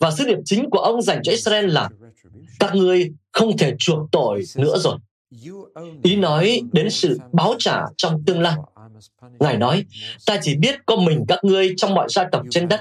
Và 0.00 0.10
sứ 0.10 0.26
điệp 0.26 0.38
chính 0.44 0.70
của 0.70 0.78
ông 0.78 1.02
dành 1.02 1.22
cho 1.22 1.32
Israel 1.32 1.66
là 1.66 1.88
các 2.60 2.74
ngươi 2.74 3.10
không 3.32 3.56
thể 3.56 3.74
chuộc 3.78 3.98
tội 4.12 4.42
nữa 4.56 4.78
rồi. 4.78 4.96
Ý 6.02 6.16
nói 6.16 6.60
đến 6.72 6.90
sự 6.90 7.18
báo 7.32 7.54
trả 7.58 7.82
trong 7.96 8.22
tương 8.26 8.40
lai. 8.40 8.54
Ngài 9.40 9.56
nói, 9.56 9.84
ta 10.26 10.38
chỉ 10.42 10.56
biết 10.56 10.74
có 10.86 10.96
mình 10.96 11.24
các 11.28 11.38
ngươi 11.44 11.74
trong 11.76 11.94
mọi 11.94 12.08
gia 12.10 12.28
tộc 12.32 12.42
trên 12.50 12.68
đất, 12.68 12.80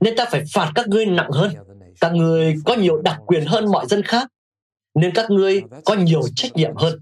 nên 0.00 0.16
ta 0.16 0.24
phải 0.30 0.42
phạt 0.52 0.72
các 0.74 0.88
ngươi 0.88 1.06
nặng 1.06 1.30
hơn. 1.32 1.52
Các 2.00 2.14
ngươi 2.14 2.54
có 2.64 2.74
nhiều 2.74 3.02
đặc 3.02 3.18
quyền 3.26 3.44
hơn 3.46 3.70
mọi 3.72 3.86
dân 3.86 4.02
khác, 4.02 4.28
nên 4.94 5.14
các 5.14 5.30
ngươi 5.30 5.62
có 5.84 5.94
nhiều 5.94 6.22
trách 6.36 6.56
nhiệm 6.56 6.76
hơn. 6.76 7.00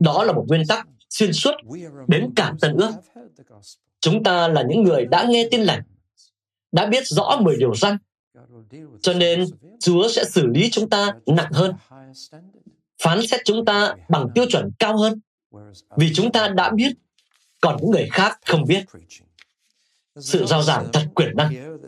Đó 0.00 0.24
là 0.24 0.32
một 0.32 0.44
nguyên 0.48 0.62
tắc 0.68 0.86
xuyên 1.10 1.32
suốt 1.32 1.54
đến 2.08 2.32
cả 2.36 2.52
tân 2.60 2.76
ước. 2.76 2.90
Chúng 4.00 4.22
ta 4.22 4.48
là 4.48 4.62
những 4.68 4.82
người 4.82 5.04
đã 5.04 5.26
nghe 5.28 5.48
tin 5.50 5.60
lành, 5.60 5.82
đã 6.72 6.86
biết 6.86 7.06
rõ 7.06 7.38
10 7.40 7.56
điều 7.56 7.74
răn, 7.74 7.96
cho 9.02 9.14
nên 9.14 9.44
Chúa 9.80 10.08
sẽ 10.08 10.24
xử 10.24 10.46
lý 10.46 10.70
chúng 10.70 10.90
ta 10.90 11.12
nặng 11.26 11.52
hơn, 11.52 11.72
phán 13.02 13.26
xét 13.26 13.40
chúng 13.44 13.64
ta 13.64 13.94
bằng 14.08 14.28
tiêu 14.34 14.44
chuẩn 14.48 14.70
cao 14.78 14.96
hơn, 14.96 15.20
vì 15.96 16.14
chúng 16.14 16.32
ta 16.32 16.48
đã 16.48 16.70
biết 16.70 16.92
còn 17.60 17.76
những 17.80 17.90
người 17.90 18.08
khác 18.12 18.38
không 18.46 18.64
biết. 18.64 18.84
Sự 20.20 20.46
giao 20.46 20.62
giảng 20.62 20.88
thật 20.92 21.06
quyền 21.14 21.36
năng. 21.36 21.78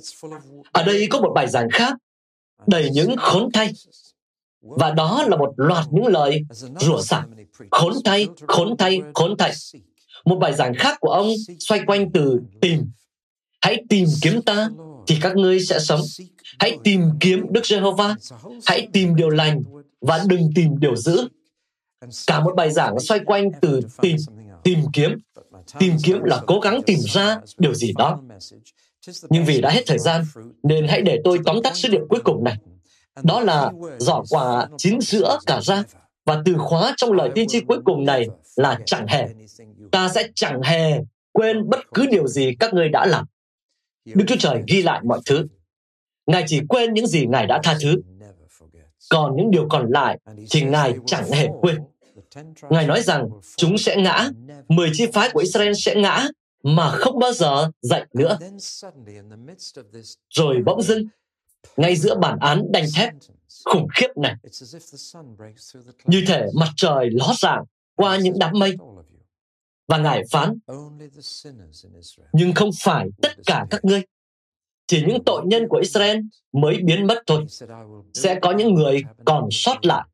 Ở 0.72 0.82
đây 0.82 1.06
có 1.10 1.20
một 1.20 1.32
bài 1.34 1.48
giảng 1.48 1.68
khác, 1.72 1.92
đầy 2.66 2.90
những 2.90 3.16
khốn 3.16 3.52
thay. 3.52 3.72
Và 4.64 4.90
đó 4.90 5.24
là 5.28 5.36
một 5.36 5.52
loạt 5.56 5.84
những 5.90 6.06
lời 6.06 6.40
rủa 6.78 7.02
xả. 7.02 7.26
Khốn 7.70 7.92
thay, 8.04 8.28
khốn 8.46 8.76
thay, 8.78 9.00
khốn 9.14 9.36
thay. 9.38 9.52
Một 10.24 10.36
bài 10.36 10.52
giảng 10.52 10.74
khác 10.74 10.96
của 11.00 11.10
ông 11.10 11.28
xoay 11.58 11.80
quanh 11.86 12.12
từ 12.12 12.40
tìm. 12.60 12.90
Hãy 13.60 13.82
tìm 13.88 14.04
kiếm 14.22 14.42
ta, 14.42 14.68
thì 15.06 15.16
các 15.20 15.36
ngươi 15.36 15.60
sẽ 15.60 15.78
sống. 15.78 16.00
Hãy 16.58 16.78
tìm 16.84 17.02
kiếm 17.20 17.46
Đức 17.50 17.66
Giê-hô-va. 17.66 18.16
Hãy 18.66 18.88
tìm 18.92 19.16
điều 19.16 19.30
lành 19.30 19.62
và 20.00 20.24
đừng 20.26 20.50
tìm 20.54 20.78
điều 20.78 20.96
dữ. 20.96 21.28
Cả 22.26 22.40
một 22.40 22.54
bài 22.56 22.70
giảng 22.70 23.00
xoay 23.00 23.20
quanh 23.26 23.50
từ 23.60 23.80
tìm, 24.02 24.16
tìm 24.64 24.78
kiếm 24.92 25.18
tìm 25.78 25.96
kiếm 26.02 26.22
là 26.24 26.42
cố 26.46 26.60
gắng 26.60 26.82
tìm 26.86 26.98
ra 26.98 27.40
điều 27.58 27.74
gì 27.74 27.92
đó. 27.98 28.20
Nhưng 29.30 29.44
vì 29.44 29.60
đã 29.60 29.70
hết 29.70 29.82
thời 29.86 29.98
gian, 29.98 30.24
nên 30.62 30.88
hãy 30.88 31.02
để 31.02 31.20
tôi 31.24 31.38
tóm 31.44 31.62
tắt 31.62 31.76
sứ 31.76 31.88
điệp 31.88 32.00
cuối 32.08 32.20
cùng 32.24 32.44
này. 32.44 32.56
Đó 33.22 33.40
là 33.40 33.72
giỏ 33.98 34.22
quả 34.30 34.68
chín 34.78 35.00
sữa 35.00 35.38
cả 35.46 35.60
ra. 35.62 35.82
Và 36.24 36.42
từ 36.44 36.54
khóa 36.58 36.94
trong 36.96 37.12
lời 37.12 37.30
tiên 37.34 37.48
tri 37.48 37.60
cuối 37.60 37.78
cùng 37.84 38.04
này 38.04 38.26
là 38.56 38.78
chẳng 38.86 39.06
hề. 39.06 39.28
Ta 39.92 40.08
sẽ 40.08 40.28
chẳng 40.34 40.62
hề 40.62 41.00
quên 41.32 41.68
bất 41.68 41.80
cứ 41.94 42.06
điều 42.06 42.26
gì 42.26 42.54
các 42.60 42.74
ngươi 42.74 42.88
đã 42.88 43.06
làm. 43.06 43.26
Đức 44.04 44.24
Chúa 44.28 44.36
Trời 44.38 44.62
ghi 44.68 44.82
lại 44.82 45.00
mọi 45.04 45.20
thứ. 45.26 45.46
Ngài 46.26 46.44
chỉ 46.46 46.60
quên 46.68 46.94
những 46.94 47.06
gì 47.06 47.26
Ngài 47.26 47.46
đã 47.46 47.60
tha 47.62 47.76
thứ. 47.82 47.96
Còn 49.10 49.36
những 49.36 49.50
điều 49.50 49.66
còn 49.70 49.90
lại 49.90 50.18
thì 50.50 50.62
Ngài 50.62 50.94
chẳng 51.06 51.30
hề 51.30 51.48
quên. 51.60 51.78
Ngài 52.70 52.86
nói 52.86 53.02
rằng 53.02 53.28
chúng 53.56 53.78
sẽ 53.78 53.96
ngã, 53.96 54.28
mười 54.68 54.90
chi 54.92 55.06
phái 55.12 55.30
của 55.30 55.40
Israel 55.40 55.72
sẽ 55.76 55.94
ngã, 55.94 56.28
mà 56.62 56.90
không 56.90 57.18
bao 57.18 57.32
giờ 57.32 57.70
dậy 57.82 58.04
nữa. 58.14 58.38
Rồi 60.30 60.56
bỗng 60.66 60.82
dưng, 60.82 61.06
ngay 61.76 61.96
giữa 61.96 62.14
bản 62.18 62.38
án 62.40 62.72
đanh 62.72 62.84
thép 62.96 63.12
khủng 63.64 63.86
khiếp 63.94 64.08
này, 64.16 64.34
như 66.04 66.24
thể 66.26 66.46
mặt 66.54 66.68
trời 66.76 67.10
ló 67.10 67.34
dạng 67.38 67.64
qua 67.94 68.16
những 68.16 68.38
đám 68.38 68.58
mây, 68.58 68.76
và 69.88 69.98
Ngài 69.98 70.22
phán, 70.30 70.58
nhưng 72.32 72.52
không 72.54 72.70
phải 72.82 73.08
tất 73.22 73.32
cả 73.46 73.66
các 73.70 73.84
ngươi, 73.84 74.02
chỉ 74.86 75.04
những 75.06 75.24
tội 75.24 75.42
nhân 75.46 75.68
của 75.68 75.78
Israel 75.82 76.18
mới 76.52 76.76
biến 76.84 77.06
mất 77.06 77.18
thôi. 77.26 77.46
Sẽ 78.14 78.38
có 78.42 78.52
những 78.52 78.74
người 78.74 79.02
còn 79.24 79.48
sót 79.50 79.84
lại. 79.86 80.08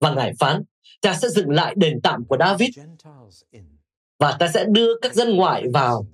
Và 0.00 0.14
Ngài 0.14 0.32
phán, 0.38 0.62
ta 1.00 1.14
sẽ 1.14 1.28
dựng 1.28 1.50
lại 1.50 1.74
đền 1.76 2.00
tạm 2.02 2.24
của 2.24 2.36
David. 2.40 2.78
Và 4.18 4.36
ta 4.38 4.48
sẽ 4.54 4.64
đưa 4.68 4.92
các 5.02 5.14
dân 5.14 5.36
ngoại 5.36 5.64
vào 5.72 6.06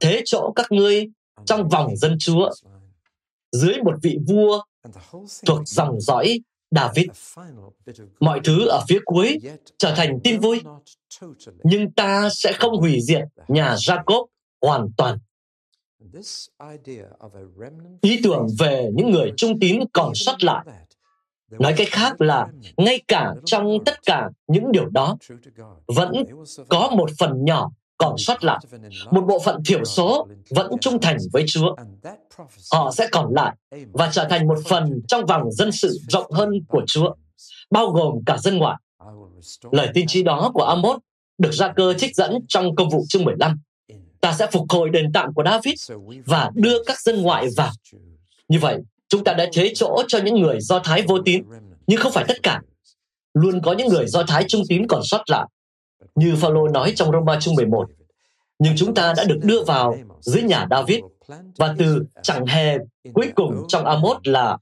thế 0.00 0.22
chỗ 0.24 0.52
các 0.56 0.72
ngươi 0.72 1.06
trong 1.44 1.68
vòng 1.68 1.96
dân 1.96 2.16
chúa 2.18 2.50
dưới 3.56 3.74
một 3.84 3.94
vị 4.02 4.18
vua 4.26 4.62
thuộc 5.46 5.60
dòng 5.66 6.00
dõi 6.00 6.40
David. 6.70 7.06
Mọi 8.20 8.40
thứ 8.44 8.66
ở 8.68 8.84
phía 8.88 8.98
cuối 9.04 9.38
trở 9.78 9.94
thành 9.96 10.18
tin 10.24 10.40
vui, 10.40 10.60
nhưng 11.62 11.92
ta 11.92 12.28
sẽ 12.32 12.52
không 12.52 12.76
hủy 12.76 13.00
diệt 13.00 13.22
nhà 13.48 13.74
Jacob 13.74 14.26
hoàn 14.62 14.88
toàn. 14.96 15.18
Ý 18.00 18.20
tưởng 18.22 18.46
về 18.58 18.90
những 18.94 19.10
người 19.10 19.32
trung 19.36 19.60
tín 19.60 19.80
còn 19.92 20.14
sót 20.14 20.44
lại. 20.44 20.66
nói 21.50 21.74
cách 21.76 21.88
khác 21.90 22.20
là 22.20 22.46
ngay 22.76 23.02
cả 23.08 23.34
trong 23.44 23.78
tất 23.86 24.02
cả 24.06 24.30
những 24.46 24.72
điều 24.72 24.86
đó 24.86 25.16
vẫn 25.86 26.12
có 26.68 26.90
một 26.96 27.10
phần 27.18 27.44
nhỏ 27.44 27.70
còn 27.98 28.18
sót 28.18 28.44
lại. 28.44 28.58
một 29.10 29.24
bộ 29.28 29.38
phận 29.44 29.62
thiểu 29.66 29.84
số 29.84 30.28
vẫn 30.50 30.72
trung 30.80 31.00
thành 31.00 31.16
với 31.32 31.44
chúa 31.48 31.74
họ 32.72 32.90
sẽ 32.90 33.08
còn 33.12 33.34
lại 33.34 33.56
và 33.92 34.10
trở 34.12 34.26
thành 34.30 34.46
một 34.46 34.58
phần 34.68 35.02
trong 35.08 35.26
vòng 35.26 35.52
dân 35.52 35.72
sự 35.72 35.98
rộng 36.08 36.30
hơn 36.30 36.50
của 36.68 36.82
chúa 36.86 37.14
bao 37.70 37.86
gồm 37.86 38.24
cả 38.26 38.38
dân 38.38 38.58
ngoại 38.58 38.76
lời 39.72 39.88
tiên 39.94 40.06
tri 40.08 40.22
đó 40.22 40.50
của 40.54 40.64
Amos 40.64 40.98
được 41.38 41.52
ra 41.52 41.72
cơ 41.76 41.94
trích 41.94 42.16
dẫn 42.16 42.38
trong 42.48 42.76
công 42.76 42.90
vụ 42.90 43.04
chương 43.08 43.24
15 43.24 43.60
ta 44.20 44.32
sẽ 44.32 44.46
phục 44.52 44.64
hồi 44.68 44.90
đền 44.90 45.12
tạm 45.12 45.34
của 45.34 45.44
David 45.44 45.90
và 46.26 46.50
đưa 46.54 46.84
các 46.86 47.00
dân 47.00 47.22
ngoại 47.22 47.46
vào 47.56 47.72
như 48.48 48.58
vậy 48.58 48.78
Chúng 49.08 49.24
ta 49.24 49.32
đã 49.32 49.46
chế 49.52 49.72
chỗ 49.74 50.02
cho 50.08 50.18
những 50.18 50.40
người 50.40 50.60
Do 50.60 50.78
Thái 50.78 51.02
vô 51.02 51.18
tín, 51.24 51.44
nhưng 51.86 52.00
không 52.00 52.12
phải 52.12 52.24
tất 52.28 52.42
cả. 52.42 52.60
Luôn 53.34 53.60
có 53.62 53.72
những 53.72 53.88
người 53.88 54.06
Do 54.06 54.22
Thái 54.22 54.44
trung 54.48 54.62
tín 54.68 54.86
còn 54.86 55.00
sót 55.04 55.22
lại. 55.26 55.46
Như 56.14 56.36
Phaolô 56.36 56.68
nói 56.68 56.92
trong 56.96 57.12
Roma 57.12 57.40
chương 57.40 57.54
11. 57.54 57.88
Nhưng 58.58 58.76
chúng 58.76 58.94
ta 58.94 59.14
đã 59.16 59.24
được 59.24 59.38
đưa 59.42 59.64
vào 59.64 59.96
dưới 60.20 60.42
nhà 60.42 60.66
David 60.70 61.00
và 61.58 61.74
từ 61.78 62.04
chẳng 62.22 62.46
hề 62.46 62.78
cuối 63.14 63.32
cùng 63.34 63.64
trong 63.68 63.84
Amos 63.84 64.16
là 64.24 64.58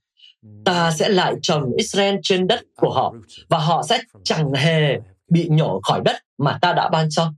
ta 0.64 0.90
sẽ 0.90 1.08
lại 1.08 1.34
trồng 1.42 1.72
Israel 1.76 2.14
trên 2.22 2.46
đất 2.46 2.60
của 2.76 2.90
họ 2.90 3.14
và 3.48 3.58
họ 3.58 3.82
sẽ 3.82 4.00
chẳng 4.24 4.52
hề 4.52 4.98
bị 5.28 5.48
nhổ 5.48 5.80
khỏi 5.80 6.00
đất 6.04 6.16
mà 6.38 6.58
ta 6.62 6.72
đã 6.72 6.88
ban 6.88 7.08
cho. 7.10 7.32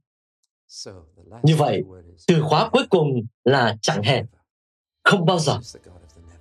Như 1.42 1.56
vậy, 1.56 1.82
từ 2.26 2.42
khóa 2.42 2.68
cuối 2.68 2.86
cùng 2.90 3.08
là 3.44 3.76
chẳng 3.82 4.02
hề, 4.02 4.22
không 5.04 5.26
bao 5.26 5.38
giờ. 5.38 5.58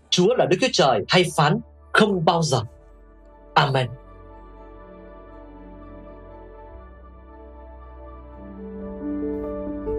Chúa 0.10 0.36
là 0.36 0.46
Đức 0.46 0.58
Chúa 0.62 0.68
Trời 0.74 1.04
hay 1.08 1.26
phán 1.36 1.60
không 1.94 2.26
bao 2.26 2.42
giờ. 2.42 2.62
Amen. 3.54 3.90